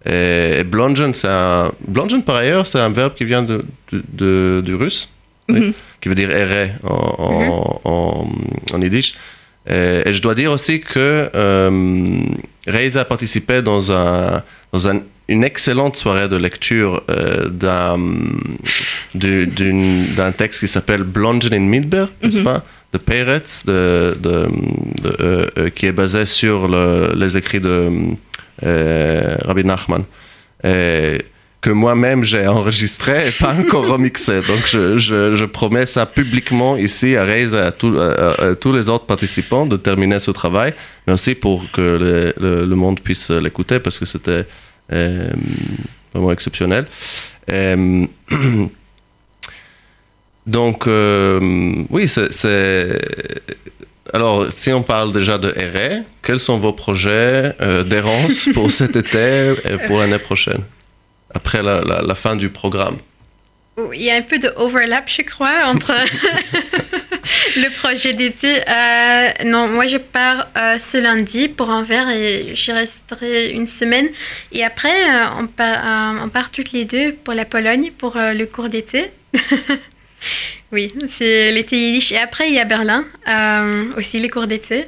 Et, 0.10 0.60
et 0.60 0.64
blongen, 0.64 1.14
c'est 1.14 1.28
un, 1.28 1.72
blongen 1.88 2.22
par 2.24 2.36
ailleurs, 2.38 2.66
c'est 2.68 2.80
un 2.80 2.90
verbe 2.90 3.14
qui 3.16 3.26
vient 3.26 3.44
de, 3.44 3.66
de- 3.92 4.04
de- 4.14 4.62
du 4.66 4.76
russe, 4.76 5.10
oui, 5.50 5.60
Mhm. 5.60 5.74
qui 6.02 6.10
veut 6.10 6.16
dire 6.16 6.32
errer 6.32 6.72
en, 6.84 7.16
en, 7.20 7.82
en, 7.84 8.28
en 8.74 8.82
yiddish. 8.82 9.16
Et, 9.70 10.02
et 10.06 10.14
je 10.14 10.22
dois 10.22 10.36
dire 10.36 10.52
aussi 10.52 10.80
que 10.80 11.30
euh, 11.36 12.20
Reisa 12.68 13.02
a 13.02 13.06
participé 13.06 13.62
dans, 13.62 13.92
un, 13.92 14.42
dans 14.72 14.88
un- 14.90 15.02
une 15.28 15.44
excellente 15.44 15.98
soirée 15.98 16.30
de 16.30 16.38
lecture 16.38 17.04
euh, 17.12 17.50
d'un, 17.50 17.98
texte 20.38 20.60
qui 20.62 20.68
s'appelle 20.68 21.04
Blongen 21.04 21.54
in 21.54 21.60
Midberg, 21.60 22.10
n'est-ce 22.24 22.38
Mhm. 22.40 22.44
pas? 22.44 22.64
De 22.94 22.98
Peretz, 22.98 23.66
de, 23.66 24.16
de- 24.22 24.48
de, 25.04 25.18
euh, 25.20 25.48
euh, 25.58 25.70
qui 25.70 25.86
est 25.88 25.92
basé 25.92 26.26
sur 26.26 26.68
le- 26.70 27.12
les 27.16 27.36
écrits 27.36 27.60
de 27.60 27.70
euh, 27.70 27.90
Rabbi 28.62 29.64
Nachman. 29.64 30.04
Et 30.64 31.20
que 31.60 31.72
moi-même 31.72 32.24
j'ai 32.24 32.48
enregistré 32.48 33.28
et 33.30 33.32
pas 33.32 33.54
encore 33.54 33.88
remixé. 33.94 34.42
Donc 34.42 34.66
je, 34.68 34.98
je- 35.00 35.36
je 35.36 35.46
promets 35.46 35.86
ça 35.88 36.06
publiquement 36.06 36.78
ici 36.78 37.16
à 37.16 37.24
Reis 37.26 37.54
et 37.54 37.58
à, 37.58 37.72
tous- 37.72 37.98
à- 38.00 38.50
à 38.52 38.56
tous 38.56 38.72
les 38.74 38.90
autres 38.90 39.06
participants 39.06 39.66
de 39.66 39.76
terminer 39.78 40.20
ce 40.20 40.32
travail, 40.32 40.74
mais 41.06 41.14
aussi 41.14 41.34
pour 41.36 41.70
que 41.72 41.82
le, 41.82 42.34
le- 42.40 42.66
le 42.66 42.76
monde 42.76 43.00
puisse 43.00 43.30
l'écouter 43.32 43.80
parce 43.80 43.98
que 44.00 44.06
c'était 44.06 44.46
euh, 44.94 45.30
vraiment 46.14 46.32
exceptionnel. 46.32 46.86
Euh, 47.52 48.06
donc 50.46 50.88
euh, 50.88 51.40
oui, 51.90 52.08
c'est... 52.08 53.00
Alors, 54.14 54.46
si 54.56 54.72
on 54.72 54.84
parle 54.84 55.12
déjà 55.12 55.38
de 55.38 55.50
RE, 55.50 56.04
quels 56.24 56.40
sont 56.40 56.58
vos 56.60 56.74
projets 56.74 57.54
euh, 57.62 57.84
d'errance 57.84 58.48
pour 58.54 58.72
cet 58.72 58.96
été 59.04 59.54
et 59.66 59.78
pour 59.88 60.00
l'année 60.00 60.20
prochaine 60.20 60.64
Après 61.34 61.62
la, 61.62 61.82
la- 61.82 62.02
la 62.02 62.16
fin 62.16 62.36
du 62.36 62.50
programme? 62.50 62.98
Il 63.94 64.02
y 64.02 64.10
a 64.10 64.16
un 64.16 64.24
peu 64.24 64.40
de 64.40 64.52
overlap, 64.56 65.08
je 65.08 65.22
crois, 65.22 65.66
entre 65.68 65.94
le 67.58 67.70
projet 67.80 68.14
d'été. 68.14 68.56
Euh, 68.68 69.30
non, 69.46 69.68
moi 69.68 69.86
je 69.86 69.98
pars 69.98 70.48
euh, 70.58 70.80
ce 70.80 70.98
lundi 70.98 71.48
pour 71.48 71.70
Anvers 71.70 72.10
et 72.10 72.56
j'y 72.56 72.72
resterai 72.72 73.52
une 73.52 73.68
semaine. 73.68 74.08
Et 74.52 74.64
après, 74.64 74.90
euh, 75.10 75.26
on, 75.40 75.46
part, 75.46 75.86
euh, 76.18 76.24
on 76.26 76.30
part 76.30 76.50
toutes 76.50 76.72
les 76.72 76.86
deux 76.86 77.14
pour 77.24 77.36
la 77.36 77.46
Pologne 77.46 77.92
pour 77.96 78.18
euh, 78.18 78.34
le 78.34 78.48
cours 78.48 78.70
d'été. 78.70 79.12
oui, 80.72 80.94
c'est 81.08 81.52
l'été 81.52 81.78
yiddish. 81.78 82.12
Et 82.12 82.18
après, 82.18 82.50
il 82.50 82.56
y 82.56 82.60
a 82.60 82.66
Berlin, 82.66 83.06
euh, 83.28 83.86
aussi 83.98 84.20
les 84.20 84.30
cours 84.30 84.48
d'été. 84.48 84.86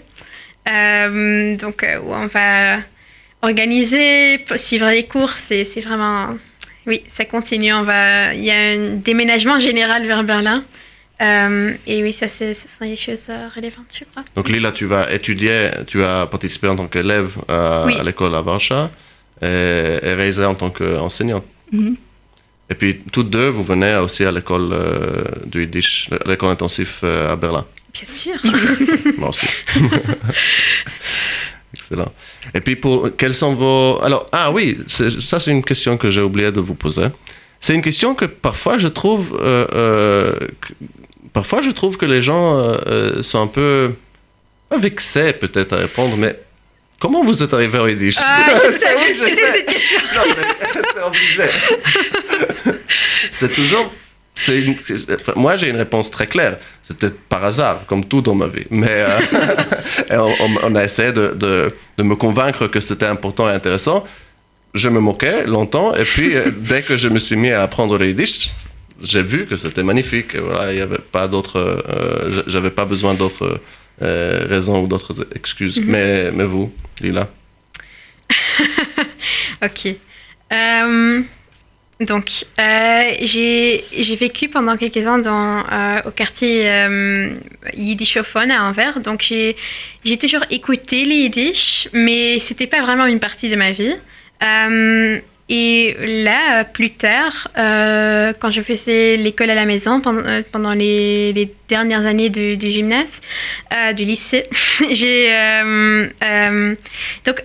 Euh, 0.69 1.55
donc, 1.57 1.84
euh, 1.84 1.99
où 2.01 2.13
on 2.13 2.27
va 2.27 2.80
organiser, 3.41 4.45
suivre 4.55 4.89
les 4.89 5.03
cours. 5.05 5.32
C'est 5.32 5.63
c'est 5.63 5.82
vraiment 5.82 6.38
oui, 6.86 7.03
ça 7.07 7.25
continue. 7.25 7.73
On 7.73 7.84
va... 7.84 8.34
Il 8.34 8.43
y 8.43 8.51
a 8.51 8.55
un 8.73 8.95
déménagement 8.95 9.59
général 9.59 10.05
vers 10.07 10.23
Berlin. 10.23 10.63
Euh, 11.21 11.73
et 11.86 12.01
oui, 12.01 12.13
ça, 12.13 12.27
c'est- 12.27 12.53
ce 12.53 12.67
sont 12.67 12.86
des 12.86 12.95
choses 12.95 13.27
euh, 13.30 13.47
relevantes, 13.53 13.91
je 13.93 14.05
crois. 14.05 14.23
Donc 14.36 14.49
Lila, 14.49 14.71
tu 14.71 14.86
vas 14.86 15.11
étudier, 15.13 15.69
tu 15.86 16.01
as 16.03 16.25
participé 16.27 16.67
en 16.69 16.77
tant 16.77 16.88
qu'élève 16.88 17.32
à, 17.47 17.84
Oui. 17.86 17.95
à 17.99 18.03
l'école 18.03 18.34
à 18.36 18.41
Warsaw 18.41 18.88
et, 19.41 19.45
et 20.01 20.13
Reisa 20.13 20.49
en 20.49 20.55
tant 20.55 20.69
qu'enseignante. 20.69 21.45
Mhm. 21.71 21.95
Et 22.72 22.76
puis 22.76 22.99
toutes 23.11 23.30
deux, 23.30 23.47
vous 23.49 23.63
venez 23.63 23.95
aussi 23.95 24.24
à 24.26 24.32
l'école 24.32 24.70
euh, 24.74 25.24
du 25.45 25.61
Yiddish, 25.61 26.09
l'école 26.26 26.49
intensive 26.49 26.91
euh, 27.03 27.32
à 27.34 27.36
Berlin. 27.36 27.65
Bien 27.93 28.05
sûr. 28.05 28.36
Moi 29.17 29.30
aussi. 29.30 29.47
Excellent. 31.74 32.11
Et 32.53 32.61
puis, 32.61 32.76
pour, 32.76 33.09
quels 33.17 33.34
sont 33.34 33.53
vos... 33.55 33.99
Alors, 34.03 34.28
ah 34.32 34.51
oui, 34.51 34.78
c'est- 34.88 35.20
ça 35.22 35.39
c'est 35.39 35.51
une 35.51 35.63
question 35.63 35.97
que 35.97 36.09
j'ai 36.09 36.22
oublié 36.22 36.51
de 36.51 36.59
vous 36.59 36.74
poser. 36.76 37.07
C'est 37.59 37.74
une 37.76 37.82
question 37.82 38.15
que 38.15 38.26
parfois 38.26 38.78
je 38.78 38.88
trouve... 38.88 39.38
euh, 39.41 39.67
euh, 39.74 40.36
que- 40.61 40.74
parfois 41.34 41.61
je 41.61 41.72
trouve 41.72 41.97
que 41.97 42.05
les 42.05 42.22
gens 42.22 42.57
euh, 42.57 42.78
euh, 42.88 43.24
sont 43.24 43.41
un 43.41 43.47
peu... 43.47 43.93
Pas 44.70 44.78
vexés 44.78 45.34
peut-être 45.34 45.74
à 45.74 45.78
répondre, 45.78 46.15
mais 46.17 46.39
comment 46.99 47.23
vous 47.23 47.41
êtes 47.43 47.53
arrivé 47.53 47.79
au 47.79 47.87
Yiddish 47.87 48.17
Ah, 48.19 48.45
je 48.55 48.71
C'est- 48.71 48.79
savais 48.79 48.95
oui, 48.97 49.13
je 49.13 49.19
sais. 49.19 49.51
cette 49.53 49.65
question. 49.65 49.99
Non, 50.15 50.21
mais 50.27 50.81
c'est 50.93 51.03
obligé. 51.03 51.43
c'est 53.31 53.53
toujours. 53.53 53.91
une- 54.47 54.75
enfin, 55.15 55.33
moi, 55.35 55.55
j'ai 55.55 55.69
une 55.69 55.75
réponse 55.77 56.09
très 56.11 56.27
claire. 56.27 56.57
C'était 56.81 57.09
par 57.09 57.43
hasard, 57.43 57.85
comme 57.87 58.05
tout 58.05 58.21
dans 58.21 58.35
ma 58.35 58.47
vie. 58.47 58.65
Mais 58.69 58.87
euh, 60.11 60.33
on, 60.63 60.75
a 60.75 60.83
essayé 60.83 61.11
de, 61.11 61.33
de- 61.35 61.71
de 61.97 62.03
me 62.03 62.15
convaincre 62.15 62.67
que 62.67 62.79
c'était 62.79 63.05
important 63.05 63.49
et 63.49 63.53
intéressant. 63.53 64.03
Je 64.73 64.87
me 64.89 64.99
moquais 64.99 65.45
longtemps. 65.45 65.93
Et 65.95 66.03
puis, 66.03 66.35
euh, 66.35 66.51
dès 66.55 66.81
que 66.81 66.95
je 66.97 67.07
me 67.09 67.19
suis 67.19 67.35
mis 67.35 67.51
à 67.51 67.63
apprendre 67.63 67.97
le 67.97 68.07
yiddish, 68.07 68.51
j'ai 69.01 69.23
vu 69.23 69.45
que 69.45 69.55
c'était 69.55 69.83
magnifique. 69.83 70.35
Voilà, 70.37 70.71
il 70.71 70.75
n'y 70.75 70.81
avait 70.81 70.97
pas 71.11 71.27
d'autres. 71.27 71.59
euh, 71.59 72.43
J'avais 72.47 72.69
pas 72.71 72.85
besoin 72.85 73.13
d'autres 73.13 73.59
euh, 74.01 74.45
raisons 74.49 74.83
ou 74.83 74.87
d'autres 74.87 75.27
excuses. 75.35 75.79
mais, 75.79 76.31
mais 76.31 76.45
vous, 76.45 76.71
Lila? 77.01 77.29
Ok. 79.61 79.87
Euh, 80.53 81.21
donc, 81.99 82.45
euh, 82.59 83.11
j'ai 83.21 83.83
j'ai 83.91 84.15
vécu 84.15 84.47
pendant 84.47 84.77
quelques 84.77 85.05
ans 85.05 85.17
dans, 85.17 85.65
euh, 85.69 86.01
au 86.05 86.11
quartier 86.11 86.69
euh, 86.71 87.33
yiddishophone 87.73 88.51
à 88.51 88.63
Anvers. 88.63 89.01
Donc, 89.01 89.21
j'ai 89.21 89.57
j'ai 90.05 90.17
toujours 90.17 90.43
écouté 90.49 91.03
les 91.03 91.15
yiddish, 91.23 91.89
mais 91.91 92.39
c'était 92.39 92.67
pas 92.67 92.81
vraiment 92.81 93.05
une 93.05 93.19
partie 93.19 93.49
de 93.49 93.57
ma 93.57 93.71
vie. 93.73 93.95
Et 95.49 95.97
là, 95.99 96.59
euh, 96.59 96.63
plus 96.63 96.91
tard, 96.91 97.47
euh, 97.57 98.33
quand 98.39 98.51
je 98.51 98.61
faisais 98.61 99.17
l'école 99.17 99.49
à 99.49 99.55
la 99.55 99.65
maison 99.65 99.99
pendant, 99.99 100.21
euh, 100.23 100.75
les, 100.75 101.51
dernières 101.67 102.05
années 102.05 102.29
du, 102.29 102.59
gymnase, 102.59 103.19
du 103.95 104.03
lycée, 104.03 104.45
donc 107.25 107.43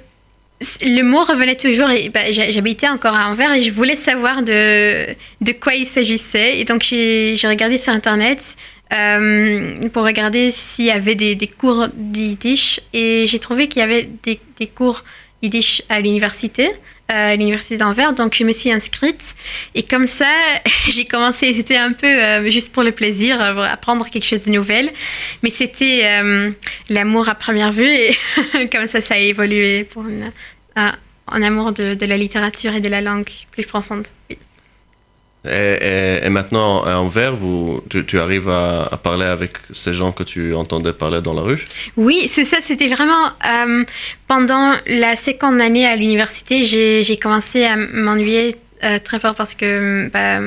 le 0.83 1.03
mot 1.03 1.25
revenait 1.25 1.57
toujours 1.57 1.91
et 1.91 2.09
bah, 2.09 2.33
j'habitais 2.33 2.89
encore 2.89 3.15
à 3.15 3.29
Anvers 3.29 3.53
et 3.53 3.61
je 3.61 3.71
voulais 3.71 3.97
savoir 3.97 4.43
de, 4.43 5.15
quoi 5.61 5.75
il 5.75 5.87
s'agissait. 5.87 6.59
Et 6.59 6.65
donc 6.65 6.83
j'ai 6.83 7.37
regardé 7.45 7.77
sur 7.77 7.93
Internet 7.93 8.57
pour 9.93 10.05
regarder 10.05 10.53
s'il 10.53 10.87
y 10.87 10.91
avait 10.91 11.15
des, 11.15 11.37
cours 11.47 11.89
de 11.95 12.19
yiddish 12.19 12.81
et 12.95 13.27
j'ai 13.29 13.39
trouvé 13.39 13.69
qu'il 13.69 13.81
y 13.81 13.85
avait 13.85 14.09
des, 14.23 14.41
des 14.59 14.67
cours 14.67 15.05
yiddish 15.43 15.83
à 15.91 16.01
l'université. 16.01 16.71
À 17.09 17.37
l'université 17.37 17.77
d'Anvers, 17.77 18.13
donc 18.15 18.35
je 18.35 18.45
me 18.45 18.53
suis 18.53 18.73
inscrite 18.73 19.35
et 19.75 19.83
comme 19.83 20.07
ça 20.07 20.31
j'ai 20.89 21.05
commencé, 21.05 21.55
c'était 21.55 21.77
un 21.77 21.93
peu 21.93 22.07
euh, 22.07 22.51
juste 22.51 22.73
pour 22.73 22.83
le 22.83 22.93
plaisir, 22.93 23.41
euh, 23.41 23.63
apprendre 23.63 24.09
quelque 24.09 24.25
chose 24.25 24.45
de 24.45 24.51
nouvel, 24.51 24.91
mais 25.43 25.51
c'était 25.51 26.03
euh, 26.05 26.51
l'amour 26.89 27.29
à 27.29 27.35
première 27.35 27.73
vue 27.73 27.87
et 27.87 28.17
comme 28.73 28.89
ça 28.89 29.01
ça 29.01 29.15
a 29.15 29.19
évolué 29.19 29.85
pour 29.85 30.05
amour 31.43 31.73
de 31.73 32.07
la 32.07 32.17
littérature 32.17 32.75
et 32.75 32.81
de 32.81 32.89
la 32.89 33.01
langue 33.01 33.29
plus 33.51 33.65
profonde. 33.65 34.07
Et, 35.47 36.29
maintenant, 36.31 36.85
à 36.85 36.97
Anvers, 36.97 37.35
tu, 37.91 38.19
arrives 38.19 38.49
à, 38.49 38.99
parler 39.03 39.27
avec 39.27 39.59
ces 39.73 39.93
gens 39.93 40.13
que 40.13 40.23
tu 40.23 40.55
entendais 40.55 40.93
parler 40.93 41.21
dans 41.21 41.35
la 41.35 41.43
rue? 41.43 41.67
Oui, 41.97 42.27
c'est 42.29 42.45
ça, 42.45 42.59
c'était 42.63 42.89
vraiment 42.89 43.27
euh, 43.47 43.85
pendant 44.27 44.73
la 44.87 45.17
seconde 45.17 45.61
année 45.61 45.87
à 45.87 45.97
l'université, 45.97 46.65
j'ai 46.65 47.17
commencé 47.19 47.65
à 47.65 47.77
m'ennuyer 47.77 48.57
euh, 48.85 48.99
très 48.99 49.19
fort 49.19 49.35
parce 49.35 49.55
que 49.55 50.09
bah, 50.09 50.41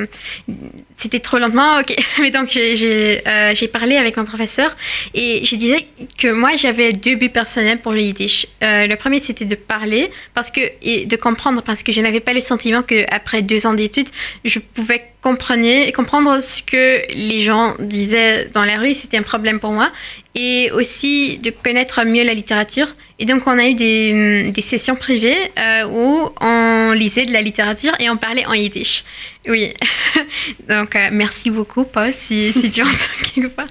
c'était 0.97 1.19
trop 1.19 1.37
lentement. 1.37 1.77
Ok, 1.79 1.95
mais 2.19 2.31
donc 2.31 2.57
euh, 2.57 3.53
j'ai 3.55 3.67
parlé 3.67 3.97
avec 3.97 4.17
mon 4.17 4.25
professeur 4.25 4.75
et 5.13 5.45
je 5.45 5.55
disais 5.55 5.85
que 6.17 6.31
moi 6.31 6.55
j'avais 6.55 6.91
deux 6.91 7.15
buts 7.15 7.29
personnels 7.29 7.79
pour 7.79 7.91
le 7.91 8.01
yiddish. 8.01 8.47
Euh, 8.63 8.87
le 8.87 8.95
premier 8.95 9.19
c'était 9.19 9.45
de 9.45 9.55
parler 9.55 10.09
parce 10.33 10.49
que 10.49 10.61
et 10.81 11.05
de 11.05 11.15
comprendre 11.15 11.61
parce 11.61 11.83
que 11.83 11.91
je 11.91 12.01
n'avais 12.01 12.19
pas 12.19 12.33
le 12.33 12.41
sentiment 12.41 12.81
que 12.81 13.05
après 13.13 13.43
deux 13.43 13.67
ans 13.67 13.75
d'études 13.75 14.09
je 14.43 14.57
pouvais 14.59 15.05
comprendre 15.21 16.41
ce 16.41 16.61
que 16.61 17.01
les 17.13 17.41
gens 17.41 17.75
disaient 17.79 18.47
dans 18.53 18.63
la 18.63 18.77
rue. 18.77 18.95
C'était 18.95 19.17
un 19.17 19.23
problème 19.23 19.59
pour 19.59 19.71
moi 19.71 19.91
et 20.35 20.71
aussi 20.71 21.39
de 21.39 21.49
connaître 21.49 22.05
mieux 22.05 22.23
la 22.23 22.33
littérature. 22.33 22.87
Et 23.19 23.25
donc, 23.25 23.47
on 23.47 23.57
a 23.57 23.67
eu 23.67 23.73
des, 23.73 24.51
des 24.51 24.61
sessions 24.61 24.95
privées 24.95 25.35
euh, 25.59 25.87
où 25.87 26.29
on 26.39 26.91
lisait 26.91 27.25
de 27.25 27.33
la 27.33 27.41
littérature 27.41 27.93
et 27.99 28.09
on 28.09 28.17
parlait 28.17 28.45
en 28.45 28.53
yiddish. 28.53 29.03
Oui. 29.47 29.73
donc, 30.69 30.95
euh, 30.95 31.09
merci 31.11 31.49
beaucoup, 31.49 31.85
Paul, 31.85 32.13
si, 32.13 32.51
si 32.53 32.69
tu 32.69 32.81
entends 32.83 32.93
quelque 33.33 33.47
part. 33.47 33.67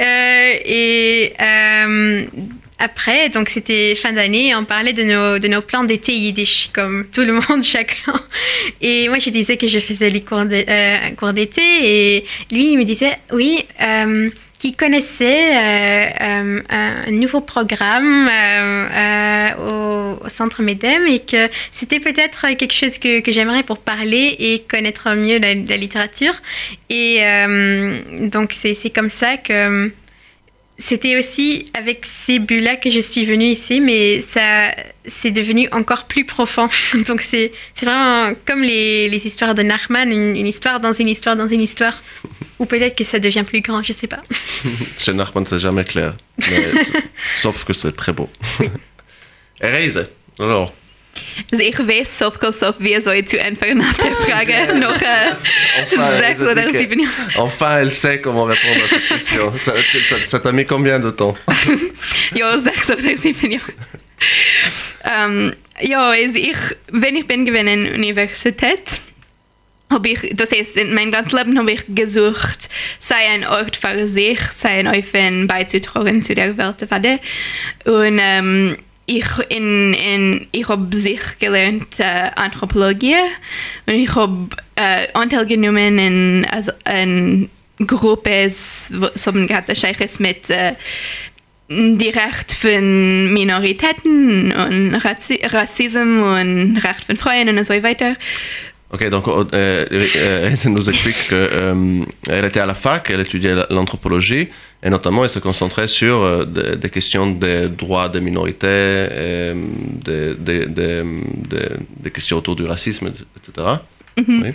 Euh, 0.00 0.52
et 0.64 1.32
euh, 1.40 2.24
après, 2.78 3.28
donc 3.28 3.48
c'était 3.48 3.94
fin 3.94 4.12
d'année, 4.12 4.54
on 4.54 4.64
parlait 4.64 4.92
de 4.92 5.02
nos, 5.02 5.38
de 5.38 5.48
nos 5.48 5.60
plans 5.60 5.84
d'été 5.84 6.12
yiddish, 6.12 6.70
comme 6.72 7.06
tout 7.12 7.22
le 7.22 7.32
monde, 7.48 7.62
chacun. 7.62 8.14
Et 8.80 9.08
moi, 9.08 9.18
je 9.18 9.30
disais 9.30 9.56
que 9.56 9.68
je 9.68 9.78
faisais 9.78 10.10
les 10.10 10.22
cours 10.22 10.44
d'été 10.44 11.62
et 11.62 12.24
lui, 12.50 12.72
il 12.72 12.78
me 12.78 12.84
disait, 12.84 13.18
oui, 13.32 13.64
qui 14.60 14.74
connaissait 14.74 15.56
euh, 15.56 16.10
euh, 16.20 16.60
un 16.68 17.10
nouveau 17.12 17.40
programme 17.40 18.28
euh, 18.28 18.88
euh, 18.92 20.18
au, 20.18 20.26
au 20.26 20.28
Centre 20.28 20.60
MEDEM 20.62 21.06
et 21.06 21.20
que 21.20 21.48
c'était 21.72 21.98
peut-être 21.98 22.46
quelque 22.58 22.74
chose 22.74 22.98
que, 22.98 23.20
que 23.20 23.32
j'aimerais 23.32 23.62
pour 23.62 23.78
parler 23.78 24.36
et 24.38 24.62
connaître 24.68 25.14
mieux 25.14 25.38
la, 25.38 25.54
la 25.54 25.76
littérature. 25.78 26.34
Et 26.90 27.22
donc, 28.28 28.52
c'est 28.52 28.90
comme 28.90 29.08
ça 29.08 29.38
que 29.38 29.90
c'était 30.80 31.18
aussi 31.18 31.66
avec 31.74 32.06
ces 32.06 32.38
buts-là 32.38 32.76
que 32.76 32.90
je 32.90 33.00
suis 33.00 33.26
venue 33.26 33.44
ici, 33.44 33.80
mais 33.80 34.22
ça, 34.22 34.74
c'est 35.06 35.30
devenu 35.30 35.68
encore 35.72 36.04
plus 36.04 36.24
profond. 36.24 36.68
Donc 37.06 37.20
c'est, 37.20 37.52
c'est 37.74 37.84
vraiment 37.84 38.34
comme 38.46 38.62
les, 38.62 39.08
les 39.08 39.26
histoires 39.26 39.54
de 39.54 39.62
Nachman, 39.62 40.10
une, 40.10 40.36
une 40.36 40.46
histoire 40.46 40.80
dans 40.80 40.94
une 40.94 41.08
histoire 41.08 41.36
dans 41.36 41.46
une 41.46 41.60
histoire. 41.60 42.02
Ou 42.58 42.64
peut-être 42.64 42.96
que 42.96 43.04
ça 43.04 43.18
devient 43.18 43.44
plus 43.46 43.60
grand, 43.60 43.82
je 43.82 43.92
sais 43.92 44.06
pas. 44.06 44.22
Chez 44.98 45.12
Nachman, 45.12 45.44
c'est 45.44 45.58
jamais 45.58 45.84
clair. 45.84 46.16
Mais 46.50 46.64
sauf 47.36 47.64
que 47.64 47.74
c'est 47.74 47.92
très 47.92 48.12
beau. 48.12 48.30
Reise, 49.60 50.08
alors, 50.38 50.72
Also 51.52 51.64
ich 51.64 51.78
weiß 51.78 52.18
sauf 52.18 52.38
go 52.38 52.50
sauf 52.52 52.76
wie 52.78 53.00
soll 53.00 53.24
zu 53.24 53.38
entfernen 53.38 53.82
auf 53.88 53.96
der 53.98 54.14
Frage 54.16 54.74
noch 54.78 54.94
sechs 56.18 56.40
oder 56.40 56.70
sieben 56.72 57.00
Jahre. 57.00 57.12
enfin, 57.36 57.78
elle 57.80 57.90
sait 57.90 58.20
comment 58.20 58.44
répondre 58.44 58.84
à 58.84 58.88
cette 58.88 59.08
question. 59.08 59.52
Ça 59.64 59.72
ça- 60.02 60.26
ça 60.26 60.38
t'a 60.40 60.52
mis 60.52 60.64
combien 60.66 60.98
de 61.00 61.10
temps 61.10 61.36
Ja, 62.34 62.56
sechs 62.58 62.90
oder 62.90 63.16
sieben 63.16 63.50
Jahre. 63.52 63.72
ähm, 65.04 65.52
ja, 65.80 66.10
also 66.10 66.36
ich, 66.38 66.56
wenn 66.92 67.16
ich 67.16 67.26
bin 67.26 67.44
gewesen 67.46 67.68
in 67.68 67.94
Universität, 67.94 69.00
habe 69.90 70.08
ich, 70.10 70.30
das 70.34 70.52
heißt, 70.52 70.76
in 70.76 70.94
meinem 70.94 71.10
ganzen 71.10 71.36
Leben 71.36 71.58
habe 71.58 71.72
ich 71.72 71.82
gesucht, 71.88 72.68
sei 73.00 73.16
ein 73.32 73.44
Ort 73.46 73.76
für 73.76 74.06
sich, 74.06 74.38
sei 74.52 74.68
ein 74.78 74.86
Eufen 74.86 75.46
beizutragen 75.48 76.22
zu 76.22 76.34
der 76.34 76.56
Welt 76.58 76.80
der 76.80 76.90
Welt. 76.90 77.20
Und 77.84 78.20
ähm, 78.22 78.76
ich, 79.10 79.26
in, 79.48 79.92
in, 79.94 80.46
ich 80.52 80.68
habe 80.68 80.94
sich 80.94 81.20
gelernt 81.40 81.98
äh, 81.98 82.30
Anthropologie 82.36 83.16
und 83.86 83.94
ich 83.94 84.14
habe 84.14 84.48
äh, 84.76 85.08
Anteil 85.14 85.46
genommen 85.46 85.98
in, 85.98 86.46
also, 86.50 86.70
in 86.88 87.50
Gruppes, 87.84 88.92
som 89.14 89.46
gehabt 89.46 89.68
mit 90.20 90.50
äh, 90.50 90.74
die 91.68 92.08
Recht 92.08 92.52
von 92.52 93.32
Minoritäten 93.32 94.52
und 94.52 94.94
Rassismus 94.94 95.94
und 95.94 96.76
Recht 96.76 97.04
von 97.04 97.16
Frauen 97.16 97.48
und 97.48 97.64
so 97.64 97.82
weiter. 97.82 98.16
Ok, 98.92 99.08
donc 99.08 99.28
euh, 99.28 99.44
euh, 99.54 100.48
Reise 100.48 100.66
nous 100.66 100.88
explique 100.88 101.28
qu'elle 101.28 102.44
était 102.44 102.58
à 102.58 102.66
la 102.66 102.74
fac, 102.74 103.08
elle 103.10 103.20
étudiait 103.20 103.54
l'anthropologie, 103.70 104.48
et 104.82 104.90
notamment 104.90 105.22
elle 105.22 105.30
se 105.30 105.38
concentrait 105.38 105.86
sur 105.86 106.22
euh, 106.22 106.44
des, 106.44 106.76
des 106.76 106.90
questions 106.90 107.30
des 107.30 107.68
droits 107.68 108.08
des 108.08 108.20
minorités, 108.20 108.66
euh, 108.66 109.54
des, 110.04 110.34
des, 110.34 110.66
des, 110.66 112.10
questions 112.10 112.38
autour 112.38 112.56
du 112.56 112.64
racisme, 112.64 113.12
etc. 113.36 113.68
Oui. 114.26 114.52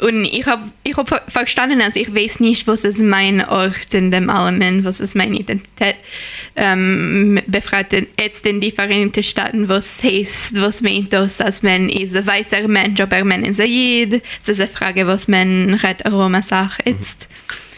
Und 0.00 0.24
ich 0.24 0.46
habe 0.46 0.62
ich 0.82 0.96
hab 0.96 1.08
ver- 1.08 1.22
verstanden, 1.28 1.80
also 1.82 2.00
ich 2.00 2.14
weiß 2.14 2.40
nicht, 2.40 2.66
was 2.66 2.84
ist 2.84 3.00
mein 3.02 3.44
Ort 3.46 3.92
in 3.92 4.10
dem 4.10 4.30
Allem, 4.30 4.84
was 4.84 5.00
ist 5.00 5.14
meine 5.14 5.36
Identität. 5.38 5.96
Ähm, 6.56 7.40
befragt 7.46 7.94
jetzt 8.18 8.46
in 8.46 8.60
die 8.60 8.70
Vereinigten 8.70 9.22
Staaten, 9.22 9.68
was 9.68 10.02
heißt, 10.02 10.60
was 10.60 10.80
meint 10.82 11.12
das, 11.12 11.40
als 11.40 11.62
man 11.62 11.88
ist 11.88 12.16
ein 12.16 12.26
weißer 12.26 12.66
Mensch, 12.68 13.00
aber 13.00 13.22
man 13.24 13.44
ist 13.44 13.60
ein 13.60 13.68
Jid. 13.70 14.22
Das 14.38 14.48
ist 14.48 14.60
eine 14.60 14.68
Frage, 14.68 15.06
was 15.06 15.28
man 15.28 15.74
redet 15.74 16.06
Aroma 16.06 16.42
sagt 16.42 16.86
jetzt. 16.86 17.28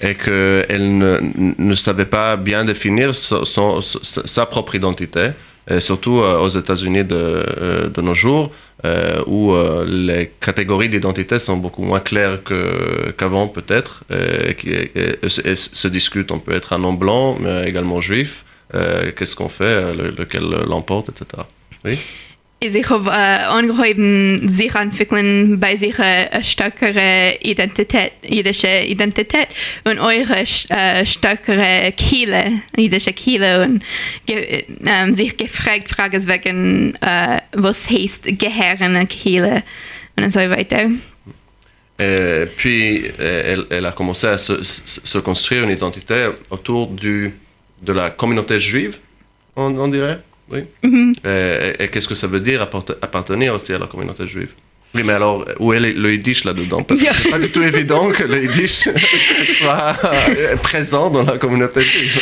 et 0.00 0.18
qu'elle 0.18 0.88
ne, 0.88 1.54
ne 1.58 1.76
savait 1.76 2.06
pas 2.10 2.36
bien 2.36 2.64
définir 2.64 3.14
son- 3.14 3.44
son- 3.44 3.80
sa 3.80 4.46
propre 4.46 4.74
identité, 4.76 5.32
et 5.70 5.80
surtout 5.80 6.18
euh, 6.20 6.38
aux 6.38 6.48
États-Unis 6.48 7.04
de, 7.04 7.14
euh, 7.16 7.88
nos 8.02 8.14
jours, 8.14 8.50
euh, 8.84 9.22
où 9.26 9.52
euh, 9.54 9.84
les 9.86 10.32
catégories 10.40 10.88
d'identité 10.88 11.38
sont 11.38 11.56
beaucoup 11.56 11.82
moins 11.84 12.00
claires 12.00 12.40
qu'avant 13.16 13.46
peut-être, 13.48 14.02
et, 14.10 14.56
et- 15.24 15.28
se- 15.28 15.46
et 15.46 15.54
se 15.54 15.88
discute, 15.88 16.30
on 16.32 16.38
peut 16.40 16.52
être 16.52 16.72
un 16.72 16.82
homme 16.82 16.98
blanc, 16.98 17.36
mais 17.40 17.68
également 17.68 18.00
juif, 18.00 18.44
euh, 18.74 19.12
qu'est-ce 19.16 19.36
qu'on 19.36 19.48
fait, 19.48 19.64
euh, 19.64 19.94
le- 19.94 20.10
lequel 20.10 20.42
l'emporte, 20.68 21.10
etc. 21.10 21.42
Oui? 21.84 21.98
Also 22.64 22.78
ich 22.78 22.88
habe 22.90 23.10
äh, 23.10 23.12
angehoben, 23.12 24.48
sich 24.48 24.72
entwickeln 24.74 25.58
bei 25.58 25.74
sich 25.74 25.98
äh, 25.98 26.28
eine 26.30 26.44
stärkere 26.44 27.36
Identität, 27.42 28.12
jüdische 28.28 28.84
Identität 28.86 29.48
und 29.82 29.98
eure 29.98 30.44
äh, 30.68 31.04
stärkere 31.04 31.90
Kiele, 31.96 32.60
jüdische 32.76 33.12
Kiele 33.12 33.64
und 33.64 33.82
ge, 34.26 34.64
ähm, 34.86 35.12
sich 35.12 35.36
gefragt, 35.36 35.88
Fragen 35.88 36.24
wegen, 36.28 36.94
äh, 37.00 37.40
was 37.52 37.90
heißt 37.90 38.38
gehörende 38.38 39.06
Kiele 39.06 39.64
und 40.16 40.30
so 40.30 40.38
weiter. 40.38 40.88
Et 41.98 42.46
puis, 42.56 43.12
elle, 43.18 43.66
elle 43.70 43.86
a 43.86 43.92
commencé 43.92 44.26
à 44.26 44.38
se- 44.38 44.62
se 44.62 45.18
construire 45.18 45.64
une 45.64 45.70
identité 45.70 46.28
autour 46.50 46.86
du, 46.88 47.32
de 47.80 47.92
la 47.92 48.10
communauté 48.10 48.58
juive, 48.60 48.96
on, 49.56 49.76
on 49.78 49.88
dirait. 49.88 50.18
Oui. 50.50 50.64
Mhm. 50.82 51.14
Et, 51.24 51.84
et 51.84 51.88
qu'est-ce 51.88 52.08
que 52.08 52.14
ça 52.14 52.26
veut 52.26 52.40
dire 52.40 52.62
appartenir 52.62 53.54
aussi 53.54 53.72
à 53.72 53.78
la 53.78 53.86
communauté 53.86 54.26
juive? 54.26 54.50
Oui, 54.94 55.02
mais 55.04 55.14
alors, 55.14 55.46
où 55.58 55.72
est 55.72 55.80
le 55.80 56.12
Yiddish 56.12 56.44
là-dedans? 56.44 56.82
Parce 56.82 57.00
que 57.00 57.14
c'est 57.14 57.30
pas 57.30 57.38
du 57.38 57.48
tout 57.48 57.62
évident 57.62 58.10
que 58.10 58.24
le 58.24 58.42
Yiddish 58.42 58.88
soit 59.56 59.96
euh, 60.04 60.56
présent 60.56 61.08
dans 61.08 61.22
la 61.22 61.38
communauté 61.38 61.82
juive. 61.82 62.20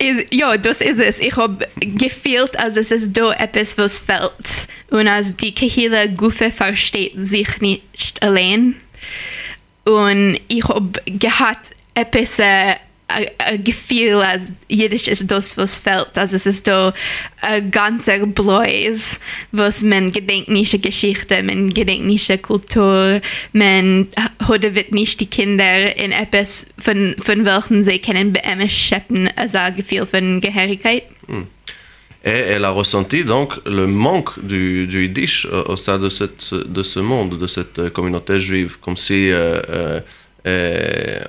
Is, 0.00 0.24
ja, 0.30 0.56
das 0.56 0.80
ist 0.80 1.00
es. 1.00 1.18
Ich 1.18 1.36
habe 1.36 1.66
gefühlt, 1.80 2.56
als 2.56 2.76
es 2.76 2.92
ist 2.92 3.12
da 3.16 3.32
etwas, 3.32 3.76
was 3.78 3.98
fällt. 3.98 4.68
Und 4.90 5.08
als 5.08 5.34
die 5.36 5.52
Kehille 5.52 6.08
Gufe 6.10 6.52
versteht 6.52 7.14
sich 7.16 7.60
nicht 7.60 8.22
allein. 8.22 8.76
Und 9.84 10.38
ich 10.46 10.68
habe 10.68 11.02
gehabt 11.06 11.72
etwas, 11.94 12.38
äh, 12.38 12.76
ein 13.08 13.64
Gefühl, 13.64 14.16
als 14.16 14.52
Jiddisch 14.68 15.08
ist 15.08 15.30
das, 15.30 15.56
was 15.56 15.78
fällt. 15.78 16.16
Also 16.16 16.36
es 16.36 16.46
ist 16.46 16.66
da 16.66 16.92
ein 17.40 17.70
ganzer 17.70 18.26
Bläus, 18.26 19.18
was 19.50 19.82
man 19.82 20.10
gedenkt 20.10 20.48
nicht 20.48 20.80
Geschichte, 20.82 21.42
man 21.42 21.70
gedenkt 21.70 22.42
Kultur, 22.42 23.20
man 23.52 24.08
hat 24.16 24.74
wird 24.74 24.92
nicht 24.92 25.20
die 25.20 25.26
Kinder 25.26 25.96
in 25.96 26.12
etwas, 26.12 26.66
von, 26.78 27.14
von 27.18 27.44
welchen 27.44 27.84
sie 27.84 27.98
können 27.98 28.32
beämmen 28.32 28.68
schöpfen, 28.68 29.30
also 29.36 29.58
ein 29.58 29.76
Gefühl 29.76 30.06
von 30.06 30.40
Gehörigkeit. 30.40 31.04
Et 32.24 32.30
elle 32.30 32.64
a 32.64 32.72
ressenti 32.72 33.24
donc 33.24 33.60
le 33.64 33.86
manque 33.86 34.32
du, 34.42 34.86
du 34.88 35.02
Yiddish 35.02 35.46
euh, 35.46 35.62
au 35.68 35.76
sein 35.76 35.98
de, 35.98 36.10
cette, 36.10 36.52
de 36.52 36.82
ce 36.82 36.98
monde, 36.98 37.38
de 37.38 37.46
cette 37.46 37.78
euh, 37.78 37.90
communauté 37.90 38.40
juive, 38.40 38.76
comme 38.80 38.96
si 38.96 39.30
euh, 39.30 39.62
euh, 39.68 40.00
euh, 40.46 41.20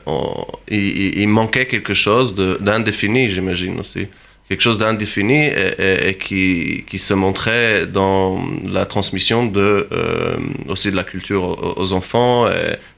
il, 0.69 1.27
manquait 1.27 1.65
quelque 1.65 1.93
chose 1.93 2.35
d'indéfini, 2.35 3.29
j'imagine 3.29 3.79
aussi. 3.79 4.07
Quelque 4.47 4.61
chose 4.61 4.79
d'indéfini 4.79 5.45
et, 5.45 6.17
qui, 6.19 6.83
qui 6.87 6.97
se 6.97 7.13
montrait 7.13 7.85
dans 7.85 8.39
la 8.67 8.85
transmission 8.87 9.45
de, 9.45 9.87
euh, 9.91 10.37
aussi 10.67 10.89
de 10.89 10.95
la 10.95 11.03
culture 11.03 11.43
aux, 11.43 11.79
aux 11.79 11.93
enfants, 11.93 12.47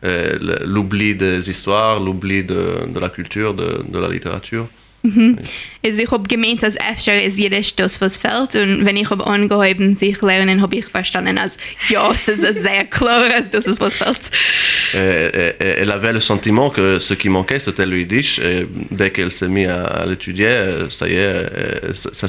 l'oubli 0.01 1.15
des 1.15 1.49
histoires, 1.49 1.99
l'oubli 1.99 2.43
de, 2.43 2.87
de 2.87 2.99
la 2.99 3.09
culture, 3.09 3.53
de, 3.53 3.83
de 3.87 3.99
la 3.99 4.07
littérature. 4.07 4.67
Also 5.03 5.99
ich 6.01 6.11
habe 6.11 6.27
gemeint, 6.27 6.61
dass 6.61 6.75
ist 6.75 7.79
das, 7.79 7.99
was 8.01 8.17
fällt. 8.17 8.55
Und 8.55 8.85
wenn 8.85 8.97
ich 8.97 9.09
habe 9.09 9.25
angehoben, 9.25 9.95
sich 9.95 10.21
lernen, 10.21 10.61
habe 10.61 10.75
ich 10.77 10.85
verstanden, 10.85 11.37
als 11.39 11.57
ja, 11.89 12.11
es 12.13 12.27
ist 12.27 12.61
sehr 12.61 12.85
klar, 12.85 13.33
als 13.33 13.49
das 13.49 13.65
ist, 13.65 13.79
was 13.79 13.95
fällt. 13.95 14.19
Et- 14.93 15.33
et- 15.35 15.55
et 15.61 15.77
elle 15.79 15.91
avait 15.91 16.11
le 16.11 16.19
sentiment 16.19 16.69
que 16.69 16.99
ce 16.99 17.13
qui 17.15 17.29
manquait, 17.29 17.59
c'était 17.59 17.85
le 17.85 17.97
yiddish. 17.99 18.39
Et 18.39 18.67
dès 18.91 19.09
qu'elle 19.11 19.31
s'est 19.31 19.47
mise 19.47 19.69
à, 19.69 20.05
l'étudier, 20.05 20.47
euh, 20.47 20.89
ça 20.89 21.07
y 21.07 21.13
est, 21.13 21.17
euh, 21.17 21.93
ça, 21.93 22.27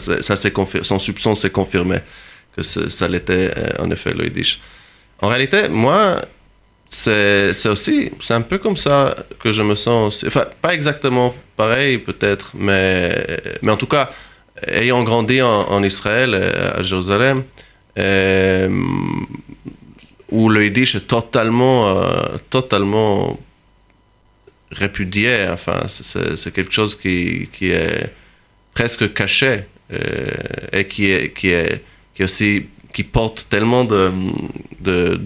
son 0.83 0.99
soupçon 1.01 1.35
s'est 1.35 1.51
confirmé 1.51 1.97
que 2.57 2.63
ça 2.63 3.09
l'était 3.09 3.51
euh, 3.57 3.83
en 3.83 3.91
effet 3.91 4.13
le 4.15 4.25
yiddish. 4.27 4.61
En 5.21 5.29
réalité, 5.29 5.69
moi, 5.69 6.23
c'est 6.89 7.53
c'est 7.55 7.69
aussi, 7.69 8.11
c'est 8.21 8.35
un 8.35 8.43
peu 8.43 8.59
comme 8.59 8.77
ça 8.77 9.17
que 9.43 9.51
je 9.51 9.63
me 9.63 9.75
sens 9.75 10.15
aussi. 10.15 10.27
Enfin, 10.29 10.47
pas 10.61 10.73
exactement 10.75 11.35
pareil 11.63 11.99
peut-être, 11.99 12.47
mais, 12.55 13.15
mais 13.63 13.73
en 13.77 13.77
tout 13.83 13.91
cas, 13.97 14.07
ayant 14.67 15.03
grandi 15.11 15.41
en, 15.43 15.83
Israël, 15.93 16.31
euh, 16.35 16.79
à 16.79 16.83
Jérusalem, 16.83 17.39
euh, 17.99 18.69
où 20.37 20.43
le 20.55 20.61
yiddish 20.65 20.93
est 20.97 21.07
totalement, 21.17 21.79
euh, 21.89 22.37
totalement 22.57 23.39
répudié. 24.83 25.33
Enfin, 25.57 25.79
c'est- 25.89 26.53
quelque 26.57 26.75
chose 26.81 26.93
qui, 27.03 27.49
qui 27.55 27.67
est 27.71 28.05
presque 28.75 29.07
caché 29.21 29.53
et 30.79 30.85
qui 30.93 31.03
est, 31.15 31.25
qui 31.39 31.49
est, 31.59 31.85
qui 32.15 32.25
aussi 32.29 32.53
qui 32.95 33.05
porte 33.19 33.39
tellement 33.55 33.85
de, 33.85 34.03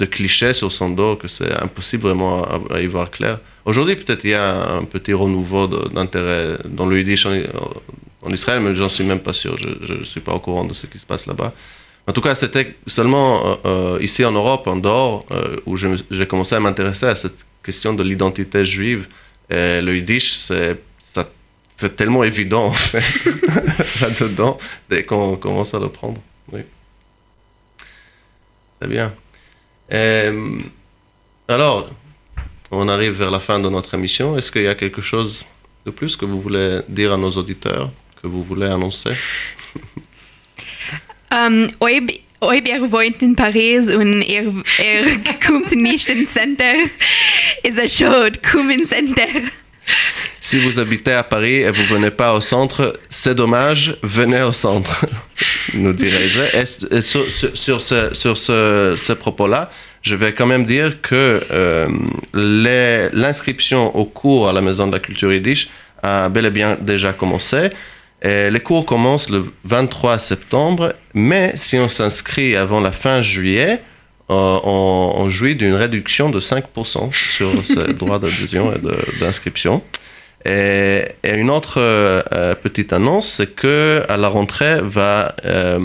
de, 0.01 0.07
clichés 0.15 0.55
sur 0.61 0.71
son 0.79 0.89
dos 0.99 1.15
que 1.21 1.29
c'est 1.37 1.53
impossible 1.67 2.03
vraiment 2.09 2.35
à 2.77 2.81
y 2.87 2.89
voir 2.95 3.09
clair. 3.17 3.37
Aujourd'hui, 3.67 3.97
peut-être 3.97 4.23
il 4.23 4.31
y 4.31 4.35
a 4.35 4.77
un 4.77 4.85
petit 4.85 5.13
renouveau 5.13 5.67
d'intérêt 5.67 6.57
dans 6.67 6.87
le 6.87 6.99
yiddish 6.99 7.27
en, 7.27 8.31
Israël, 8.31 8.61
mais 8.61 8.77
j'en 8.77 8.89
suis 8.89 9.03
même 9.03 9.19
pas 9.19 9.33
sûr. 9.33 9.57
Je 9.59 9.93
ne 9.93 10.05
suis 10.05 10.21
pas 10.21 10.33
au 10.33 10.39
courant 10.39 10.65
de 10.65 10.73
ce 10.73 10.87
qui 10.87 11.01
se 11.01 11.07
passe 11.07 11.27
là-bas. 11.27 11.53
En 12.07 12.13
tout 12.13 12.21
cas, 12.21 12.37
c'était 12.37 12.77
seulement 12.87 13.45
euh, 13.45 13.55
euh, 13.65 13.99
ici 14.01 14.25
en 14.25 14.31
Europe, 14.31 14.69
en 14.69 14.77
dehors, 14.77 15.27
euh, 15.33 15.57
où 15.67 15.77
j'ai 15.77 16.27
commencé 16.29 16.55
à 16.55 16.61
m'intéresser 16.61 17.07
à 17.07 17.17
cette 17.17 17.45
question 17.65 17.93
de 17.93 18.05
l'identité 18.05 18.65
juive. 18.65 19.09
Et 19.51 19.83
le 19.83 19.97
yiddish, 19.97 20.35
c'est 20.35 20.81
c'est 21.79 21.95
tellement 21.95 22.25
évident, 22.25 22.69
en 22.69 22.73
fait, 22.73 23.05
là-dedans, 24.01 24.57
dès 24.89 25.05
qu'on 25.05 25.37
commence 25.37 25.75
à 25.75 25.79
le 25.79 25.91
prendre. 25.91 26.23
Oui. 26.51 26.61
Très 28.81 28.89
bien. 28.89 29.13
Alors, 31.49 31.91
on 32.71 32.89
arrive 32.89 33.13
vers 33.13 33.31
la 33.31 33.41
fin 33.41 33.59
de 33.59 33.69
notre 33.69 33.95
émission. 33.95 34.37
Est-ce 34.37 34.51
qu'il 34.53 34.63
y 34.63 34.69
a 34.69 34.75
quelque 34.75 35.01
chose 35.01 35.45
de 35.85 35.91
plus 35.91 36.17
que 36.17 36.25
vous 36.25 36.41
voulez 36.41 36.81
dire 36.89 37.13
à 37.13 37.17
nos 37.17 37.31
auditeurs, 37.31 37.91
que 38.23 38.27
vous 38.27 38.43
voulez 38.45 38.67
annoncer? 38.67 39.13
Um, 41.33 41.69
ob 41.81 42.67
er 42.69 42.91
wohnt 42.93 43.21
in 43.21 43.35
Paris 43.35 43.89
und 43.93 44.23
er, 44.23 44.45
er 44.79 45.05
kommt 45.47 45.73
nicht 45.73 46.09
ins 46.09 46.33
Center, 46.33 46.75
ist 47.65 47.79
er 47.79 47.89
schon, 47.89 48.31
komm 48.49 48.71
ins 48.71 48.91
Center. 48.91 49.27
Si 50.41 50.61
vous 50.61 50.79
habitez 50.79 51.13
à 51.13 51.25
Paris 51.25 51.63
et 51.63 51.71
vous 51.73 51.85
venez 51.93 52.13
pas 52.13 52.33
au 52.33 52.41
centre, 52.41 53.01
c'est 53.09 53.35
dommage, 53.35 53.97
venez 54.05 54.43
au 54.43 54.53
centre, 54.53 55.05
nous 55.75 55.93
dirais-je. 55.93 56.41
Et, 56.41 56.97
et 56.97 57.01
sur, 57.01 57.29
sur- 57.33 57.57
sur 57.57 57.81
ce, 57.81 58.15
sur 58.15 58.37
ce, 58.39 58.95
ce 58.97 59.13
propos-là, 59.13 59.69
je 60.07 60.15
vais 60.15 60.33
quand 60.33 60.47
même 60.47 60.67
dire 60.67 61.03
que 61.03 61.43
euh, 61.51 61.89
l'inscription 63.13 63.95
au 63.97 64.05
cours 64.05 64.49
à 64.49 64.53
la 64.53 64.61
Maison 64.61 64.87
de 64.87 64.93
la 64.93 65.01
Culture 65.01 65.33
Yiddish 65.33 65.69
a 66.01 66.29
bel 66.29 66.47
et 66.47 66.51
bien 66.51 66.77
déjà 66.81 67.13
commencé. 67.13 67.71
Et 68.23 68.49
les 68.51 68.61
cours 68.61 68.87
commencent 68.87 69.31
le 69.31 69.47
23 69.65 70.19
septembre, 70.19 70.95
mais 71.13 71.53
si 71.57 71.77
on 71.77 71.89
s'inscrit 71.89 72.55
avant 72.55 72.81
la 72.81 72.93
fin 72.93 73.21
juillet, 73.21 73.81
euh, 74.31 74.61
on, 74.63 75.13
on 75.17 75.29
jouit 75.29 75.57
d'une 75.57 75.75
réduction 75.75 76.31
de 76.31 76.39
5% 76.39 77.13
sur 77.13 77.65
ce 77.65 77.81
droit 77.93 78.21
d'adhésion 78.21 78.73
et 78.73 78.79
d'inscription. 79.19 79.83
Et, 80.45 81.03
et 81.25 81.35
une 81.35 81.51
autre 81.51 81.81
euh, 81.81 82.55
petite 82.55 82.93
annonce, 82.93 83.29
c'est 83.29 83.57
que 83.57 84.05
à 84.09 84.17
la 84.17 84.29
rentrée 84.29 84.79
va, 84.81 85.35
euh, 85.45 85.81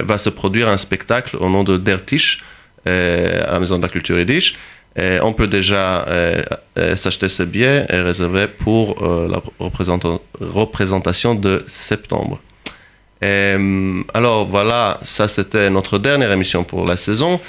va 0.00 0.18
se 0.18 0.30
produire 0.30 0.68
un 0.68 0.76
spectacle 0.76 1.36
au 1.38 1.48
nom 1.48 1.62
de 1.62 1.76
Dertisch 1.76 2.40
euh, 2.40 2.55
à 2.86 3.52
la 3.52 3.60
Maison 3.60 3.76
de 3.78 3.82
la 3.82 3.88
Culture 3.88 4.18
Yiddish. 4.18 4.56
On 5.22 5.32
peut 5.34 5.46
déjà 5.46 6.06
euh, 6.08 6.42
euh, 6.78 6.96
s'acheter 6.96 7.28
ses 7.28 7.44
billets 7.44 7.84
et 7.90 8.00
réserver 8.00 8.46
pour 8.46 9.02
euh, 9.02 9.28
la 9.28 9.42
représenta- 9.60 10.20
représentation 10.40 11.34
de 11.34 11.62
septembre. 11.66 12.40
Euh, 13.24 14.02
alors 14.14 14.46
voilà, 14.46 14.98
ça 15.02 15.28
c'était 15.28 15.68
notre 15.70 15.98
dernière 15.98 16.32
émission 16.32 16.64
pour 16.64 16.86
la 16.86 16.96
saison. 16.96 17.40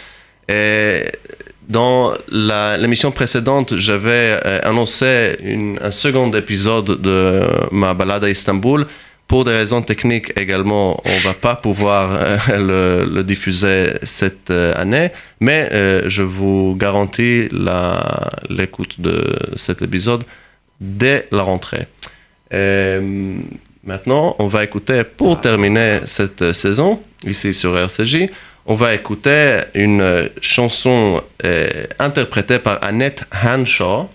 Et 0.49 1.03
dans 1.67 2.13
l'émission 2.31 3.11
précédente, 3.11 3.77
j'avais 3.77 4.39
euh, 4.45 4.59
annoncé 4.63 5.37
un 5.81 5.91
second 5.91 6.31
épisode 6.33 7.01
de 7.01 7.41
ma 7.71 7.93
balade 7.93 8.23
à 8.25 8.29
Istanbul. 8.29 8.87
Pour 9.27 9.43
des 9.43 9.51
raisons 9.51 9.81
techniques 9.81 10.31
également, 10.39 11.01
on 11.03 11.17
va 11.27 11.33
pas 11.33 11.55
pouvoir 11.55 12.11
euh, 12.13 12.37
le, 13.05 13.13
le 13.13 13.23
diffuser 13.23 13.93
cette 14.03 14.51
euh, 14.51 14.73
année, 14.75 15.11
mais 15.41 15.67
euh, 15.73 16.03
je 16.07 16.23
vous 16.23 16.75
garantis 16.79 17.49
l'écoute 18.49 19.01
de 19.01 19.37
cet 19.57 19.81
épisode 19.81 20.23
dès 20.79 21.27
la 21.31 21.43
rentrée. 21.43 21.87
Maintenant, 23.87 24.35
on 24.39 24.47
va 24.47 24.65
écouter, 24.65 25.03
pour 25.05 25.39
terminer 25.39 25.99
cette 26.05 26.51
saison, 26.51 27.01
ici 27.25 27.53
sur 27.53 27.77
RCJ, 27.77 28.27
on 28.65 28.75
va 28.75 28.93
écouter 28.93 29.61
une 29.75 30.29
chanson 30.41 31.23
euh, 31.45 31.85
interprétée 31.97 32.59
par 32.59 32.83
Annette 32.83 33.23
Hanshaw, 33.31 34.09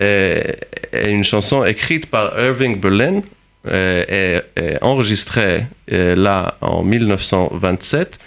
et, 0.00 0.40
et 0.92 1.10
une 1.10 1.22
chanson 1.22 1.64
écrite 1.64 2.06
par 2.06 2.38
Irving 2.38 2.78
Berlin 2.80 3.22
euh, 3.68 4.42
et, 4.56 4.60
et 4.60 4.76
enregistrée 4.82 5.66
euh, 5.92 6.14
là 6.16 6.56
en 6.60 6.82
1927. 6.82 8.18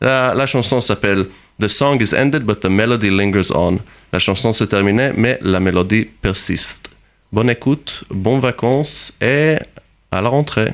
La, 0.00 0.34
la 0.34 0.46
chanson 0.46 0.80
s'appelle 0.80 1.26
The 1.60 1.68
song 1.68 2.00
is 2.00 2.14
ended 2.14 2.44
but 2.44 2.60
the 2.60 2.68
melody 2.70 3.10
lingers 3.10 3.50
on. 3.54 3.78
La 4.12 4.18
chanson 4.18 4.52
s'est 4.52 4.68
terminée 4.68 5.10
mais 5.16 5.38
la 5.42 5.60
mélodie 5.60 6.04
persiste. 6.04 6.88
Bonne 7.32 7.50
écoute, 7.50 8.04
bonnes 8.10 8.40
vacances 8.40 9.12
et 9.20 9.56
à 10.10 10.22
la 10.22 10.28
rentrée. 10.28 10.72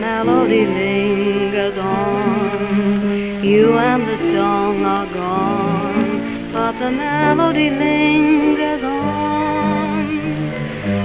Melody 0.00 0.64
lingers 0.66 1.76
on. 1.78 3.44
You 3.44 3.78
and 3.78 4.02
the 4.06 4.18
song 4.34 4.84
are 4.84 5.06
gone, 5.12 6.52
but 6.52 6.72
the 6.78 6.90
melody 6.90 7.70
lingers 7.70 8.82
on. 8.82 10.06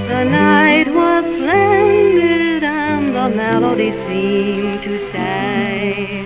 The 0.08 0.24
night 0.24 0.88
was 0.88 1.24
splendid 1.24 2.62
and 2.62 3.14
the 3.14 3.28
melody 3.30 3.90
seemed 4.06 4.82
to 4.82 5.12
say, 5.12 6.24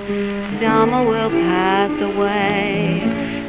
Summer 0.60 1.04
will 1.04 1.30
pass 1.30 1.90
away. 2.02 3.02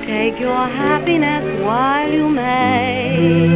Take 0.05 0.39
your 0.39 0.67
happiness 0.67 1.45
while 1.61 2.11
you 2.11 2.29
may. 2.29 3.47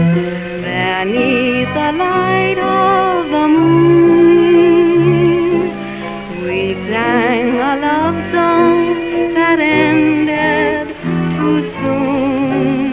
Beneath 0.61 1.73
the 1.73 1.91
light 1.91 2.57
of 2.57 3.29
the 3.29 3.47
moon, 3.47 4.42
sang 7.03 7.49
a 7.71 7.73
love 7.87 8.19
song 8.33 8.77
that 9.37 9.59
ended 9.59 10.87
too 11.35 11.59
soon. 11.79 12.87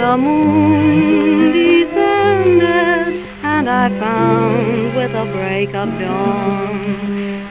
The 0.00 0.12
moon 0.16 1.52
descended, 1.52 3.08
and 3.54 3.64
I 3.82 3.84
found 4.04 4.96
with 4.98 5.12
a 5.24 5.26
break 5.36 5.70
of 5.82 5.88
dawn, 6.00 6.78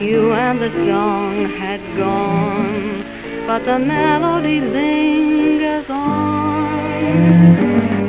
you 0.08 0.20
and 0.46 0.56
the 0.64 0.70
song 0.86 1.34
had 1.62 1.82
gone, 1.96 3.04
but 3.46 3.60
the 3.64 3.78
melody 3.78 4.60
lingers 4.60 5.88
on. 5.88 7.99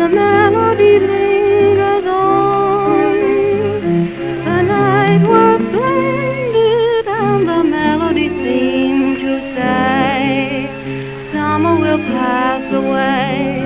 The 0.00 0.08
melody 0.08 0.98
lingers 0.98 2.06
on. 2.06 3.82
The 4.46 4.62
night 4.62 5.20
was 5.32 5.60
splendid, 5.68 7.06
and 7.06 7.46
the 7.46 7.62
melody 7.64 8.28
seemed 8.28 9.18
to 9.18 9.32
say, 9.56 10.70
Summer 11.34 11.76
will 11.76 11.98
pass 11.98 12.64
away. 12.72 13.60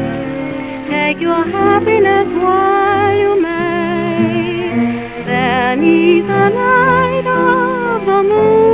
Take 0.91 1.21
your 1.21 1.45
happiness 1.45 2.27
while 2.43 3.17
you 3.17 3.41
may. 3.41 4.65
Beneath 5.29 6.27
the 6.27 6.51
light 6.51 7.27
of 7.29 8.07
the 8.07 8.23
moon, 8.25 8.74